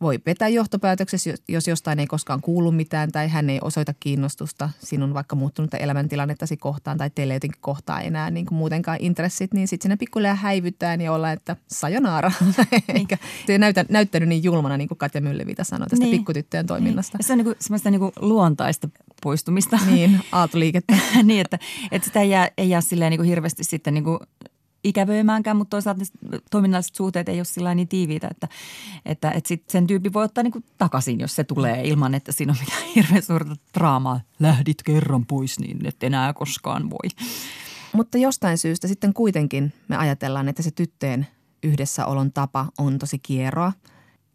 voi 0.00 0.18
vetää 0.26 0.48
johtopäätöksessä, 0.48 1.34
jos 1.48 1.68
jostain 1.68 1.98
ei 1.98 2.06
koskaan 2.06 2.40
kuulu 2.40 2.72
mitään 2.72 3.12
tai 3.12 3.28
hän 3.28 3.50
ei 3.50 3.58
osoita 3.62 3.94
kiinnostusta 4.00 4.70
sinun 4.78 5.14
vaikka 5.14 5.36
muuttunutta 5.36 5.76
elämäntilannettasi 5.76 6.56
kohtaan 6.56 6.98
tai 6.98 7.10
teille 7.10 7.34
jotenkin 7.34 7.60
kohtaa 7.60 8.00
enää 8.00 8.30
niin 8.30 8.46
kuin 8.46 8.58
muutenkaan 8.58 8.98
intressit, 9.00 9.54
niin 9.54 9.68
sitten 9.68 9.84
sinne 9.84 9.96
pikkuhiljaa 9.96 10.34
häivytään 10.34 11.00
ja 11.00 11.12
ollaan, 11.12 11.32
että 11.32 11.56
sajonaara. 11.66 12.32
Eikä 12.94 13.18
se 13.46 13.58
näytä, 13.58 13.84
näyttänyt 13.88 14.28
niin 14.28 14.44
julmana, 14.44 14.76
niin 14.76 14.88
kuin 14.88 14.98
Katja 14.98 15.20
Myllyviita 15.20 15.64
sanoi 15.64 15.88
tästä 15.88 16.04
niin. 16.04 16.18
pikkutyttöjen 16.18 16.66
toiminnasta. 16.66 17.18
Niin. 17.18 17.26
Se 17.26 17.32
on 17.32 17.38
niin 17.38 17.44
kuin 17.44 17.56
semmoista 17.58 17.90
niin 17.90 18.00
kuin 18.00 18.12
luontaista 18.20 18.88
poistumista. 19.22 19.78
Niin, 19.86 20.20
aaltoliikettä. 20.32 20.94
niin, 21.22 21.40
että, 21.40 21.58
että 21.92 22.06
sitä 22.06 22.20
ei 22.20 22.30
jää, 22.30 22.48
ei 22.58 22.70
jää 22.70 22.80
silleen 22.80 23.10
niin 23.10 23.18
kuin 23.18 23.28
hirveästi 23.28 23.64
sitten 23.64 23.94
niin 23.94 24.04
kuin 24.04 24.18
ikävöimäänkään, 24.84 25.56
mutta 25.56 25.70
toisaalta 25.70 26.04
toiminnalliset 26.50 26.94
suhteet 26.94 27.28
ei 27.28 27.38
ole 27.38 27.44
sillä 27.44 27.74
niin 27.74 27.88
tiiviitä, 27.88 28.28
että, 28.30 28.48
että, 29.06 29.30
että 29.30 29.48
sit 29.48 29.64
sen 29.68 29.86
tyyppi 29.86 30.12
voi 30.12 30.24
ottaa 30.24 30.44
niin 30.44 30.52
kuin 30.52 30.64
takaisin, 30.78 31.20
jos 31.20 31.36
se 31.36 31.44
tulee 31.44 31.88
ilman, 31.88 32.14
että 32.14 32.32
siinä 32.32 32.52
on 32.52 32.58
mitään 32.60 32.82
hirveän 32.96 33.22
suurta 33.22 33.56
draamaa. 33.78 34.20
Lähdit 34.38 34.82
kerran 34.82 35.26
pois, 35.26 35.58
niin 35.58 35.86
et 35.86 36.02
enää 36.02 36.32
koskaan 36.32 36.90
voi. 36.90 37.08
Mutta 37.92 38.18
jostain 38.18 38.58
syystä 38.58 38.88
sitten 38.88 39.14
kuitenkin 39.14 39.72
me 39.88 39.96
ajatellaan, 39.96 40.48
että 40.48 40.62
se 40.62 40.70
tyttöjen 40.70 41.26
yhdessäolon 41.62 42.32
tapa 42.32 42.66
on 42.78 42.98
tosi 42.98 43.18
kierroa. 43.18 43.72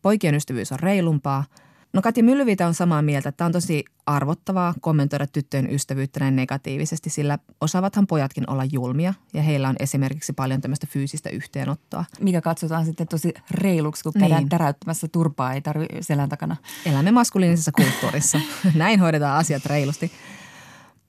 Poikien 0.01 0.35
ystävyys 0.35 0.71
on 0.71 0.79
reilumpaa– 0.79 1.43
No 1.95 2.01
Katja 2.01 2.23
Myllyviitä 2.23 2.67
on 2.67 2.73
samaa 2.73 3.01
mieltä, 3.01 3.29
että 3.29 3.45
on 3.45 3.51
tosi 3.51 3.85
arvottavaa 4.05 4.73
kommentoida 4.81 5.27
tyttöjen 5.27 5.73
ystävyyttä 5.73 6.19
näin 6.19 6.35
negatiivisesti, 6.35 7.09
sillä 7.09 7.39
osaavathan 7.61 8.07
pojatkin 8.07 8.49
olla 8.49 8.63
julmia 8.71 9.13
ja 9.33 9.41
heillä 9.41 9.69
on 9.69 9.75
esimerkiksi 9.79 10.33
paljon 10.33 10.61
tämmöistä 10.61 10.87
fyysistä 10.87 11.29
yhteenottoa. 11.29 12.05
Mikä 12.19 12.41
katsotaan 12.41 12.85
sitten 12.85 13.07
tosi 13.07 13.33
reiluksi, 13.51 14.03
kun 14.03 14.13
käydään 14.19 14.41
niin. 14.41 14.49
täräyttämässä 14.49 15.07
turpaa, 15.07 15.53
ei 15.53 15.61
tarvitse 15.61 16.01
selän 16.01 16.29
takana. 16.29 16.55
Elämme 16.85 17.11
maskuliinisessa 17.11 17.71
kulttuurissa. 17.71 18.39
näin 18.75 18.99
hoidetaan 18.99 19.37
asiat 19.37 19.65
reilusti. 19.65 20.11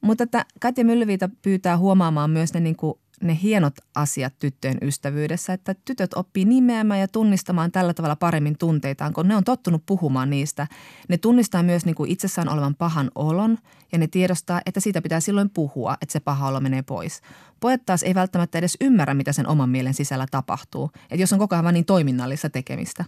Mutta 0.00 0.24
että 0.24 0.44
Katja 0.60 0.84
Myllyviitä 0.84 1.28
pyytää 1.42 1.78
huomaamaan 1.78 2.30
myös 2.30 2.54
ne 2.54 2.60
niin 2.60 2.76
kuin 2.76 2.98
ne 3.22 3.38
hienot 3.42 3.74
asiat 3.94 4.38
tyttöjen 4.38 4.78
ystävyydessä, 4.82 5.52
että 5.52 5.74
tytöt 5.84 6.14
oppii 6.14 6.44
nimeämään 6.44 7.00
ja 7.00 7.08
tunnistamaan 7.08 7.72
tällä 7.72 7.94
tavalla 7.94 8.16
paremmin 8.16 8.58
tunteitaan, 8.58 9.12
kun 9.12 9.28
ne 9.28 9.36
on 9.36 9.44
tottunut 9.44 9.82
puhumaan 9.86 10.30
niistä. 10.30 10.66
Ne 11.08 11.18
tunnistaa 11.18 11.62
myös 11.62 11.84
niin 11.84 11.94
kuin 11.94 12.10
itsessään 12.10 12.48
olevan 12.48 12.74
pahan 12.74 13.10
olon 13.14 13.58
ja 13.92 13.98
ne 13.98 14.06
tiedostaa, 14.06 14.60
että 14.66 14.80
siitä 14.80 15.02
pitää 15.02 15.20
silloin 15.20 15.50
puhua, 15.50 15.96
että 16.00 16.12
se 16.12 16.20
paha 16.20 16.48
olo 16.48 16.60
menee 16.60 16.82
pois. 16.82 17.20
Pojat 17.60 17.86
taas 17.86 18.02
ei 18.02 18.14
välttämättä 18.14 18.58
edes 18.58 18.76
ymmärrä, 18.80 19.14
mitä 19.14 19.32
sen 19.32 19.48
oman 19.48 19.70
mielen 19.70 19.94
sisällä 19.94 20.26
tapahtuu, 20.30 20.90
että 21.02 21.22
jos 21.22 21.32
on 21.32 21.38
koko 21.38 21.54
ajan 21.54 21.64
vain 21.64 21.74
niin 21.74 21.84
toiminnallista 21.84 22.50
tekemistä. 22.50 23.04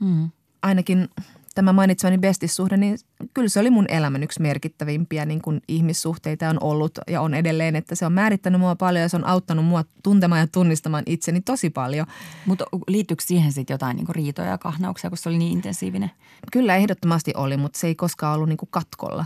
Mm. 0.00 0.30
Ainakin 0.62 1.08
tämä 1.60 1.72
mainitsemani 1.72 2.18
bestissuhde, 2.18 2.76
niin 2.76 2.98
kyllä 3.34 3.48
se 3.48 3.60
oli 3.60 3.70
mun 3.70 3.84
elämän 3.88 4.22
yksi 4.22 4.42
merkittävimpiä 4.42 5.24
niin 5.24 5.42
kuin 5.42 5.60
ihmissuhteita 5.68 6.48
on 6.48 6.62
ollut 6.62 6.98
ja 7.08 7.20
on 7.20 7.34
edelleen, 7.34 7.76
että 7.76 7.94
se 7.94 8.06
on 8.06 8.12
määrittänyt 8.12 8.60
mua 8.60 8.76
paljon 8.76 9.02
ja 9.02 9.08
se 9.08 9.16
on 9.16 9.26
auttanut 9.26 9.64
mua 9.64 9.84
tuntemaan 10.02 10.40
ja 10.40 10.46
tunnistamaan 10.46 11.04
itseni 11.06 11.40
tosi 11.40 11.70
paljon. 11.70 12.06
Mutta 12.46 12.64
liittyykö 12.88 13.24
siihen 13.26 13.52
sitten 13.52 13.74
jotain 13.74 13.96
niin 13.96 14.06
kuin 14.06 14.16
riitoja 14.16 14.48
ja 14.48 14.58
kahnauksia, 14.58 15.10
kun 15.10 15.18
se 15.18 15.28
oli 15.28 15.38
niin 15.38 15.52
intensiivinen? 15.52 16.10
Kyllä 16.52 16.76
ehdottomasti 16.76 17.32
oli, 17.36 17.56
mutta 17.56 17.78
se 17.78 17.86
ei 17.86 17.94
koskaan 17.94 18.34
ollut 18.34 18.48
niin 18.48 18.56
kuin 18.56 18.70
katkolla. 18.70 19.24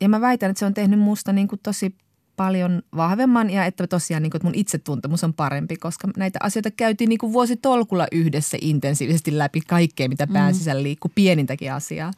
Ja 0.00 0.08
mä 0.08 0.20
väitän, 0.20 0.50
että 0.50 0.58
se 0.58 0.66
on 0.66 0.74
tehnyt 0.74 1.00
musta 1.00 1.32
niin 1.32 1.48
kuin 1.48 1.60
tosi 1.62 1.94
paljon 2.36 2.82
vahvemman 2.96 3.50
ja 3.50 3.64
että 3.64 3.86
tosiaan 3.86 4.22
niin 4.22 4.30
kuin, 4.30 4.38
että 4.38 4.46
mun 4.46 4.54
itsetuntemus 4.54 5.24
on 5.24 5.34
parempi, 5.34 5.76
koska 5.76 6.08
näitä 6.16 6.38
asioita 6.42 6.70
käytiin 6.70 7.08
niin 7.08 7.18
kuin 7.18 7.32
vuositolkulla 7.32 8.06
yhdessä 8.12 8.58
intensiivisesti 8.60 9.38
läpi 9.38 9.60
kaikkea, 9.60 10.08
mitä 10.08 10.26
mm. 10.26 10.34
liikkuu, 10.82 11.10
pienintäkin 11.14 11.72
asiaa. 11.72 12.12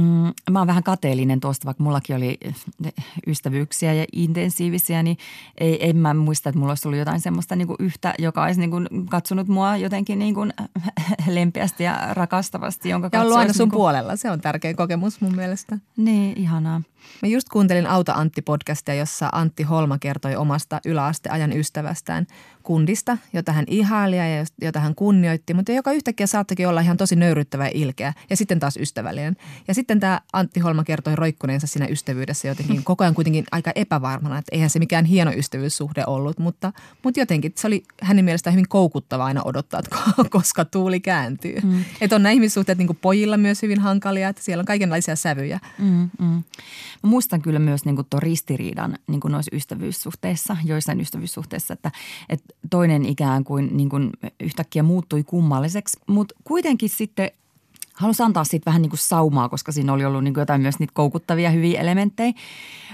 Mm, 0.00 0.32
mä 0.50 0.58
oon 0.58 0.66
vähän 0.66 0.82
kateellinen 0.82 1.40
tuosta, 1.40 1.66
vaikka 1.66 1.84
mullakin 1.84 2.16
oli 2.16 2.38
ystävyyksiä 3.26 3.92
ja 3.92 4.04
intensiivisiä, 4.12 5.02
niin 5.02 5.16
ei, 5.58 5.88
en 5.88 5.96
mä 5.96 6.14
muista, 6.14 6.48
että 6.48 6.58
mulla 6.58 6.70
olisi 6.70 6.88
ollut 6.88 6.98
jotain 6.98 7.20
semmoista 7.20 7.56
niin 7.56 7.66
kuin 7.66 7.76
yhtä, 7.80 8.14
joka 8.18 8.42
olisi 8.42 8.60
niin 8.60 8.70
kuin 8.70 8.88
katsonut 9.10 9.48
mua 9.48 9.76
jotenkin 9.76 10.18
niin 10.18 10.34
kuin 10.34 10.52
lempeästi 11.28 11.84
ja 11.84 12.08
rakastavasti. 12.10 12.88
Jonka 12.88 13.08
ja 13.12 13.20
ollut 13.20 13.36
aina 13.36 13.52
sun 13.52 13.64
niin 13.64 13.70
kuin... 13.70 13.78
puolella, 13.78 14.16
se 14.16 14.30
on 14.30 14.40
tärkeä 14.40 14.74
kokemus 14.74 15.20
mun 15.20 15.36
mielestä. 15.36 15.78
Niin, 15.96 16.38
ihanaa. 16.38 16.82
Mä 17.22 17.28
just 17.28 17.48
kuuntelin 17.48 17.86
Auta 17.86 18.12
Antti-podcastia, 18.12 18.94
jossa 18.94 19.28
Antti 19.32 19.62
Holma 19.62 19.98
kertoi 19.98 20.36
omasta 20.36 20.80
yläasteajan 20.84 21.52
ystävästään 21.56 22.26
kundista, 22.62 23.18
jota 23.32 23.52
hän 23.52 23.64
ihaili 23.68 24.16
ja 24.16 24.24
jota 24.62 24.80
hän 24.80 24.94
kunnioitti, 24.94 25.54
mutta 25.54 25.72
joka 25.72 25.92
yhtäkkiä 25.92 26.26
saattakin 26.26 26.68
olla 26.68 26.80
ihan 26.80 26.96
tosi 26.96 27.16
nöyryttävä 27.16 27.64
ja 27.64 27.70
ilkeä 27.74 28.12
ja 28.30 28.36
sitten 28.36 28.60
taas 28.60 28.76
ystävällinen. 28.76 29.36
Ja 29.68 29.74
sitten 29.74 30.00
tämä 30.00 30.20
Antti 30.32 30.60
Holma 30.60 30.84
kertoi 30.84 31.16
roikkuneensa 31.16 31.66
siinä 31.66 31.86
ystävyydessä 31.86 32.48
jotenkin 32.48 32.84
koko 32.94 33.04
ajan 33.04 33.14
kuitenkin 33.14 33.44
aika 33.52 33.72
epävarmana, 33.74 34.38
että 34.38 34.50
eihän 34.52 34.70
se 34.70 34.78
mikään 34.78 35.04
hieno 35.04 35.32
ystävyyssuhde 35.32 36.04
ollut, 36.06 36.38
mutta, 36.38 36.72
mutta 37.02 37.20
jotenkin 37.20 37.52
se 37.56 37.66
oli 37.66 37.82
hänen 38.02 38.24
mielestään 38.24 38.54
hyvin 38.54 38.68
koukuttava 38.68 39.24
aina 39.24 39.42
odottaa, 39.42 39.80
että 39.80 39.96
koska 40.30 40.64
tuuli 40.64 41.00
kääntyy. 41.00 41.60
Mm. 41.62 41.84
Että 42.00 42.16
on 42.16 42.22
nämä 42.22 42.32
ihmissuhteet 42.32 42.78
niin 42.78 42.98
pojilla 43.00 43.36
myös 43.36 43.62
hyvin 43.62 43.80
hankalia, 43.80 44.28
että 44.28 44.42
siellä 44.42 44.62
on 44.62 44.66
kaikenlaisia 44.66 45.16
sävyjä. 45.16 45.60
Mm, 45.78 46.10
mm. 46.18 46.42
Mä 47.04 47.10
muistan 47.10 47.42
kyllä 47.42 47.58
myös 47.58 47.84
niin 47.84 47.96
tuon 48.10 48.22
ristiriidan 48.22 48.96
niin 49.06 49.20
noissa 49.28 49.56
ystävyyssuhteissa, 49.56 50.56
joissain 50.64 51.00
ystävyyssuhteissa, 51.00 51.74
että, 51.74 51.90
että 52.28 52.54
toinen 52.70 53.06
ikään 53.06 53.44
kuin, 53.44 53.76
niin 53.76 53.88
kuin 53.88 54.10
yhtäkkiä 54.40 54.82
muuttui 54.82 55.24
kummalliseksi, 55.24 56.00
mutta 56.06 56.34
kuitenkin 56.44 56.88
sitten 56.88 57.30
halusi 57.94 58.22
antaa 58.22 58.44
siitä 58.44 58.66
vähän 58.66 58.82
niin 58.82 58.90
kuin 58.90 58.98
saumaa, 58.98 59.48
koska 59.48 59.72
siinä 59.72 59.92
oli 59.92 60.04
ollut 60.04 60.24
niin 60.24 60.34
kuin 60.34 60.42
jotain 60.42 60.60
myös 60.60 60.78
niitä 60.78 60.94
koukuttavia 60.94 61.50
hyviä 61.50 61.80
elementtejä. 61.80 62.32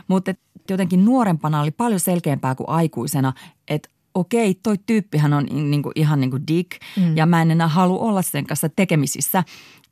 Mutta 0.08 0.34
jotenkin 0.70 1.04
nuorempana 1.04 1.60
oli 1.60 1.70
paljon 1.70 2.00
selkeämpää 2.00 2.54
kuin 2.54 2.68
aikuisena, 2.68 3.32
että 3.68 3.88
okei, 4.14 4.54
toi 4.54 4.78
tyyppihän 4.86 5.32
on 5.32 5.46
niin 5.70 5.82
kuin, 5.82 5.92
ihan 5.94 6.20
niin 6.20 6.30
kuin 6.30 6.46
dick 6.48 6.70
mm. 6.96 7.16
ja 7.16 7.26
mä 7.26 7.42
en 7.42 7.50
enää 7.50 7.68
halua 7.68 7.98
olla 7.98 8.22
sen 8.22 8.46
kanssa 8.46 8.68
tekemisissä 8.68 9.44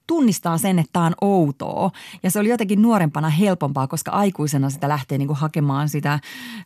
tunnistaa 0.09 0.59
sen, 0.59 0.79
että 0.79 0.93
tämä 0.93 1.07
on 1.07 1.15
outoa. 1.21 1.91
Ja 2.23 2.31
se 2.31 2.39
oli 2.39 2.49
jotenkin 2.49 2.83
nuorempana 2.83 3.29
helpompaa, 3.29 3.87
koska 3.87 4.11
aikuisena 4.11 4.71
sitä 4.71 4.89
lähtee 4.89 5.19
niin 5.19 5.29
kuin 5.29 5.39
hakemaan 5.39 5.89
sitä 5.89 6.21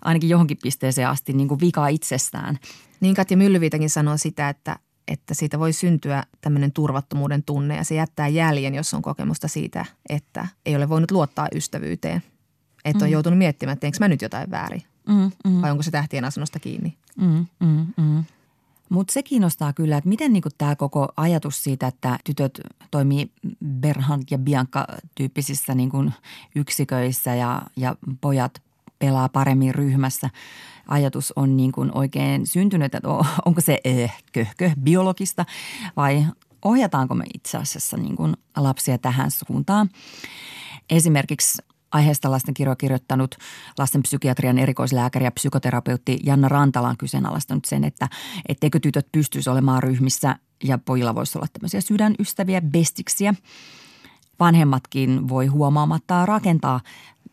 ainakin 0.05 0.31
johonkin 0.31 0.59
pisteeseen 0.63 1.09
asti 1.09 1.33
niin 1.33 1.49
kuin 1.49 1.61
vikaa 1.61 1.89
itsestään. 1.89 2.59
Niin 3.01 3.15
Katja 3.15 3.37
Myllyviitakin 3.37 3.91
sanoo 3.91 4.17
sitä, 4.17 4.49
että, 4.49 4.77
että 5.09 5.35
siitä 5.35 5.59
voi 5.59 5.73
syntyä 5.73 6.25
tämmöinen 6.41 6.73
turvattomuuden 6.73 7.43
tunne 7.43 7.77
ja 7.77 7.85
se 7.85 7.95
jättää 7.95 8.29
jäljen, 8.29 8.75
jos 8.75 8.95
on 8.95 9.03
kokemusta 9.03 9.49
siitä, 9.49 9.85
että 10.09 10.47
ei 10.67 10.77
ole 10.77 10.89
voinut 10.89 11.11
luottaa 11.11 11.49
ystävyyteen. 11.55 12.23
Että 12.85 13.05
on 13.05 13.09
mm. 13.09 13.13
joutunut 13.13 13.39
miettimään, 13.39 13.73
että 13.73 13.81
teenkö 13.81 13.99
mä 14.01 14.09
nyt 14.09 14.23
jotain 14.23 14.51
väärin 14.51 14.83
mm, 15.09 15.31
mm. 15.45 15.63
vai 15.63 15.71
onko 15.71 15.83
se 15.83 15.91
tähtien 15.91 16.25
asunnosta 16.25 16.59
kiinni. 16.59 16.97
Mm, 17.17 17.47
mm, 17.61 17.87
mm. 17.97 18.25
Mutta 18.93 19.13
se 19.13 19.23
kiinnostaa 19.23 19.73
kyllä, 19.73 19.97
että 19.97 20.09
miten 20.09 20.33
niinku 20.33 20.49
tämä 20.59 20.77
koko 20.77 21.09
ajatus 21.17 21.65
siitä, 21.65 21.87
että 21.87 22.19
tytöt 22.25 22.61
toimii 22.91 23.31
Berhand 23.65 24.23
ja 24.31 24.39
Bianca-tyyppisissä 24.39 25.75
niinku 25.75 26.11
yksiköissä 26.55 27.35
ja, 27.35 27.63
ja 27.77 27.97
pojat 28.21 28.63
pelaa 28.99 29.29
paremmin 29.29 29.75
ryhmässä. 29.75 30.31
Ajatus 30.89 31.33
on 31.37 31.57
niin 31.57 31.73
kuin 31.73 31.91
oikein 31.95 32.47
syntynyt, 32.47 32.95
että 32.95 33.09
onko 33.45 33.61
se 33.61 33.79
äh, 34.05 34.23
köhkö 34.33 34.71
biologista 34.81 35.45
vai 35.97 36.27
ohjataanko 36.65 37.15
me 37.15 37.25
itse 37.35 37.59
asiassa 37.59 37.97
niin 37.97 38.17
kuin 38.17 38.37
lapsia 38.57 38.99
tähän 38.99 39.31
suuntaan. 39.31 39.91
Esimerkiksi 40.91 41.63
aiheesta 41.93 42.31
lastenkirjoa 42.31 42.77
kirjoittanut 42.77 43.35
lastenpsykiatrian 43.79 44.59
erikoislääkäri 44.59 45.25
ja 45.25 45.31
psykoterapeutti 45.31 46.21
Janna 46.23 46.49
Rantala 46.49 46.89
on 46.89 46.97
kyseenalaistanut 46.97 47.65
sen, 47.65 47.85
että 47.85 48.09
etteikö 48.49 48.81
tytöt 48.81 49.07
pystyisi 49.13 49.51
olemaan 49.51 49.83
ryhmissä 49.83 50.37
ja 50.65 50.79
pojilla 50.79 51.15
voisi 51.15 51.39
olla 51.39 51.47
tämmöisiä 51.53 51.81
sydänystäviä, 51.81 52.61
bestiksiä. 52.61 53.35
Vanhemmatkin 54.41 55.29
voi 55.29 55.47
huomaamatta 55.47 56.27
rakentaa 56.27 56.81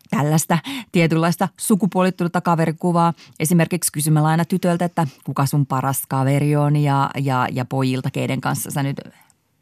tällaista 0.10 0.60
tietynlaista 0.92 1.48
sukupuolittunutta 1.58 2.42
kaverikuvaa. 2.42 3.14
Esimerkiksi 3.40 3.92
kysymällä 3.92 4.28
aina 4.28 4.46
tytöltä, 4.46 4.86
että 4.86 5.08
kuka 5.24 5.46
sun 5.46 5.66
paras 5.66 6.04
kaveri 6.08 6.56
on 6.56 6.76
ja, 6.76 7.10
ja, 7.18 7.48
ja 7.52 7.66
pojilta, 7.66 8.12
keiden 8.12 8.42
kanssa 8.42 8.72
sä 8.72 8.84
nyt 8.84 8.98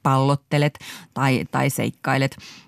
pallottelet 0.04 0.80
tai, 1.14 1.45
tai 1.52 1.70
seikkailet– 1.70 2.38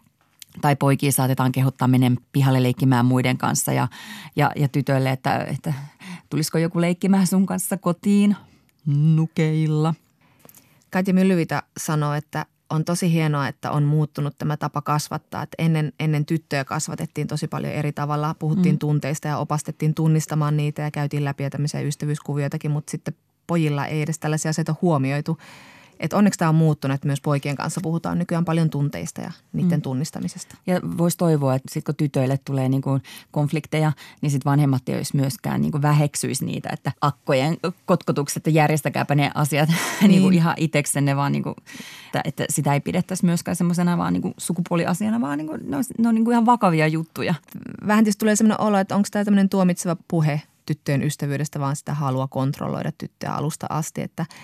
tai 0.62 0.76
poikia 0.76 1.12
saatetaan 1.12 1.51
kehottaa 1.51 1.88
menemään 1.88 2.18
pihalle 2.32 2.64
leikkimään 2.64 3.05
muiden 3.05 3.38
kanssa 3.38 3.74
ja, 3.74 3.88
ja, 4.36 4.51
ja 4.55 4.68
tytöille, 4.68 5.12
että, 5.12 5.38
että 5.43 5.74
tulisiko 6.30 6.57
joku 6.57 6.82
leikkimään 6.82 7.28
sun 7.28 7.45
kanssa 7.45 7.78
kotiin 7.78 8.36
nukeilla. 9.16 9.93
Katja 10.91 11.14
Myllyvitä 11.14 11.64
sanoo, 11.78 12.14
että 12.14 12.45
on 12.70 12.86
tosi 12.86 13.14
hienoa, 13.14 13.47
että 13.47 13.72
on 13.72 13.84
muuttunut 13.84 14.38
tämä 14.38 14.57
tapa 14.57 14.82
kasvattaa. 14.82 15.43
Että 15.43 15.55
ennen, 15.60 15.93
ennen 15.99 16.26
tyttöjä 16.26 16.66
kasvatettiin 16.66 17.28
tosi 17.28 17.47
paljon 17.47 17.74
eri 17.74 17.91
tavalla. 17.91 18.36
Puhuttiin 18.39 18.76
mm. 18.76 18.80
tunteista 18.80 19.28
ja 19.28 19.38
opastettiin 19.38 19.93
tunnistamaan 19.93 20.57
niitä 20.57 20.82
ja 20.82 20.91
käytiin 20.91 21.26
läpi 21.26 21.49
tämmöisiä 21.49 21.82
ystävyyskuvioitakin, 21.82 22.72
mutta 22.72 22.91
sitten 22.91 23.14
pojilla 23.47 23.86
ei 23.86 24.01
edes 24.01 24.20
tällaisia 24.20 24.49
asioita 24.49 24.76
huomioitu– 24.82 25.38
että 26.00 26.18
onneksi 26.18 26.39
tämä 26.39 26.50
on 26.50 26.56
muuttunut, 26.56 26.95
että 26.95 27.08
myös 27.08 27.22
poikien 27.22 27.56
kanssa 27.56 27.82
puhutaan 27.82 28.20
nykyään 28.20 28.45
paljon 28.45 28.70
tunteista 28.70 29.22
ja 29.22 29.32
niiden 29.54 29.80
mm. 29.80 29.82
tunnistamisesta. 29.82 30.58
Ja 30.68 30.80
voisi 30.97 31.18
toivoa, 31.18 31.56
että 31.56 31.74
sitten 31.74 31.84
kun 31.84 31.95
tytöille 31.95 32.39
tulee 32.45 32.70
niin 32.70 32.82
kuin 32.82 33.04
konflikteja, 33.32 33.91
niin 34.22 34.32
sitten 34.32 34.50
vanhemmat 34.50 34.89
ei 34.89 34.95
olisi 34.95 35.16
myöskään 35.16 35.62
niin 35.62 35.72
kuin 35.72 35.82
väheksyisi 35.82 36.45
niitä, 36.45 36.70
että 36.74 36.91
akkojen 37.02 37.58
kotkotukset 37.86 38.47
ja 38.47 38.52
järjestäkääpä 38.52 39.16
ne 39.16 39.32
asiat 39.36 39.70
niin. 40.02 40.12
niin 40.12 40.22
kuin 40.22 40.34
ihan 40.34 40.54
itseksenne, 40.58 41.16
vaan 41.16 41.32
niin 41.32 41.43
kuin, 41.43 41.56
että, 42.06 42.22
että 42.26 42.45
sitä 42.50 42.74
ei 42.74 42.80
pidettäisi 42.80 43.26
myöskään 43.26 43.56
semmoisena 43.56 43.97
vaan 43.97 44.14
niin 44.14 44.22
kuin 44.22 44.34
sukupuoliasiana, 44.38 45.22
vaan 45.22 45.38
niin 45.38 45.47
kuin, 45.47 45.62
ne 45.72 45.78
on, 45.78 45.84
ne 45.97 46.08
on 46.10 46.16
niin 46.16 46.26
kuin 46.26 46.34
ihan 46.34 46.45
vakavia 46.45 46.88
juttuja. 46.88 47.36
Vähän 47.88 48.04
tietysti 48.04 48.20
tulee 48.20 48.36
sellainen 48.36 48.62
olo, 48.62 48.78
että 48.78 48.95
onko 48.95 49.08
tämä 49.12 49.26
tämmöinen 49.26 49.50
tuomitseva 49.50 49.95
puhe 50.08 50.41
tyttöjen 50.66 51.04
ystävyydestä, 51.04 51.60
vaan 51.60 51.76
sitä 51.76 51.93
halua 51.93 52.28
kontrolloida 52.28 52.91
tyttöä 52.97 53.32
alusta 53.32 53.68
asti, 53.70 54.02
että– 54.02 54.26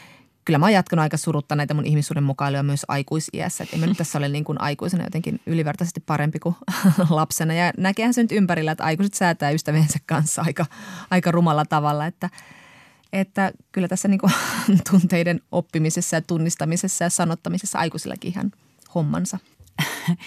kyllä 0.46 0.60
mä 0.60 0.66
oon 0.66 0.74
jatkanut 0.74 1.04
aika 1.04 1.18
surutta 1.18 1.56
näitä 1.56 1.74
mun 1.74 1.86
ihmissuuden 1.86 2.24
mukailuja 2.24 2.64
myös 2.64 2.86
aikuisiässä. 2.88 3.64
Että 3.64 3.76
en 3.76 3.80
mä 3.80 3.86
nyt 3.86 3.98
tässä 3.98 4.18
ole 4.18 4.30
niin 4.30 4.44
kuin 4.44 4.62
aikuisena 4.62 5.04
jotenkin 5.04 5.42
ylivertaisesti 5.46 6.00
parempi 6.00 6.40
kuin 6.40 6.56
lapsena. 7.10 7.54
Ja 7.54 7.74
näkehän 7.78 8.14
se 8.14 8.22
nyt 8.22 8.32
ympärillä, 8.32 8.72
että 8.72 8.84
aikuiset 8.84 9.14
säätää 9.14 9.52
ystäviensä 9.52 10.00
kanssa 10.06 10.42
aika, 10.42 10.66
aika 11.12 11.32
rumalla 11.32 11.66
tavalla, 11.66 12.06
että 12.06 12.30
että 13.14 13.52
kyllä 13.72 13.88
tässä 13.88 14.08
niin 14.08 14.20
kuin 14.20 14.34
tunteiden 14.92 15.42
oppimisessa 15.52 16.16
ja 16.16 16.22
tunnistamisessa 16.22 17.04
ja 17.04 17.10
sanottamisessa 17.10 17.80
aikuisillakin 17.80 18.32
ihan 18.32 18.52
hommansa. 18.96 19.40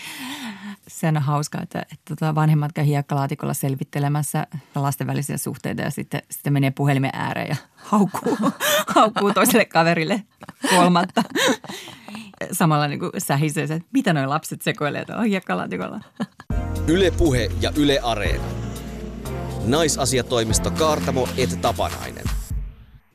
Sehän 0.89 1.17
on 1.17 1.23
hauskaa, 1.23 1.63
että, 1.63 1.79
että 1.79 2.17
tota 2.17 2.35
vanhemmat 2.35 2.73
käy 2.73 2.87
hiekkalaatikolla 2.87 3.55
selvittelemässä 3.55 4.47
lasten 4.75 5.07
välisiä 5.07 5.37
suhteita 5.37 5.83
ja 5.83 5.91
sitten, 5.91 6.23
sitten 6.31 6.53
menee 6.53 6.71
puhelimen 6.71 7.11
ääreen 7.13 7.49
ja 7.49 7.57
haukkuu, 7.75 8.39
haukkuu 8.95 9.33
toiselle 9.33 9.65
kaverille 9.65 10.23
kolmatta. 10.71 11.23
Samalla 12.53 12.89
niin 12.89 13.01
kuin 13.01 13.13
sähisee 13.19 13.67
se, 13.67 13.75
että 13.75 13.89
mitä 13.93 14.13
noin 14.13 14.29
lapset 14.29 14.63
sekoilee 14.63 15.05
tuolla 15.05 15.23
hiekkalaatikolla. 15.23 16.01
Yle 16.87 17.11
Puhe 17.11 17.51
ja 17.61 17.73
Yle 17.77 18.01
Areena. 18.03 18.45
Naisasiatoimisto 19.65 20.71
Kaartamo 20.71 21.29
et 21.37 21.61
Tapanainen. 21.61 22.25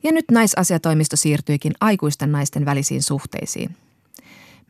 Ja 0.04 0.12
nyt 0.12 0.26
naisasiatoimisto 0.32 1.16
siirtyikin 1.16 1.74
aikuisten 1.82 2.32
naisten 2.32 2.66
välisiin 2.66 3.04
suhteisiin. 3.04 3.76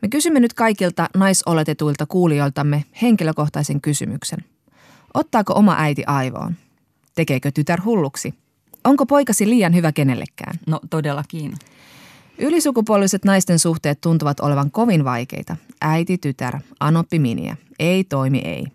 Me 0.04 0.08
kysymme 0.08 0.40
nyt 0.40 0.52
kaikilta 0.52 1.08
naisoletetuilta 1.14 2.06
kuulijoiltamme 2.06 2.84
henkilökohtaisen 3.02 3.80
kysymyksen. 3.80 4.38
Ottaako 5.14 5.52
oma 5.56 5.74
äiti 5.78 6.04
aivoon? 6.06 6.54
Tekeekö 7.14 7.50
tytär 7.50 7.80
hulluksi? 7.84 8.34
Onko 8.84 9.06
poikasi 9.06 9.48
liian 9.48 9.74
hyvä 9.74 9.92
kenellekään? 9.92 10.58
No 10.66 10.80
todellakin. 10.90 11.54
Ylisukupuoliset 12.38 13.24
naisten 13.24 13.58
suhteet 13.58 14.00
tuntuvat 14.00 14.40
olevan 14.40 14.70
kovin 14.70 15.04
vaikeita. 15.04 15.56
Äiti, 15.80 16.18
tytär, 16.18 16.60
anoppi, 16.80 17.18
miniä. 17.18 17.56
Ei 17.78 18.04
toimi, 18.04 18.38
ei. 18.38 18.66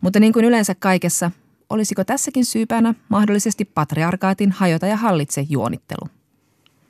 Mutta 0.00 0.20
niin 0.20 0.32
kuin 0.32 0.44
yleensä 0.44 0.74
kaikessa, 0.74 1.30
olisiko 1.70 2.04
tässäkin 2.04 2.44
syypänä 2.44 2.94
mahdollisesti 3.08 3.64
patriarkaatin 3.64 4.52
hajota 4.52 4.86
ja 4.86 4.96
hallitse 4.96 5.46
juonittelu? 5.48 6.17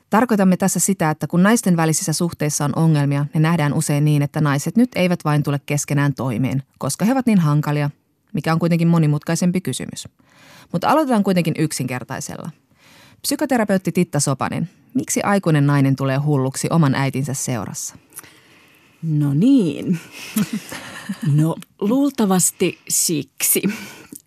Tarkoitamme 0.09 0.57
tässä 0.57 0.79
sitä, 0.79 1.09
että 1.09 1.27
kun 1.27 1.43
naisten 1.43 1.77
välisissä 1.77 2.13
suhteissa 2.13 2.65
on 2.65 2.75
ongelmia, 2.75 3.25
ne 3.33 3.39
nähdään 3.39 3.73
usein 3.73 4.05
niin, 4.05 4.21
että 4.21 4.41
naiset 4.41 4.77
nyt 4.77 4.89
eivät 4.95 5.25
vain 5.25 5.43
tule 5.43 5.61
keskenään 5.65 6.13
toimeen, 6.13 6.63
koska 6.77 7.05
he 7.05 7.11
ovat 7.11 7.25
niin 7.25 7.39
hankalia, 7.39 7.89
mikä 8.33 8.53
on 8.53 8.59
kuitenkin 8.59 8.87
monimutkaisempi 8.87 9.61
kysymys. 9.61 10.07
Mutta 10.71 10.89
aloitetaan 10.89 11.23
kuitenkin 11.23 11.53
yksinkertaisella. 11.57 12.49
Psykoterapeutti 13.21 13.91
Titta 13.91 14.19
Sopanen, 14.19 14.69
miksi 14.93 15.21
aikuinen 15.21 15.67
nainen 15.67 15.95
tulee 15.95 16.17
hulluksi 16.17 16.67
oman 16.71 16.95
äitinsä 16.95 17.33
seurassa? 17.33 17.95
No 19.03 19.33
niin. 19.33 19.99
No 21.33 21.55
luultavasti 21.81 22.79
siksi, 22.89 23.61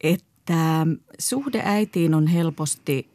että 0.00 0.86
suhde 1.18 1.62
äitiin 1.64 2.14
on 2.14 2.26
helposti 2.26 3.11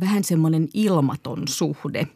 vähän 0.00 0.24
semmoinen 0.24 0.68
ilmaton 0.74 1.42
suhde. 1.48 2.08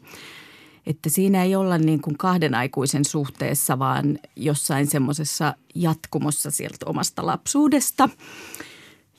Että 0.87 1.09
siinä 1.09 1.43
ei 1.43 1.57
olla 1.57 1.79
niin 1.79 2.01
kuin 2.01 2.19
kahden 2.19 2.55
aikuisen 2.55 3.05
suhteessa, 3.05 3.79
vaan 3.79 4.19
jossain 4.37 4.87
semmoisessa 4.87 5.55
jatkumossa 5.75 6.51
sieltä 6.51 6.87
omasta 6.87 7.27
lapsuudesta, 7.27 8.09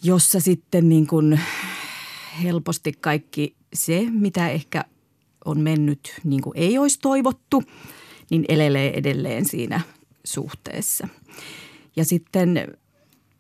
jossa 0.04 0.40
sitten 0.40 0.90
niin 0.90 1.08
kuin 1.08 1.40
helposti 2.44 2.92
kaikki 3.02 3.56
se, 3.74 4.08
mitä 4.10 4.50
ehkä 4.50 4.86
on 5.46 5.60
mennyt 5.60 6.22
niin 6.24 6.42
kuin 6.42 6.58
ei 6.58 6.78
olisi 6.78 7.00
toivottu, 7.00 7.64
niin 8.30 8.46
elelee 8.50 8.98
edelleen 8.98 9.46
siinä 9.46 9.82
suhteessa. 10.24 11.08
Ja 11.96 12.06
sitten 12.06 12.78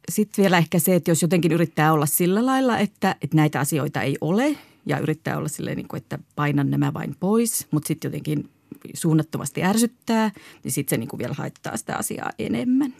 sitten 0.09 0.43
vielä 0.43 0.57
ehkä 0.57 0.79
se, 0.79 0.95
että 0.95 1.11
jos 1.11 1.21
jotenkin 1.21 1.51
yrittää 1.51 1.93
olla 1.93 2.05
sillä 2.05 2.45
lailla, 2.45 2.79
että, 2.79 3.15
että 3.21 3.35
näitä 3.37 3.59
asioita 3.59 4.01
ei 4.01 4.17
ole 4.21 4.57
ja 4.85 4.99
yrittää 4.99 5.37
olla 5.37 5.47
silleen, 5.47 5.77
niin 5.77 5.87
kuin, 5.87 5.97
että 5.97 6.19
painan 6.35 6.71
nämä 6.71 6.93
vain 6.93 7.15
pois, 7.19 7.67
mutta 7.71 7.87
sitten 7.87 8.09
jotenkin 8.09 8.49
suunnattomasti 8.93 9.63
ärsyttää, 9.63 10.31
niin 10.63 10.71
sitten 10.71 10.95
se 10.95 10.97
niin 10.97 11.09
kuin 11.09 11.17
vielä 11.17 11.33
haittaa 11.37 11.77
sitä 11.77 11.95
asiaa 11.95 12.31
enemmän. 12.39 12.93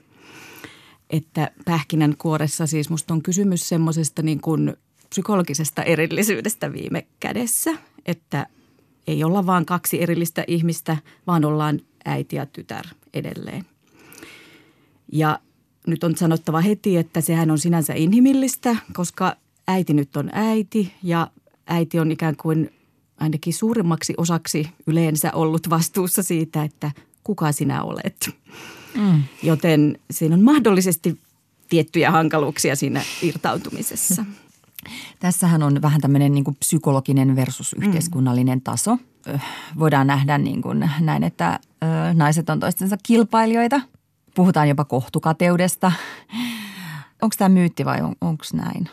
Että 1.10 1.52
pähkinän 1.66 2.16
kuoressa 2.18 2.68
siis 2.68 2.90
musta 2.90 3.14
on 3.14 3.22
kysymys 3.22 3.70
semmoisesta 3.70 4.22
niin 4.22 4.42
kuin 4.42 4.74
psykologisesta 5.10 5.84
erillisyydestä 5.84 6.74
viime 6.74 7.08
kädessä, 7.20 7.74
että 8.06 8.48
ei 9.08 9.24
olla 9.24 9.46
vaan 9.46 9.66
kaksi 9.66 10.02
erillistä 10.02 10.44
ihmistä, 10.48 10.98
vaan 11.28 11.46
ollaan 11.46 11.80
äiti 12.06 12.36
ja 12.36 12.46
tytär 12.46 12.86
edelleen. 13.14 13.66
Ja 15.12 15.40
nyt 15.88 16.04
on 16.04 16.18
sanottava 16.18 16.62
heti, 16.62 16.98
että 16.98 17.22
sehän 17.22 17.52
on 17.52 17.60
sinänsä 17.60 17.94
inhimillistä, 17.94 18.76
koska 18.94 19.36
äiti 19.68 19.94
nyt 19.94 20.18
on 20.18 20.30
äiti 20.34 20.94
ja 21.04 21.32
äiti 21.72 22.00
on 22.00 22.12
ikään 22.12 22.36
kuin 22.36 22.74
ainakin 23.20 23.54
suurimmaksi 23.54 24.14
osaksi 24.18 24.70
yleensä 24.88 25.32
ollut 25.34 25.70
vastuussa 25.70 26.24
siitä, 26.24 26.64
että 26.64 26.92
kuka 27.24 27.52
sinä 27.52 27.84
olet. 27.84 28.30
Mm. 28.98 29.24
Joten 29.44 30.00
siinä 30.12 30.36
on 30.36 30.42
mahdollisesti 30.42 31.20
tiettyjä 31.70 32.12
hankaluuksia 32.12 32.76
siinä 32.76 33.02
irtautumisessa. 33.22 34.26
Tässähän 35.20 35.64
on 35.64 35.82
vähän 35.82 36.02
tämmöinen 36.02 36.34
niin 36.34 36.44
kuin 36.44 36.56
psykologinen 36.56 37.36
versus 37.36 37.76
mm. 37.76 37.88
yhteiskunnallinen 37.88 38.58
mm. 38.58 38.64
taso. 38.64 38.98
Voidaan 39.80 40.08
nähdä 40.08 40.38
niin 40.38 40.62
kuin 40.62 40.90
näin, 41.00 41.24
että 41.24 41.60
naiset 42.14 42.50
on 42.50 42.60
toistensa 42.60 42.98
kilpailijoita. 43.04 43.82
Puhutaan 44.36 44.70
jopa 44.70 44.86
kohtukateudesta. 44.86 45.92
Onko 47.22 47.36
tämä 47.38 47.50
myytti 47.50 47.86
vai 47.86 48.02
on, 48.02 48.16
onko 48.22 48.44
näin? 48.54 48.90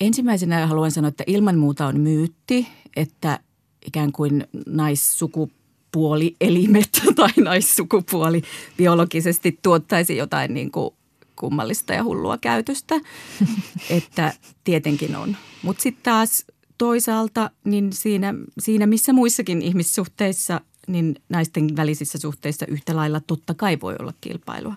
Ensimmäisenä 0.00 0.66
haluan 0.66 0.90
sanoa, 0.90 1.08
että 1.08 1.24
ilman 1.26 1.58
muuta 1.58 1.86
on 1.86 2.00
myytti, 2.00 2.68
että 2.96 3.40
ikään 3.86 4.12
kuin 4.12 4.46
naissukupuolielimet 4.66 6.90
tai 7.16 7.30
naissukupuoli 7.40 8.42
biologisesti 8.76 9.58
tuottaisi 9.62 10.16
jotain 10.16 10.54
niin 10.54 10.70
kuin 10.70 10.94
kummallista 11.36 11.92
ja 11.92 12.04
hullua 12.04 12.38
käytöstä, 12.38 13.00
että 13.90 14.32
tietenkin 14.64 15.16
on. 15.16 15.36
Mutta 15.62 15.82
sitten 15.82 16.04
taas 16.04 16.46
toisaalta 16.78 17.50
niin 17.64 17.92
siinä, 17.92 18.34
siinä, 18.58 18.86
missä 18.86 19.12
muissakin 19.12 19.62
ihmissuhteissa, 19.62 20.60
niin 20.86 21.16
naisten 21.28 21.76
välisissä 21.76 22.18
suhteissa 22.18 22.66
yhtä 22.66 22.96
lailla 22.96 23.20
totta 23.20 23.54
kai 23.54 23.78
voi 23.80 23.96
olla 23.98 24.12
kilpailua. 24.20 24.74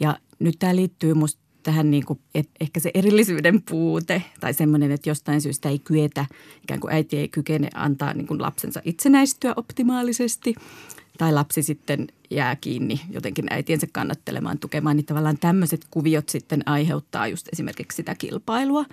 Ja 0.00 0.18
nyt 0.38 0.56
tämä 0.58 0.76
liittyy 0.76 1.14
musta 1.14 1.40
tähän 1.62 1.90
niin 1.90 2.04
kuin, 2.04 2.18
että 2.34 2.52
ehkä 2.60 2.80
se 2.80 2.90
erillisyyden 2.94 3.62
puute 3.62 4.22
tai 4.40 4.54
semmoinen, 4.54 4.90
että 4.90 5.10
jostain 5.10 5.40
syystä 5.40 5.68
ei 5.68 5.78
kyetä, 5.78 6.26
ikään 6.62 6.80
kuin 6.80 6.94
äiti 6.94 7.16
ei 7.16 7.28
kykene 7.28 7.68
antaa 7.74 8.14
niin 8.14 8.26
kuin 8.26 8.42
lapsensa 8.42 8.80
itsenäistyä 8.84 9.52
optimaalisesti 9.56 10.54
tai 11.18 11.32
lapsi 11.32 11.62
sitten 11.62 12.08
jää 12.30 12.56
kiinni 12.56 13.00
jotenkin 13.10 13.46
äitiensä 13.50 13.86
kannattelemaan, 13.92 14.58
tukemaan, 14.58 14.96
niin 14.96 15.06
tavallaan 15.06 15.38
tämmöiset 15.38 15.86
kuviot 15.90 16.28
sitten 16.28 16.62
aiheuttaa 16.66 17.26
just 17.26 17.48
esimerkiksi 17.52 17.96
sitä 17.96 18.14
kilpailua 18.14 18.84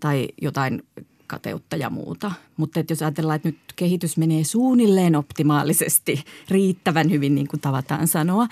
tai 0.00 0.28
jotain 0.42 0.82
kateutta 1.26 1.76
ja 1.76 1.90
muuta. 1.90 2.32
Mutta 2.56 2.80
että 2.80 2.92
jos 2.92 3.02
ajatellaan, 3.02 3.36
että 3.36 3.48
nyt 3.48 3.58
kehitys 3.76 4.16
menee 4.16 4.44
suunnilleen 4.44 5.16
optimaalisesti, 5.16 6.24
riittävän 6.50 7.10
hyvin 7.10 7.34
niin 7.34 7.48
kuin 7.48 7.60
tavataan 7.60 8.08
sanoa, 8.08 8.46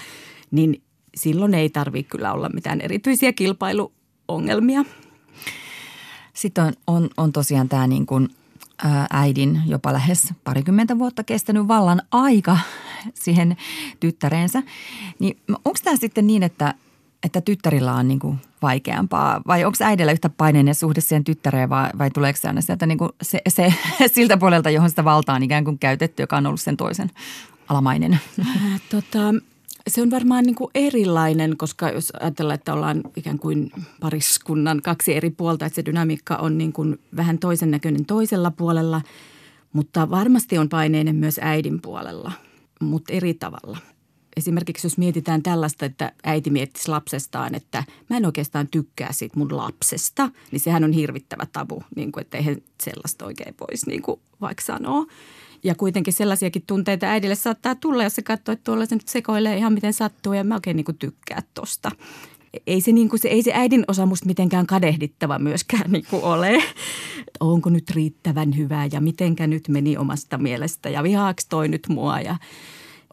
niin 0.51 0.83
silloin 1.17 1.55
ei 1.55 1.71
tarvitse 1.71 2.11
kyllä 2.11 2.33
olla 2.33 2.49
mitään 2.49 2.81
erityisiä 2.81 3.33
kilpailuongelmia. 3.33 4.85
Sitten 6.33 6.65
on, 6.65 6.73
on, 6.87 7.11
on 7.17 7.33
tosiaan 7.33 7.69
tämä 7.69 7.87
niin 7.87 8.07
kuin 8.07 8.29
äidin 9.11 9.63
jopa 9.67 9.93
lähes 9.93 10.35
parikymmentä 10.45 10.99
vuotta 10.99 11.25
kestänyt 11.25 11.69
vallan 11.69 12.03
aika 12.11 12.59
siihen 13.15 13.57
tyttäreensä. 14.01 14.63
Niin 15.19 15.37
onko 15.49 15.79
tämä 15.85 15.97
sitten 15.97 16.27
niin, 16.27 16.43
että, 16.43 16.75
että 17.23 17.41
tyttärillä 17.41 17.95
on 17.95 18.09
niin 18.09 18.19
kuin 18.19 18.39
vaikeampaa 18.63 19.41
vai 19.47 19.65
onko 19.65 19.79
äidillä 19.85 20.13
yhtä 20.13 20.29
paineinen 20.29 20.75
suhde 20.75 21.01
siihen 21.01 21.25
tyttäreen 21.25 21.69
vai, 21.69 21.91
vai 21.99 22.11
tuleeko 22.11 22.39
se 22.43 22.49
aina 22.49 22.61
sieltä 22.61 22.87
niin 22.87 22.99
kuin 22.99 23.11
se, 23.23 23.41
se, 23.49 23.75
siltä 24.15 24.37
puolelta, 24.37 24.71
johon 24.71 24.91
sitä 24.91 25.05
valtaa 25.05 25.37
on 25.37 25.43
ikään 25.43 25.65
kuin 25.65 25.79
käytetty, 25.79 26.23
joka 26.23 26.37
on 26.37 26.47
ollut 26.47 26.61
sen 26.61 26.77
toisen 26.77 27.11
alamainen? 27.69 28.21
Tota, 28.91 29.35
se 29.89 30.03
on 30.03 30.11
varmaan 30.11 30.45
niin 30.45 30.55
kuin 30.55 30.71
erilainen, 30.75 31.57
koska 31.57 31.89
jos 31.91 32.13
ajatellaan, 32.21 32.55
että 32.55 32.75
ollaan 32.75 33.03
ikään 33.17 33.39
kuin 33.39 33.73
pariskunnan 34.01 34.83
kaksi 34.83 35.15
eri 35.15 35.31
puolta, 35.31 35.67
että 35.67 35.77
se 35.77 35.85
dynamiikka 35.85 36.37
on 36.37 36.59
niin 36.59 36.73
kuin 36.73 36.99
vähän 37.17 37.39
toisen 37.39 37.71
näköinen 37.71 38.05
toisella 38.05 38.51
puolella, 38.51 39.03
mutta 39.73 40.11
varmasti 40.11 40.59
on 40.59 40.69
paineinen 40.69 41.17
myös 41.17 41.41
äidin 41.43 41.83
puolella, 41.83 42.33
mutta 42.81 43.13
eri 43.13 43.35
tavalla. 43.35 43.79
Esimerkiksi 44.37 44.87
jos 44.87 44.99
mietitään 44.99 45.43
tällaista, 45.43 45.87
että 45.87 46.13
äiti 46.25 46.51
miettisi 46.51 46.89
lapsestaan, 46.89 47.55
että 47.55 47.85
mä 48.11 48.17
en 48.17 48.27
oikeastaan 48.27 48.69
tykkää 48.69 49.13
siitä 49.13 49.39
mun 49.39 49.57
lapsesta, 49.57 50.31
niin 50.51 50.61
sehän 50.61 50.85
on 50.85 50.93
hirvittävä 50.93 51.47
tabu, 51.53 51.83
niin 51.97 52.13
kuin, 52.13 52.23
että 52.23 52.37
eihän 52.39 52.57
sellaista 52.83 53.27
oikein 53.27 53.55
voisi 53.61 53.89
niin 53.89 54.03
kuin 54.03 54.21
vaikka 54.41 54.65
sanoa. 54.65 55.07
Ja 55.65 55.75
kuitenkin 55.75 56.13
sellaisiakin 56.13 56.63
tunteita 56.67 57.07
äidille 57.07 57.35
saattaa 57.35 57.75
tulla, 57.75 58.03
jos 58.03 58.15
se 58.15 58.23
katsoo, 58.23 58.53
että 58.53 58.65
tuolla 58.65 58.87
se 58.87 58.95
nyt 58.95 59.09
sekoilee 59.09 59.57
ihan 59.57 59.73
miten 59.73 59.93
sattuu 59.93 60.33
ja 60.33 60.45
mä 60.45 60.55
oikein 60.55 60.77
niin 60.77 60.85
kuin 60.85 60.99
tykkää 60.99 61.43
tosta. 61.55 61.91
Ei 62.67 62.81
se, 62.81 62.93
niin 62.93 63.09
kuin 63.09 63.21
se, 63.21 63.29
ei 63.29 63.43
se 63.43 63.53
äidin 63.55 63.85
osa 63.89 64.07
musta 64.07 64.27
mitenkään 64.27 64.67
kadehdittava 64.67 65.39
myöskään 65.39 65.91
niin 65.93 66.05
kuin 66.11 66.23
ole. 66.23 66.63
Onko 67.41 67.71
nyt 67.71 67.91
riittävän 67.91 68.57
hyvää 68.57 68.89
ja 68.93 69.01
mitenkä 69.01 69.47
nyt 69.47 69.69
meni 69.69 69.97
omasta 69.97 70.39
mielestä 70.39 70.89
ja 70.89 71.03
vihaaks 71.03 71.47
toi 71.47 71.69
nyt 71.69 71.89
mua 71.89 72.21
ja 72.21 72.37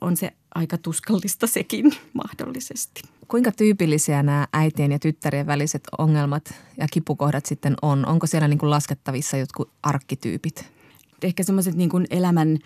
on 0.02 0.18
se 0.18 0.34
aika 0.56 0.78
tuskallista 0.78 1.47
sekin 1.47 1.91
mahdollisesti. 2.14 3.02
Kuinka 3.28 3.52
tyypillisiä 3.52 4.24
nämä 4.24 4.47
äitien 4.54 4.91
ja 4.91 5.00
tyttärien 5.00 5.47
väliset 5.47 5.84
ongelmat 5.97 6.54
ja 6.78 6.88
kipukohdat 6.91 7.45
sitten 7.45 7.76
on? 7.82 8.06
Onko 8.06 8.28
siellä 8.28 8.47
niin 8.47 8.60
kuin 8.60 8.70
laskettavissa 8.70 9.38
jotkut 9.38 9.72
arkkityypit? 9.84 10.79
Ehkä 11.24 11.44
semmoiset 11.44 11.76
niin 11.76 12.08
elämän 12.10 12.58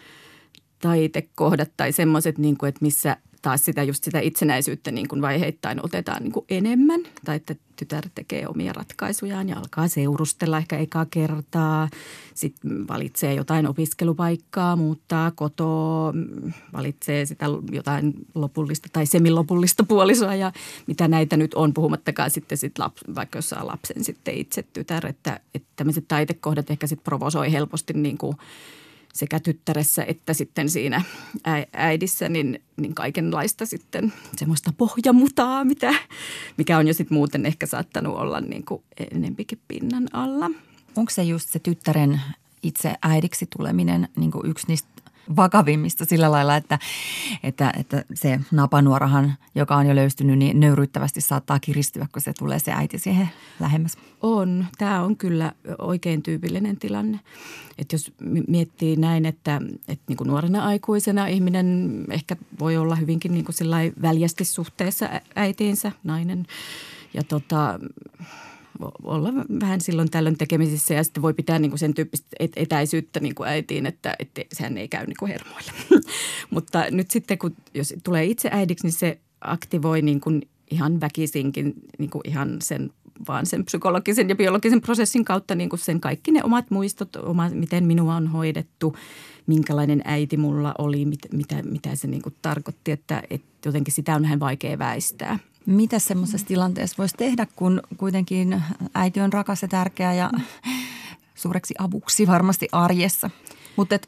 taitekohdat 0.81 1.71
tai 1.77 1.91
semmoiset, 1.91 2.37
niin 2.37 2.55
että 2.67 2.81
missä 2.81 3.17
taas 3.43 3.65
sitä 3.65 3.83
just 3.83 4.03
sitä 4.03 4.19
itsenäisyyttä 4.19 4.91
niin 4.91 5.07
kuin 5.07 5.21
vaiheittain 5.21 5.85
otetaan 5.85 6.23
niin 6.23 6.31
kuin 6.31 6.45
enemmän. 6.49 7.01
Tai 7.25 7.35
että 7.35 7.55
tytär 7.75 8.03
tekee 8.15 8.47
omia 8.47 8.73
ratkaisujaan 8.73 9.49
ja 9.49 9.57
alkaa 9.57 9.87
seurustella 9.87 10.57
ehkä 10.57 10.77
ekaa 10.77 11.05
kertaa. 11.05 11.89
Sitten 12.33 12.87
valitsee 12.87 13.33
jotain 13.33 13.67
opiskelupaikkaa, 13.67 14.75
muuttaa 14.75 15.31
kotoa, 15.31 16.13
valitsee 16.73 17.25
sitä 17.25 17.45
jotain 17.71 18.13
lopullista 18.35 18.89
tai 18.93 19.05
semilopullista 19.05 19.83
puolisoa 19.83 20.35
ja 20.35 20.51
mitä 20.87 21.07
näitä 21.07 21.37
nyt 21.37 21.53
on, 21.53 21.73
puhumattakaan 21.73 22.31
sitten 22.31 22.57
sit 22.57 22.79
laps, 22.79 23.01
vaikka 23.15 23.37
jos 23.37 23.49
saa 23.49 23.67
lapsen 23.67 24.03
sitten 24.03 24.35
itse 24.35 24.63
tytär. 24.73 25.05
Että, 25.05 25.39
että 25.55 25.67
tämmöiset 25.75 26.07
taitekohdat 26.07 26.71
ehkä 26.71 26.87
sitten 26.87 27.03
provosoi 27.03 27.51
helposti 27.51 27.93
niin 27.93 28.17
kuin– 28.17 28.37
sekä 29.13 29.39
tyttäressä 29.39 30.03
että 30.07 30.33
sitten 30.33 30.69
siinä 30.69 31.01
äidissä, 31.73 32.29
niin, 32.29 32.61
niin 32.77 32.95
kaikenlaista 32.95 33.65
sitten 33.65 34.13
semmoista 34.37 34.73
pohjamutaa, 34.77 35.63
mitä, 35.63 35.93
mikä 36.57 36.77
on 36.77 36.87
jo 36.87 36.93
sitten 36.93 37.17
muuten 37.17 37.45
ehkä 37.45 37.65
saattanut 37.65 38.17
olla 38.17 38.41
niin 38.41 38.65
kuin 38.65 38.83
enempikin 39.11 39.59
pinnan 39.67 40.07
alla. 40.13 40.51
Onko 40.95 41.09
se 41.09 41.23
just 41.23 41.49
se 41.49 41.59
tyttären 41.59 42.21
itse 42.63 42.95
äidiksi 43.01 43.47
tuleminen 43.57 44.07
niin 44.15 44.31
kuin 44.31 44.49
yksi 44.49 44.67
niistä 44.67 44.92
vakavimmista 45.35 46.05
sillä 46.05 46.31
lailla, 46.31 46.55
että, 46.55 46.79
että, 47.43 47.73
että 47.79 48.03
se 48.13 48.39
napanuorahan, 48.51 49.33
joka 49.55 49.75
on 49.75 49.87
jo 49.87 49.95
löystynyt, 49.95 50.37
niin 50.37 50.59
nöyryttävästi 50.59 51.21
saattaa 51.21 51.59
kiristyä, 51.59 52.07
kun 52.11 52.21
se 52.21 52.33
tulee 52.33 52.59
se 52.59 52.71
äiti 52.71 52.99
siihen 52.99 53.29
lähemmäs. 53.59 53.97
On. 54.21 54.65
Tämä 54.77 55.01
on 55.01 55.17
kyllä 55.17 55.51
oikein 55.79 56.23
tyypillinen 56.23 56.77
tilanne. 56.77 57.19
Että 57.77 57.93
jos 57.93 58.11
miettii 58.47 58.95
näin, 58.95 59.25
että, 59.25 59.61
että 59.87 60.03
niin 60.07 60.17
kuin 60.17 60.27
nuorena 60.27 60.65
aikuisena 60.65 61.27
ihminen 61.27 61.89
ehkä 62.09 62.35
voi 62.59 62.77
olla 62.77 62.95
hyvinkin 62.95 63.33
niin 63.33 63.45
kuin 63.45 63.93
väljästi 64.01 64.45
suhteessa 64.45 65.09
äitiinsä, 65.35 65.91
nainen. 66.03 66.45
Ja 67.13 67.23
tota, 67.23 67.79
olla 69.03 69.33
vähän 69.59 69.81
silloin 69.81 70.11
tällöin 70.11 70.37
tekemisissä 70.37 70.93
ja 70.93 71.03
sitten 71.03 71.21
voi 71.21 71.33
pitää 71.33 71.59
niin 71.59 71.71
kuin 71.71 71.79
sen 71.79 71.93
tyyppistä 71.93 72.27
etäisyyttä 72.55 73.19
niin 73.19 73.35
kuin 73.35 73.49
äitiin, 73.49 73.85
että, 73.85 74.15
että 74.19 74.41
sehän 74.53 74.77
ei 74.77 74.87
käy 74.87 75.05
niin 75.05 75.17
kuin 75.19 75.31
hermoille. 75.31 75.71
Mutta 76.53 76.85
nyt 76.91 77.11
sitten, 77.11 77.37
kun 77.37 77.55
jos 77.73 77.93
tulee 78.03 78.25
itse 78.25 78.49
äidiksi, 78.51 78.87
niin 78.87 78.93
se 78.93 79.19
aktivoi 79.41 80.01
niin 80.01 80.21
kuin 80.21 80.41
ihan 80.71 81.01
väkisinkin 81.01 81.73
niin 81.97 82.09
kuin 82.09 82.21
ihan 82.25 82.57
sen 82.61 82.89
vaan 83.27 83.45
sen 83.45 83.65
psykologisen 83.65 84.29
ja 84.29 84.35
biologisen 84.35 84.81
prosessin 84.81 85.25
kautta 85.25 85.55
niin 85.55 85.69
kuin 85.69 85.79
sen 85.79 85.99
kaikki 85.99 86.31
ne 86.31 86.43
omat 86.43 86.71
muistot, 86.71 87.15
oma, 87.15 87.49
miten 87.49 87.83
minua 87.85 88.15
on 88.15 88.27
hoidettu, 88.27 88.95
minkälainen 89.47 90.01
äiti 90.05 90.37
mulla 90.37 90.75
oli, 90.77 91.05
mit, 91.05 91.19
mitä, 91.33 91.63
mitä 91.63 91.95
se 91.95 92.07
niin 92.07 92.21
kuin 92.21 92.35
tarkoitti, 92.41 92.91
että, 92.91 93.23
että 93.29 93.69
jotenkin 93.69 93.93
sitä 93.93 94.15
on 94.15 94.21
vähän 94.21 94.39
vaikea 94.39 94.79
väistää– 94.79 95.39
mitä 95.65 95.99
semmoisessa 95.99 96.47
tilanteessa 96.47 96.95
voisi 96.97 97.15
tehdä, 97.17 97.47
kun 97.55 97.81
kuitenkin 97.97 98.63
äiti 98.93 99.21
on 99.21 99.33
rakas 99.33 99.61
ja 99.61 99.67
tärkeä 99.67 100.13
ja 100.13 100.31
suureksi 101.35 101.73
avuksi 101.77 102.27
varmasti 102.27 102.67
arjessa? 102.71 103.29
Mutta 103.75 103.99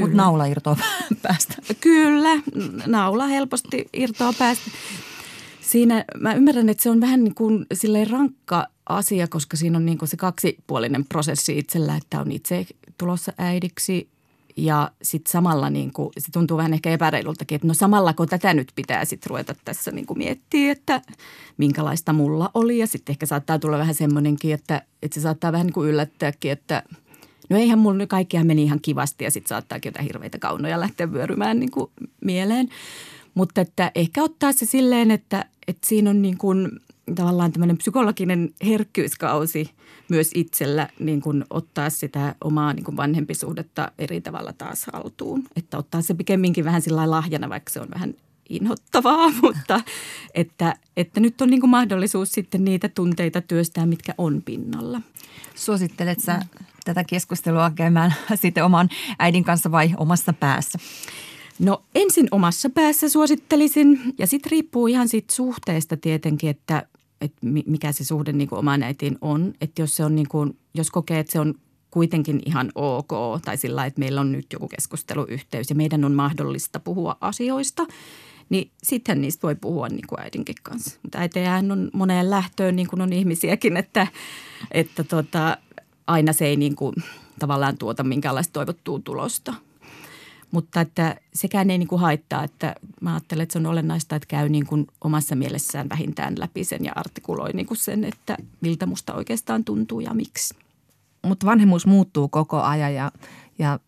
mut 0.00 0.12
naula 0.12 0.46
irtoaa 0.46 0.76
päästä. 1.22 1.54
Kyllä, 1.80 2.42
naula 2.86 3.26
helposti 3.26 3.88
irtoaa 3.92 4.32
päästä. 4.32 4.70
Siinä 5.60 6.04
mä 6.20 6.34
ymmärrän, 6.34 6.68
että 6.68 6.82
se 6.82 6.90
on 6.90 7.00
vähän 7.00 7.24
niin 7.24 7.34
kuin 7.34 7.66
rankka 8.10 8.66
asia, 8.88 9.28
koska 9.28 9.56
siinä 9.56 9.78
on 9.78 9.86
niin 9.86 9.98
kuin 9.98 10.08
se 10.08 10.16
kaksipuolinen 10.16 11.04
prosessi 11.04 11.58
itsellä, 11.58 11.96
että 11.96 12.20
on 12.20 12.32
itse 12.32 12.66
tulossa 12.98 13.32
äidiksi 13.38 14.08
ja 14.56 14.90
sitten 15.02 15.32
samalla 15.32 15.70
niin 15.70 15.92
kuin, 15.92 16.10
se 16.18 16.32
tuntuu 16.32 16.56
vähän 16.56 16.74
ehkä 16.74 16.90
epäreilultakin, 16.90 17.56
että 17.56 17.68
no 17.68 17.74
samalla 17.74 18.12
kun 18.12 18.28
tätä 18.28 18.54
nyt 18.54 18.72
pitää 18.74 19.04
sitten 19.04 19.30
ruveta 19.30 19.54
tässä 19.64 19.90
niin 19.90 20.06
kuin 20.06 20.18
miettiä, 20.18 20.72
että 20.72 21.02
minkälaista 21.56 22.12
mulla 22.12 22.50
oli. 22.54 22.78
Ja 22.78 22.86
sitten 22.86 23.12
ehkä 23.12 23.26
saattaa 23.26 23.58
tulla 23.58 23.78
vähän 23.78 23.94
semmoinenkin, 23.94 24.54
että, 24.54 24.82
että 25.02 25.14
se 25.14 25.20
saattaa 25.20 25.52
vähän 25.52 25.66
niin 25.66 25.74
kuin 25.74 25.88
yllättääkin, 25.88 26.52
että 26.52 26.82
no 27.50 27.56
eihän 27.56 27.78
mulla 27.78 27.96
nyt 27.96 28.08
kaikkihan 28.08 28.46
meni 28.46 28.62
ihan 28.62 28.80
kivasti 28.82 29.24
ja 29.24 29.30
sitten 29.30 29.48
saattaakin 29.48 29.88
jotain 29.88 30.06
hirveitä 30.06 30.38
kaunoja 30.38 30.80
lähteä 30.80 31.12
vyörymään 31.12 31.60
niin 31.60 31.70
kuin 31.70 31.90
mieleen. 32.20 32.68
Mutta 33.34 33.60
että 33.60 33.92
ehkä 33.94 34.22
ottaa 34.22 34.52
se 34.52 34.66
silleen, 34.66 35.10
että, 35.10 35.44
että 35.68 35.88
siinä 35.88 36.10
on 36.10 36.22
niin 36.22 36.38
kuin– 36.38 36.68
tavallaan 37.14 37.52
tämmöinen 37.52 37.78
psykologinen 37.78 38.50
herkkyyskausi 38.66 39.70
myös 40.08 40.30
itsellä 40.34 40.88
niin 40.98 41.20
kuin 41.20 41.44
ottaa 41.50 41.90
sitä 41.90 42.34
omaa 42.44 42.72
niin 42.72 42.84
kuin 42.84 42.96
vanhempisuhdetta 42.96 43.92
eri 43.98 44.20
tavalla 44.20 44.52
taas 44.52 44.86
haltuun. 44.92 45.44
Että 45.56 45.78
ottaa 45.78 46.02
se 46.02 46.14
pikemminkin 46.14 46.64
vähän 46.64 46.82
sillä 46.82 47.10
lahjana, 47.10 47.48
vaikka 47.48 47.72
se 47.72 47.80
on 47.80 47.88
vähän 47.94 48.14
inhottavaa, 48.48 49.30
mutta 49.42 49.80
että, 50.34 50.76
että 50.96 51.20
nyt 51.20 51.40
on 51.40 51.48
niin 51.48 51.60
kuin 51.60 51.70
mahdollisuus 51.70 52.32
sitten 52.32 52.64
niitä 52.64 52.88
tunteita 52.88 53.40
työstää, 53.40 53.86
mitkä 53.86 54.14
on 54.18 54.42
pinnalla. 54.44 55.00
Suosittelet 55.54 56.20
sä 56.20 56.40
tätä 56.84 57.04
keskustelua 57.04 57.72
käymään 57.74 58.14
sitten 58.42 58.64
oman 58.64 58.88
äidin 59.18 59.44
kanssa 59.44 59.70
vai 59.70 59.90
omassa 59.96 60.32
päässä? 60.32 60.78
No 61.58 61.82
ensin 61.94 62.28
omassa 62.30 62.70
päässä 62.70 63.08
suosittelisin 63.08 64.00
ja 64.18 64.26
sitten 64.26 64.50
riippuu 64.50 64.86
ihan 64.86 65.08
siitä 65.08 65.34
suhteesta 65.34 65.96
tietenkin, 65.96 66.50
että 66.50 66.86
että 67.24 67.46
mikä 67.66 67.92
se 67.92 68.04
suhde 68.04 68.32
niin 68.32 68.48
kuin 68.48 68.58
omaan 68.58 68.82
äitiin 68.82 69.18
on. 69.20 69.54
Että 69.60 69.82
jos 69.82 69.96
se 69.96 70.04
on 70.04 70.14
niin 70.14 70.28
kuin, 70.28 70.58
jos 70.74 70.90
kokee, 70.90 71.18
että 71.18 71.32
se 71.32 71.40
on 71.40 71.54
kuitenkin 71.90 72.40
ihan 72.46 72.72
ok 72.74 73.12
tai 73.44 73.56
sillä 73.56 73.86
että 73.86 74.00
meillä 74.00 74.20
on 74.20 74.32
nyt 74.32 74.46
joku 74.52 74.68
keskusteluyhteys 74.68 75.70
ja 75.70 75.76
meidän 75.76 76.04
on 76.04 76.12
mahdollista 76.12 76.80
puhua 76.80 77.16
asioista, 77.20 77.86
niin 78.50 78.70
sitten 78.82 79.20
niistä 79.20 79.42
voi 79.42 79.54
puhua 79.54 79.88
niin 79.88 80.06
kuin 80.06 80.20
äidinkin 80.20 80.54
kanssa. 80.62 80.98
Mutta 81.02 81.18
äitejähän 81.18 81.72
on 81.72 81.90
moneen 81.92 82.30
lähtöön, 82.30 82.76
niin 82.76 82.88
kuin 82.88 83.02
on 83.02 83.12
ihmisiäkin, 83.12 83.76
että, 83.76 84.06
että 84.70 85.04
tota, 85.04 85.58
aina 86.06 86.32
se 86.32 86.46
ei 86.46 86.56
niin 86.56 86.76
kuin, 86.76 86.94
tavallaan 87.38 87.78
tuota 87.78 88.04
minkäänlaista 88.04 88.52
toivottua 88.52 89.00
tulosta. 89.04 89.54
Mutta 90.54 90.80
että 90.80 91.16
sekään 91.34 91.70
ei 91.70 91.78
niin 91.78 91.88
kuin 91.88 92.00
haittaa, 92.00 92.44
että 92.44 92.74
mä 93.00 93.14
ajattelen, 93.14 93.42
että 93.42 93.52
se 93.52 93.58
on 93.58 93.66
olennaista, 93.66 94.16
että 94.16 94.26
käy 94.26 94.48
niin 94.48 94.66
kuin 94.66 94.86
omassa 95.00 95.36
mielessään 95.36 95.88
vähintään 95.88 96.34
läpi 96.38 96.64
sen 96.64 96.84
ja 96.84 96.92
artikuloi 96.94 97.50
niin 97.52 97.66
kuin 97.66 97.78
sen, 97.78 98.04
että 98.04 98.36
miltä 98.60 98.86
musta 98.86 99.14
oikeastaan 99.14 99.64
tuntuu 99.64 100.00
ja 100.00 100.14
miksi. 100.14 100.54
Mutta 101.22 101.46
vanhemmuus 101.46 101.86
muuttuu 101.86 102.28
koko 102.28 102.60
ajan 102.62 102.94
ja, 102.94 103.12
ja 103.58 103.78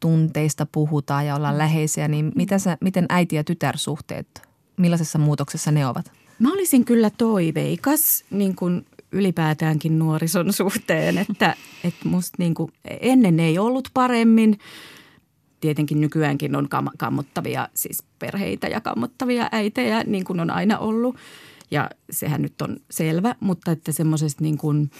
tunteista 0.00 0.66
puhutaan 0.72 1.26
ja 1.26 1.36
ollaan 1.36 1.58
läheisiä, 1.58 2.08
niin 2.08 2.32
mitä 2.34 2.58
sä, 2.58 2.76
miten 2.80 3.06
äiti- 3.08 3.36
ja 3.36 3.44
tytärsuhteet, 3.44 4.42
millaisessa 4.76 5.18
muutoksessa 5.18 5.70
ne 5.70 5.86
ovat? 5.86 6.12
Mä 6.38 6.52
olisin 6.52 6.84
kyllä 6.84 7.10
toiveikas 7.10 8.24
niin 8.30 8.56
kuin 8.56 8.86
ylipäätäänkin 9.12 9.98
nuorison 9.98 10.52
suhteen, 10.52 11.18
että, 11.18 11.56
että 11.84 12.08
musta 12.08 12.36
niin 12.38 12.54
kuin 12.54 12.72
ennen 13.00 13.40
ei 13.40 13.58
ollut 13.58 13.88
paremmin. 13.94 14.58
Tietenkin 15.60 16.00
nykyäänkin 16.00 16.56
on 16.56 16.64
kam- 16.64 16.94
kammottavia 16.98 17.68
siis 17.74 18.02
perheitä 18.18 18.68
ja 18.68 18.80
kammottavia 18.80 19.48
äitejä, 19.52 20.04
niin 20.04 20.24
kuin 20.24 20.40
on 20.40 20.50
aina 20.50 20.78
ollut. 20.78 21.16
Ja 21.70 21.90
sehän 22.10 22.42
nyt 22.42 22.62
on 22.62 22.76
selvä, 22.90 23.34
mutta 23.40 23.72
että 23.72 23.92
semmoisesta 23.92 24.42
niin 24.42 24.58
kuin– 24.58 24.90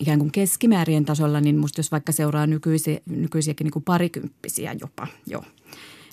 ikään 0.00 0.18
kuin 0.18 0.32
keskimäärien 0.32 1.04
tasolla, 1.04 1.40
niin 1.40 1.58
musta 1.58 1.78
jos 1.78 1.92
vaikka 1.92 2.12
seuraa 2.12 2.46
nykyisiä, 2.46 3.00
nykyisiäkin 3.06 3.64
niin 3.64 3.72
kuin 3.72 3.84
parikymppisiä 3.84 4.76
jopa 4.80 5.06
jo, 5.26 5.44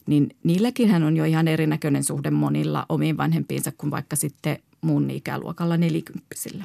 niin 0.05 0.29
niilläkin 0.43 1.03
on 1.03 1.17
jo 1.17 1.25
ihan 1.25 1.47
erinäköinen 1.47 2.03
suhde 2.03 2.31
monilla 2.31 2.85
omiin 2.89 3.17
vanhempiinsa 3.17 3.71
kuin 3.77 3.91
vaikka 3.91 4.15
sitten 4.15 4.57
mun 4.81 5.09
ikäluokalla 5.09 5.77
nelikymppisillä. 5.77 6.63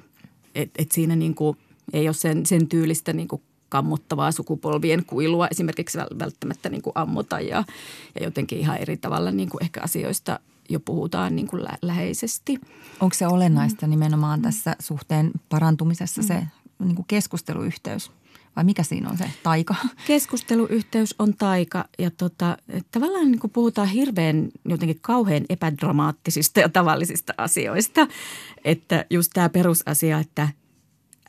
Et, 0.55 0.71
et 0.79 0.93
siinä 0.93 1.17
niin 1.17 1.35
kuin 1.35 1.57
ei 1.93 2.09
ole 2.09 2.15
sen, 2.15 2.47
sen 2.47 2.69
tyylistä 2.69 3.13
niin 3.13 3.29
kuin 3.29 3.43
kammottavaa 3.75 4.33
sukupolvien 4.33 5.05
kuilua 5.05 5.49
esimerkiksi 5.51 5.99
välttämättä 5.99 6.69
niin 6.69 6.83
kuin 6.83 6.93
ammota 6.95 7.41
ja, 7.41 7.65
ja 8.15 8.25
jotenkin 8.25 8.59
ihan 8.59 8.77
eri 8.77 8.97
tavalla 8.97 9.31
niin 9.31 9.49
kuin 9.49 9.63
ehkä 9.63 9.81
asioista 9.83 10.41
jo 10.69 10.81
puhutaan 10.81 11.37
niin 11.37 11.49
kuin 11.49 11.65
lä- 11.65 11.79
läheisesti. 11.83 12.61
Onko 13.01 13.15
se 13.15 13.27
olennaista 13.27 13.87
nimenomaan 13.87 14.43
tässä 14.43 14.77
suhteen 14.79 15.31
parantumisessa 15.49 16.23
se 16.23 16.47
niin 16.79 16.95
kuin 16.95 17.07
keskusteluyhteys? 17.09 18.11
Vai 18.57 18.65
mikä 18.65 18.83
siinä 18.83 19.11
on 19.11 19.19
se 19.19 19.31
taika? 19.43 19.75
Keskusteluyhteys 20.07 21.15
on 21.19 21.35
taika 21.37 21.85
ja 21.99 22.11
tota, 22.11 22.57
tavallaan 22.91 23.31
niin 23.31 23.51
puhutaan 23.53 23.89
hirveän 23.89 24.49
jotenkin 24.65 24.99
kauhean 25.01 25.45
epädramaattisista 25.49 26.61
ja 26.61 26.69
tavallisista 26.69 27.35
asioista. 27.37 28.07
Että 28.65 29.05
just 29.11 29.31
tämä 29.35 29.49
perusasia, 29.49 30.19
että 30.19 30.49